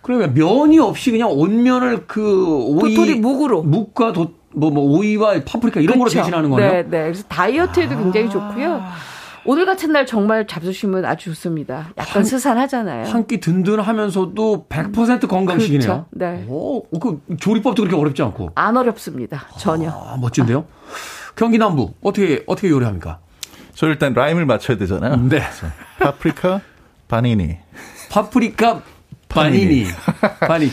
그러면 0.02 0.34
면이 0.34 0.78
없이 0.80 1.12
그냥 1.12 1.30
온면을 1.30 2.06
그 2.06 2.46
오이 2.46 2.94
도토리 2.94 3.14
묵으로. 3.14 3.62
묵과 3.62 4.12
도, 4.12 4.34
뭐, 4.52 4.70
뭐 4.70 4.98
오이와 4.98 5.44
파프리카 5.44 5.80
이런 5.80 5.98
그렇죠. 5.98 6.18
대신하는 6.18 6.50
거네요. 6.50 6.70
네, 6.70 6.82
네. 6.82 7.02
그래서 7.04 7.22
다이어트에도 7.28 7.96
굉장히 7.96 8.28
좋고요. 8.28 8.82
오늘 9.46 9.66
같은 9.66 9.92
날 9.92 10.06
정말 10.06 10.46
잡수시면 10.46 11.04
아주 11.04 11.26
좋습니다. 11.30 11.90
약간 11.98 12.16
한- 12.16 12.24
스산하잖아요. 12.24 13.06
한 13.06 13.26
끼 13.26 13.40
든든하면서도 13.40 14.66
100% 14.68 15.28
건강식이네요. 15.28 15.80
그렇죠. 15.80 16.06
네. 16.10 16.44
오, 16.48 16.82
그 16.98 17.20
조리법도 17.38 17.82
그렇게 17.82 17.96
어렵지 18.00 18.22
않고. 18.22 18.50
안 18.54 18.76
어렵습니다. 18.76 19.46
전혀. 19.58 19.90
아, 19.90 20.16
멋진데요? 20.20 20.64
경기 21.36 21.58
남부 21.58 21.92
어떻게 22.02 22.42
어떻게 22.46 22.70
요리합니까? 22.70 23.18
저 23.74 23.86
일단 23.88 24.14
라임을 24.14 24.46
맞춰야 24.46 24.76
되잖아요. 24.78 25.16
네. 25.28 25.42
파프리카, 25.98 26.60
파니니. 27.08 27.56
파프리카 28.10 28.82
파니니. 29.28 29.84
파니. 30.40 30.68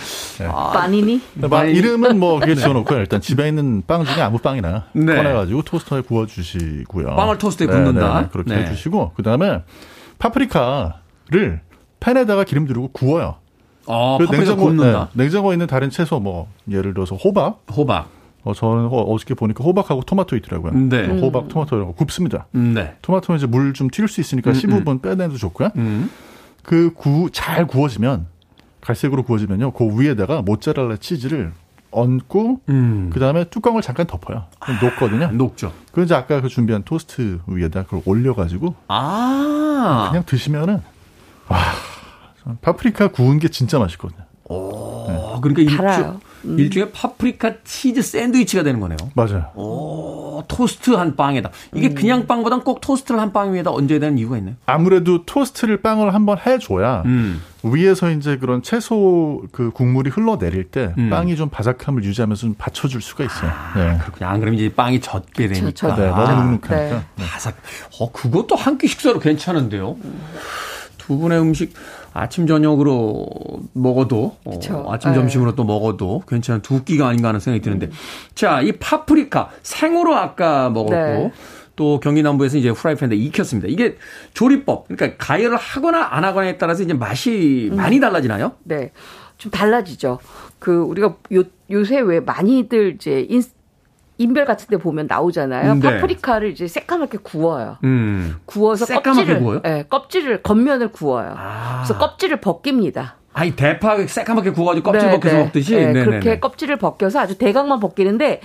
아, 0.48 0.72
빠니니? 0.72 1.22
막 1.36 1.50
파니니. 1.50 1.78
이름은 1.80 2.20
뭐 2.20 2.40
그게 2.40 2.56
지어놓고요. 2.56 3.00
일단 3.00 3.20
집에 3.22 3.48
있는 3.48 3.84
빵 3.88 4.06
중에 4.06 4.22
아무 4.22 4.38
빵이나 4.38 4.86
네. 4.94 5.16
꺼내가지고 5.16 5.64
토스터에 5.64 6.02
구워주시고요. 6.02 7.16
빵을 7.16 7.38
토스트에 7.38 7.68
네, 7.68 7.74
굽는다. 7.74 8.22
네, 8.22 8.28
그렇게 8.32 8.54
네. 8.56 8.62
해주시고 8.64 9.14
그 9.16 9.24
다음에 9.24 9.64
파프리카를 10.20 11.62
팬에다가 12.00 12.44
기름 12.44 12.66
두르고 12.68 12.90
구워요. 12.90 13.36
어, 13.88 14.18
그 14.20 14.26
파프리카 14.26 14.56
굽는다. 14.56 15.10
네, 15.14 15.24
냉장고에 15.24 15.56
있는 15.56 15.68
다른 15.68 15.90
채소 15.90 16.20
뭐 16.20 16.48
예를 16.70 16.94
들어서 16.94 17.16
호박. 17.16 17.64
호박. 17.76 18.10
어, 18.44 18.54
저는 18.56 18.86
어- 18.86 19.02
어저께 19.14 19.36
보니까 19.36 19.64
호박하고 19.64 20.02
토마토 20.02 20.36
있더라고요. 20.38 20.74
네. 20.74 21.08
어, 21.08 21.14
호박, 21.16 21.48
토마토라고 21.48 21.94
굽습니다. 21.94 22.48
음, 22.56 22.74
네. 22.74 22.96
토마토는 23.04 23.38
이제 23.38 23.46
물좀튈수 23.46 24.20
있으니까 24.20 24.52
15분 24.52 25.02
빼내도 25.02 25.38
좋고요. 25.38 25.70
음. 25.76 26.10
그 26.64 26.92
구, 26.96 27.30
잘 27.32 27.68
구워지면, 27.68 28.26
갈색으로 28.82 29.24
구워지면요, 29.24 29.72
그 29.72 29.88
위에다가 30.00 30.42
모짜렐라 30.42 30.98
치즈를 30.98 31.54
얹고, 31.92 32.62
음. 32.70 33.10
그 33.14 33.20
다음에 33.20 33.46
뚜껑을 33.46 33.82
잠깐 33.82 34.08
덮어요. 34.08 34.46
그럼 34.60 34.80
녹거든요. 34.82 35.32
녹죠. 35.32 35.74
그 35.92 36.04
이제 36.04 36.16
아까 36.16 36.42
그 36.42 36.48
준비한 36.48 36.84
토스트 36.84 37.40
위에다 37.48 37.84
그걸 37.84 38.02
올려가지고, 38.06 38.76
아. 38.88 40.08
그냥 40.10 40.24
드시면은, 40.26 40.82
와, 41.48 41.60
파프리카 42.62 43.10
구운 43.10 43.40
게 43.40 43.50
진짜 43.50 43.78
맛있거든요. 43.78 44.26
어, 44.50 45.40
그러니까 45.42 45.78
달 45.78 46.20
일종, 46.44 46.60
일종의 46.60 46.92
파프리카 46.92 47.54
치즈 47.64 48.02
샌드위치가 48.02 48.64
되는 48.64 48.80
거네요. 48.80 48.98
맞아요. 49.16 49.48
오, 49.56 50.44
토스트 50.48 50.92
한 50.92 51.16
빵에다. 51.16 51.52
이게 51.74 51.90
그냥 51.90 52.26
빵보단 52.28 52.64
꼭 52.64 52.82
토스트를 52.82 53.20
한 53.20 53.32
빵 53.32 53.54
위에다 53.54 53.72
얹어야 53.72 54.00
되는 54.00 54.18
이유가 54.18 54.38
있나요? 54.38 54.56
아무래도 54.66 55.26
토스트를 55.26 55.82
빵을 55.82 56.14
한번 56.14 56.38
해줘야 56.46 57.04
음. 57.06 57.42
위에서 57.64 58.10
이제 58.12 58.38
그런 58.38 58.62
채소 58.64 59.44
그 59.52 59.72
국물이 59.72 60.10
흘러내릴 60.10 60.66
때 60.72 60.94
음. 60.98 61.10
빵이 61.10 61.36
좀 61.36 61.50
바삭함을 61.50 62.04
유지하면서 62.04 62.42
좀 62.42 62.56
받쳐줄 62.58 63.02
수가 63.02 63.24
있어요. 63.24 63.52
네. 63.76 63.98
그렇군요. 64.00 64.30
안 64.30 64.40
그러면 64.40 64.60
이제 64.60 64.74
빵이 64.74 65.00
젖게 65.00 65.48
되니까. 65.48 65.72
저- 65.76 65.96
네, 65.96 66.08
너무 66.10 66.22
눅눅하니까. 66.34 66.70
네. 66.76 66.90
네. 67.16 67.26
바삭. 67.32 67.56
어, 68.00 68.12
그것도 68.12 68.56
한 68.56 68.78
끼 68.78 68.88
식사로 68.88 69.20
괜찮은데요. 69.20 69.96
두 70.98 71.18
분의 71.18 71.40
음식 71.40 71.74
아침 72.14 72.48
저녁으로 72.48 73.26
먹어도 73.74 74.38
어, 74.44 74.52
그쵸. 74.52 74.86
아침 74.90 75.12
네. 75.12 75.16
점심으로 75.16 75.56
또 75.56 75.64
먹어도 75.64 76.24
괜찮은 76.28 76.62
두 76.62 76.84
끼가 76.84 77.08
아닌가 77.08 77.30
하는 77.30 77.40
생각이 77.40 77.62
드는데 77.62 77.90
자이 78.36 78.74
파프리카 78.74 79.50
생으로 79.64 80.16
아까 80.16 80.70
먹었고 80.70 80.96
네. 80.96 81.32
또 81.76 82.00
경기 82.00 82.22
남부에서 82.22 82.58
이제 82.58 82.72
프라이팬에 82.72 83.16
익혔습니다. 83.16 83.68
이게 83.70 83.98
조리법 84.34 84.88
그러니까 84.90 85.18
가열을 85.18 85.58
하거나 85.58 86.10
안 86.12 86.24
하거나에 86.24 86.58
따라서 86.58 86.84
이제 86.84 86.94
맛이 86.94 87.70
음. 87.72 87.78
많이 87.78 88.00
달라지나요? 88.00 88.54
네. 88.64 88.92
좀 89.38 89.52
달라지죠. 89.52 90.20
그 90.60 90.82
우리가 90.82 91.16
요 91.34 91.44
요새 91.72 92.00
왜 92.00 92.20
많이들 92.20 92.96
이제 92.96 93.26
인 93.30 93.42
인별 94.22 94.46
같은 94.46 94.68
데 94.68 94.78
보면 94.78 95.08
나오잖아요. 95.08 95.76
네. 95.76 95.82
파프리카를 95.82 96.52
이제 96.52 96.68
새까맣게 96.68 97.20
구워요. 97.24 97.78
음. 97.84 98.36
구워서 98.46 98.86
껍질을 98.86 99.40
구워요? 99.40 99.62
네, 99.62 99.84
껍질을 99.90 100.44
겉면을 100.44 100.92
구워요. 100.92 101.34
아. 101.36 101.84
그래서 101.84 101.98
껍질을 101.98 102.40
벗깁니다. 102.40 103.16
아니 103.34 103.56
대파 103.56 104.06
새까맣게 104.06 104.52
구워가지고 104.52 104.92
껍질 104.92 105.08
네, 105.08 105.14
벗겨서 105.14 105.36
네. 105.38 105.44
먹듯이 105.44 105.76
네. 105.76 105.94
그렇게 105.94 106.40
껍질을 106.40 106.78
벗겨서 106.78 107.20
아주 107.20 107.38
대각만 107.38 107.80
벗기는데 107.80 108.42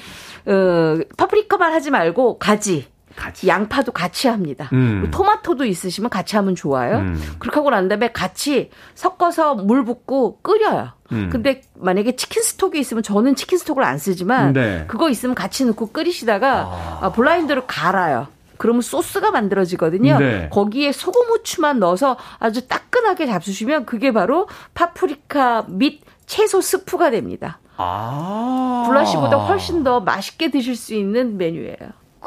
어, 0.47 0.97
파프리카만 1.17 1.73
하지 1.73 1.91
말고 1.91 2.39
가지, 2.39 2.87
같이. 3.17 3.49
양파도 3.49 3.93
같이 3.93 4.29
합니다. 4.29 4.69
음. 4.73 5.09
토마토도 5.11 5.65
있으시면 5.65 6.11
같이 6.11 6.37
하면 6.37 6.55
좋아요. 6.55 6.99
음. 6.99 7.21
그렇게 7.39 7.57
하고 7.57 7.71
난 7.71 7.89
다음에 7.89 8.13
같이 8.13 8.71
섞어서 8.95 9.55
물 9.55 9.85
붓고 9.85 10.41
끓여요. 10.43 10.91
음. 11.13 11.31
근데 11.33 11.63
만약에 11.75 12.17
치킨 12.17 12.43
스톡이 12.43 12.79
있으면 12.79 13.03
저는 13.03 13.35
치킨 13.35 13.59
스톡을 13.59 13.83
안 13.83 13.99
쓰지만 13.99 14.53
네. 14.53 14.85
그거 14.87 15.09
있으면 15.09 15.35
같이 15.35 15.65
넣고 15.65 15.89
끓이시다가 15.89 16.99
아, 17.01 17.13
블라인드로 17.13 17.67
갈아요. 17.67 18.29
그러면 18.59 18.83
소스가 18.83 19.31
만들어지거든요. 19.31 20.19
네. 20.19 20.49
거기에 20.51 20.93
소금 20.93 21.27
후추만 21.29 21.79
넣어서 21.79 22.17
아주 22.39 22.67
따끈하게 22.67 23.27
잡수시면 23.27 23.87
그게 23.87 24.13
바로 24.13 24.49
파프리카 24.75 25.67
및 25.69 26.01
채소 26.27 26.61
스프가 26.61 27.11
됩니다. 27.11 27.61
아. 27.77 28.85
블라시보다 28.89 29.37
훨씬 29.37 29.85
더 29.85 30.01
맛있게 30.01 30.51
드실 30.51 30.77
수 30.77 30.95
있는 30.95 31.37
메뉴예요. 31.37 31.77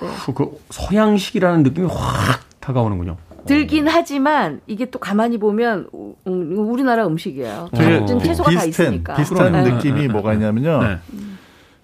네. 0.07 0.11
그, 0.25 0.33
그 0.33 0.59
서양식이라는 0.69 1.63
느낌이 1.63 1.87
확 1.89 2.39
다가오는군요. 2.59 3.17
들긴 3.45 3.87
하지만 3.87 4.61
이게 4.67 4.85
또 4.91 4.99
가만히 4.99 5.37
보면 5.39 5.87
우- 5.91 6.13
음, 6.27 6.55
우리나라 6.69 7.07
음식이에요. 7.07 7.69
되게 7.73 7.99
모든 7.99 8.19
채소가 8.19 8.51
다 8.51 8.61
비슷한 8.61 8.87
있으니까. 8.87 9.13
비슷한 9.15 9.51
네. 9.51 9.63
느낌이 9.63 10.07
뭐가 10.09 10.33
있냐면요. 10.33 10.83
네. 10.83 10.97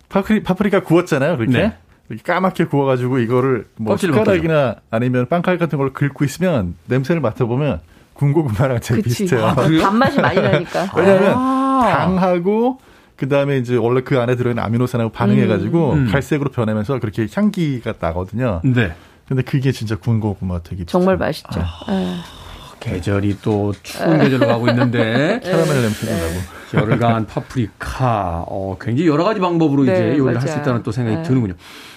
파프리, 0.10 0.44
파프리카 0.44 0.82
구웠잖아요, 0.82 1.38
그렇게. 1.38 1.58
네. 1.58 1.74
이렇게 2.10 2.24
까맣게 2.24 2.66
구워가지고 2.66 3.18
이거를 3.20 3.66
뭐 3.78 3.98
숟가락이나 3.98 4.76
아니면 4.92 5.28
빵칼 5.28 5.58
같은 5.58 5.80
걸 5.80 5.92
긁고 5.92 6.24
있으면 6.26 6.76
냄새를 6.86 7.20
맡아보면 7.22 7.80
군고구마랑 8.14 8.80
제일 8.82 9.02
그치. 9.02 9.24
비슷해요. 9.24 9.46
아? 9.48 9.56
단맛이 9.56 10.20
많이 10.22 10.40
나니까. 10.40 10.92
왜냐하면 10.96 11.34
아. 11.36 11.82
당하고 11.98 12.80
그 13.16 13.30
다음에 13.30 13.58
이제 13.58 13.76
원래 13.76 14.02
그 14.02 14.20
안에 14.20 14.36
들어있는 14.36 14.62
아미노산하고 14.64 15.12
반응해가지고 15.12 15.94
음. 15.94 16.12
갈색으로 16.12 16.50
변하면서 16.52 17.00
그렇게 17.00 17.28
향기가 17.34 17.94
나거든요. 18.00 18.62
네. 18.64 18.94
근데 19.28 19.42
그게 19.42 19.72
진짜 19.72 19.96
군고구마 19.96 20.62
되게 20.64 20.86
정말 20.86 21.18
비슷해요. 21.18 21.64
맛있죠. 21.64 21.92
네. 21.92 22.16
계절이 22.80 23.38
또 23.42 23.74
추운 23.82 24.20
계절로 24.20 24.46
가고 24.48 24.68
있는데 24.70 25.40
캐러멜 25.44 25.82
냄새도 25.82 26.12
나고. 26.12 26.56
열을 26.76 27.00
가한 27.00 27.26
파프리카. 27.26 28.46
어, 28.48 28.78
굉장히 28.80 29.08
여러 29.10 29.24
가지 29.24 29.40
방법으로 29.40 29.84
네, 29.86 29.94
이제 29.94 30.18
요리를 30.18 30.42
할 30.42 30.48
수. 30.48 30.58
있다는 30.60 30.84
또 30.84 30.92
생각이 30.92 31.18
네. 31.18 31.24
드는군요. 31.24 31.54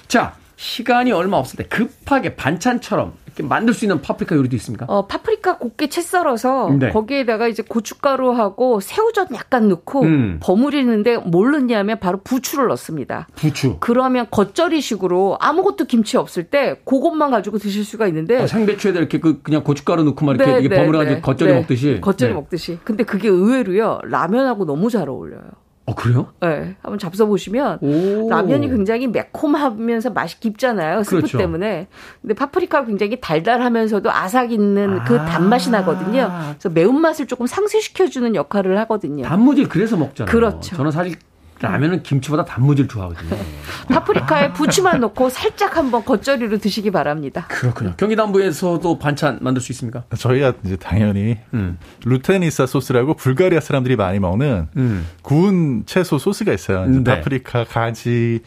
자, 0.07 0.35
시간이 0.57 1.13
얼마 1.13 1.37
없을 1.37 1.57
때 1.59 1.65
급하게 1.65 2.37
반찬처럼 2.37 3.13
만들 3.43 3.75
수 3.75 3.85
있는 3.85 4.01
파프리카 4.01 4.37
요리도 4.37 4.57
있습니까? 4.57 4.87
어, 4.89 5.07
파프리카 5.07 5.59
곱게 5.59 5.89
채 5.89 6.01
썰어서 6.01 6.71
네. 6.79 6.91
거기에다가 6.91 7.49
이제 7.49 7.63
고춧가루하고 7.63 8.81
새우젓 8.81 9.33
약간 9.35 9.69
넣고 9.69 10.03
음. 10.03 10.39
버무리는데 10.43 11.19
뭘 11.19 11.53
넣냐면 11.53 11.99
바로 12.01 12.19
부추를 12.23 12.69
넣습니다. 12.69 13.29
부추. 13.35 13.77
그러면 13.81 14.27
겉절이식으로 14.31 15.39
아무것도 15.41 15.87
김치 15.87 16.17
없을 16.17 16.45
때 16.45 16.81
그것만 16.85 17.31
가지고 17.31 17.59
드실 17.59 17.85
수가 17.85 18.07
있는데 18.09 18.43
어, 18.43 18.47
생배추에다 18.47 18.99
이렇게 18.99 19.21
그 19.21 19.43
그냥 19.43 19.63
고춧가루 19.65 20.05
넣고 20.05 20.25
막 20.25 20.37
이렇게 20.37 20.59
이게 20.65 20.69
버무려가지고 20.69 21.21
겉절이 21.21 21.53
네. 21.53 21.59
먹듯이. 21.61 22.01
겉절이 22.01 22.33
네. 22.33 22.35
먹듯이. 22.35 22.79
근데 22.85 23.05
그게 23.05 23.29
의외로요 23.29 24.01
라면하고 24.05 24.65
너무 24.65 24.91
잘 24.91 25.09
어울려요. 25.09 25.68
어, 25.89 25.95
그래요? 25.95 26.27
네, 26.43 26.77
한번 26.83 26.99
잡숴 26.99 27.27
보시면 27.27 27.79
오. 27.81 28.29
라면이 28.29 28.69
굉장히 28.69 29.07
매콤하면서 29.07 30.11
맛이 30.11 30.39
깊잖아요. 30.39 31.03
스프 31.03 31.17
그렇죠. 31.17 31.39
때문에. 31.39 31.89
근데 32.21 32.35
파프리카가 32.35 32.85
굉장히 32.85 33.19
달달하면서 33.23 34.03
아삭 34.05 34.53
있는 34.53 35.03
그 35.05 35.19
아. 35.19 35.25
단맛이 35.25 35.71
나거든요. 35.71 36.31
그래서 36.51 36.69
매운맛을 36.69 37.27
조금 37.27 37.47
상쇄시켜 37.47 38.09
주는 38.09 38.35
역할을 38.35 38.79
하거든요. 38.81 39.25
단무지를 39.25 39.71
그래서 39.71 39.97
먹잖아요. 39.97 40.31
그렇죠. 40.31 40.77
저는 40.77 40.91
사실 40.91 41.17
라면은 41.61 42.03
김치보다 42.05 42.45
단무지를 42.45 42.87
좋아하거든요. 42.89 43.37
파프리카에 43.91 44.53
부추만 44.53 45.01
넣고 45.01 45.29
살짝 45.29 45.77
한번 45.77 46.05
겉절이로 46.05 46.59
드시기 46.59 46.91
바랍니다. 46.91 47.47
그렇군요. 47.49 47.95
경기 47.97 48.15
남부에서도 48.17 48.99
반찬 48.99 49.39
만들 49.43 49.61
수 49.61 49.73
있습니까? 49.73 50.05
저희가 50.17 50.55
이제 50.65 50.77
당연히 50.77 51.39
음. 51.55 51.79
루테니사 52.05 52.67
소스라고 52.67 53.15
불가리아 53.15 53.61
사람들이 53.61 53.97
많이 53.97 54.21
먹는 54.21 54.69
음. 54.77 55.07
구운 55.23 55.83
채소 55.87 56.19
소스가 56.19 56.53
있어요. 56.53 56.87
이제 56.89 57.01
네. 57.03 57.17
파프리카, 57.17 57.65
가지, 57.65 58.41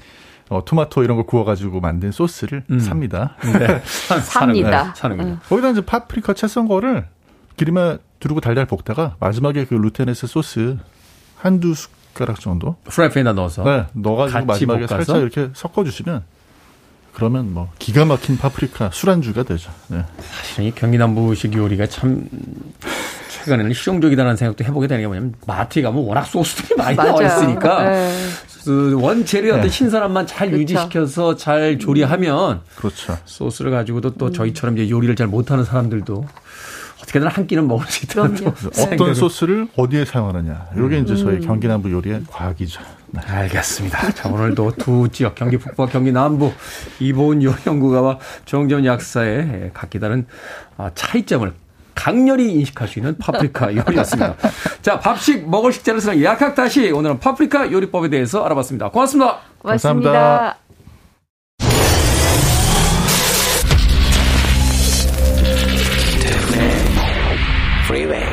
어, 0.50 0.64
토마토 0.64 1.04
이런 1.04 1.18
거 1.18 1.24
구워가지고 1.24 1.82
만든 1.82 2.12
소스를 2.12 2.64
음. 2.72 2.80
습니다. 2.80 3.36
네. 3.44 3.82
사- 3.86 4.20
삽니다. 4.20 4.80
사는, 4.80 4.96
사는군요. 4.96 5.38
거기다 5.50 5.70
이제 5.72 5.82
파프리카 5.82 6.34
채 6.34 6.48
썬 6.48 6.68
거를 6.68 7.06
기름에 7.58 7.98
두르고 8.20 8.40
달달 8.40 8.66
볶다가 8.66 9.16
마지막에 9.20 9.66
그 9.66 9.74
루테니사 9.74 10.28
소스 10.28 10.78
한두 11.36 11.74
숟가락 11.74 12.40
정도 12.40 12.76
프라이팬에다 12.86 13.34
넣어서. 13.34 13.64
네, 13.64 13.86
넣어가지고 13.94 14.34
같이 14.34 14.46
마지막에 14.46 14.86
볶아서? 14.86 15.04
살짝 15.04 15.18
이렇게 15.22 15.50
섞어주시면 15.54 16.24
그러면 17.14 17.54
뭐 17.54 17.70
기가 17.80 18.06
막힌 18.06 18.38
파프리카 18.38 18.90
술안주가 18.94 19.44
되죠. 19.44 19.72
네. 19.88 20.04
사실 20.20 20.66
이 20.66 20.72
경기 20.72 20.98
남부식 20.98 21.54
요리가 21.54 21.88
참 21.88 22.28
최근에는 23.30 23.74
실용적이다는 23.74 24.36
생각도 24.36 24.64
해보게 24.64 24.88
되는 24.88 25.04
게 25.04 25.08
뭐냐면 25.08 25.34
마트에 25.46 25.82
가면 25.82 26.04
워낙 26.04 26.24
소스들이 26.26 26.76
많이 26.78 26.96
나와 26.96 27.22
있으니까 27.24 27.90
네. 27.90 28.14
그 28.64 28.98
원재료의 29.02 29.52
어떤 29.52 29.64
네. 29.64 29.70
신선함만 29.70 30.28
잘 30.28 30.52
그쵸. 30.52 30.62
유지시켜서 30.62 31.36
잘 31.36 31.80
조리하면 31.80 32.62
그렇죠. 32.76 33.18
소스를 33.26 33.72
가지고도 33.72 34.16
또 34.16 34.32
저희처럼 34.32 34.78
이제 34.78 34.90
요리를 34.90 35.16
잘 35.16 35.28
못하는 35.28 35.64
사람들도 35.66 36.26
어떻게든 37.02 37.28
한 37.28 37.48
끼는 37.48 37.68
먹을 37.68 37.86
수 37.88 38.06
있다는 38.06 38.36
그럼요. 38.36 38.50
어떤 38.50 38.72
생각을- 38.98 39.16
소스를 39.16 39.68
어디에 39.76 40.06
사용하느냐. 40.06 40.68
이게 40.78 41.00
이제 41.00 41.16
저희 41.16 41.40
경기 41.40 41.68
남부 41.68 41.92
요리의 41.92 42.24
과학이죠. 42.30 42.82
네. 43.08 43.20
알겠습니다. 43.28 44.12
자, 44.12 44.30
오늘도 44.30 44.74
두 44.78 45.10
지역, 45.10 45.36
경기 45.36 45.58
북부와 45.58 45.88
경기 45.90 46.12
남부, 46.12 46.52
이보은 47.00 47.44
요연구가와 47.44 48.20
정전 48.46 48.86
약사의 48.86 49.72
각기 49.74 50.00
다른 50.00 50.26
아, 50.78 50.92
차이점을 50.96 51.52
강렬히 51.94 52.54
인식할 52.54 52.88
수 52.88 53.00
있는 53.00 53.18
파프리카 53.18 53.76
요리였습니다. 53.76 54.36
자, 54.82 55.00
밥 55.00 55.25
식 55.25 55.50
먹을 55.50 55.74
식 55.74 55.82
자를 55.82 56.00
쓰는 56.00 56.24
박학다식 56.24 56.90
오늘은 56.92 57.20
파프리카 57.20 57.72
요리법에 57.72 58.10
대해서 58.10 58.46
알아봤습니다. 58.46 58.90
고맙습니다. 58.90 59.40
고맙습니다. 59.60 60.12
감사합니다. 60.12 60.58
Freeway. 67.92 68.24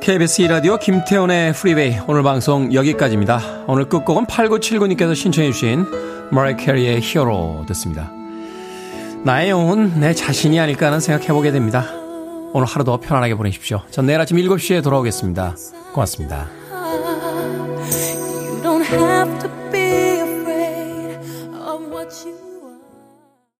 KBS 0.00 0.42
2라디오 0.44 0.78
김태훈의 0.78 1.52
프리웨이 1.54 1.98
오늘 2.06 2.22
방송 2.22 2.72
여기까지입니다. 2.72 3.64
오늘 3.66 3.88
끝곡은 3.88 4.26
8979님께서 4.26 5.16
신청해 5.16 5.50
주신 5.50 5.86
머리 6.30 6.56
캐리의 6.56 7.00
히어로 7.00 7.64
듣습니다. 7.66 8.12
나의 9.24 9.50
영웅은 9.50 9.98
내 9.98 10.14
자신이 10.14 10.60
아닐까 10.60 10.86
하는 10.86 11.00
생각해 11.00 11.32
보게 11.32 11.50
됩니다. 11.50 11.84
오늘 12.52 12.68
하루도 12.68 12.98
편안하게 12.98 13.34
보내십시오. 13.34 13.82
전 13.90 14.06
내일 14.06 14.20
아침 14.20 14.36
7시에 14.36 14.84
돌아오겠습니다. 14.84 15.56
고맙습니다. 15.92 16.46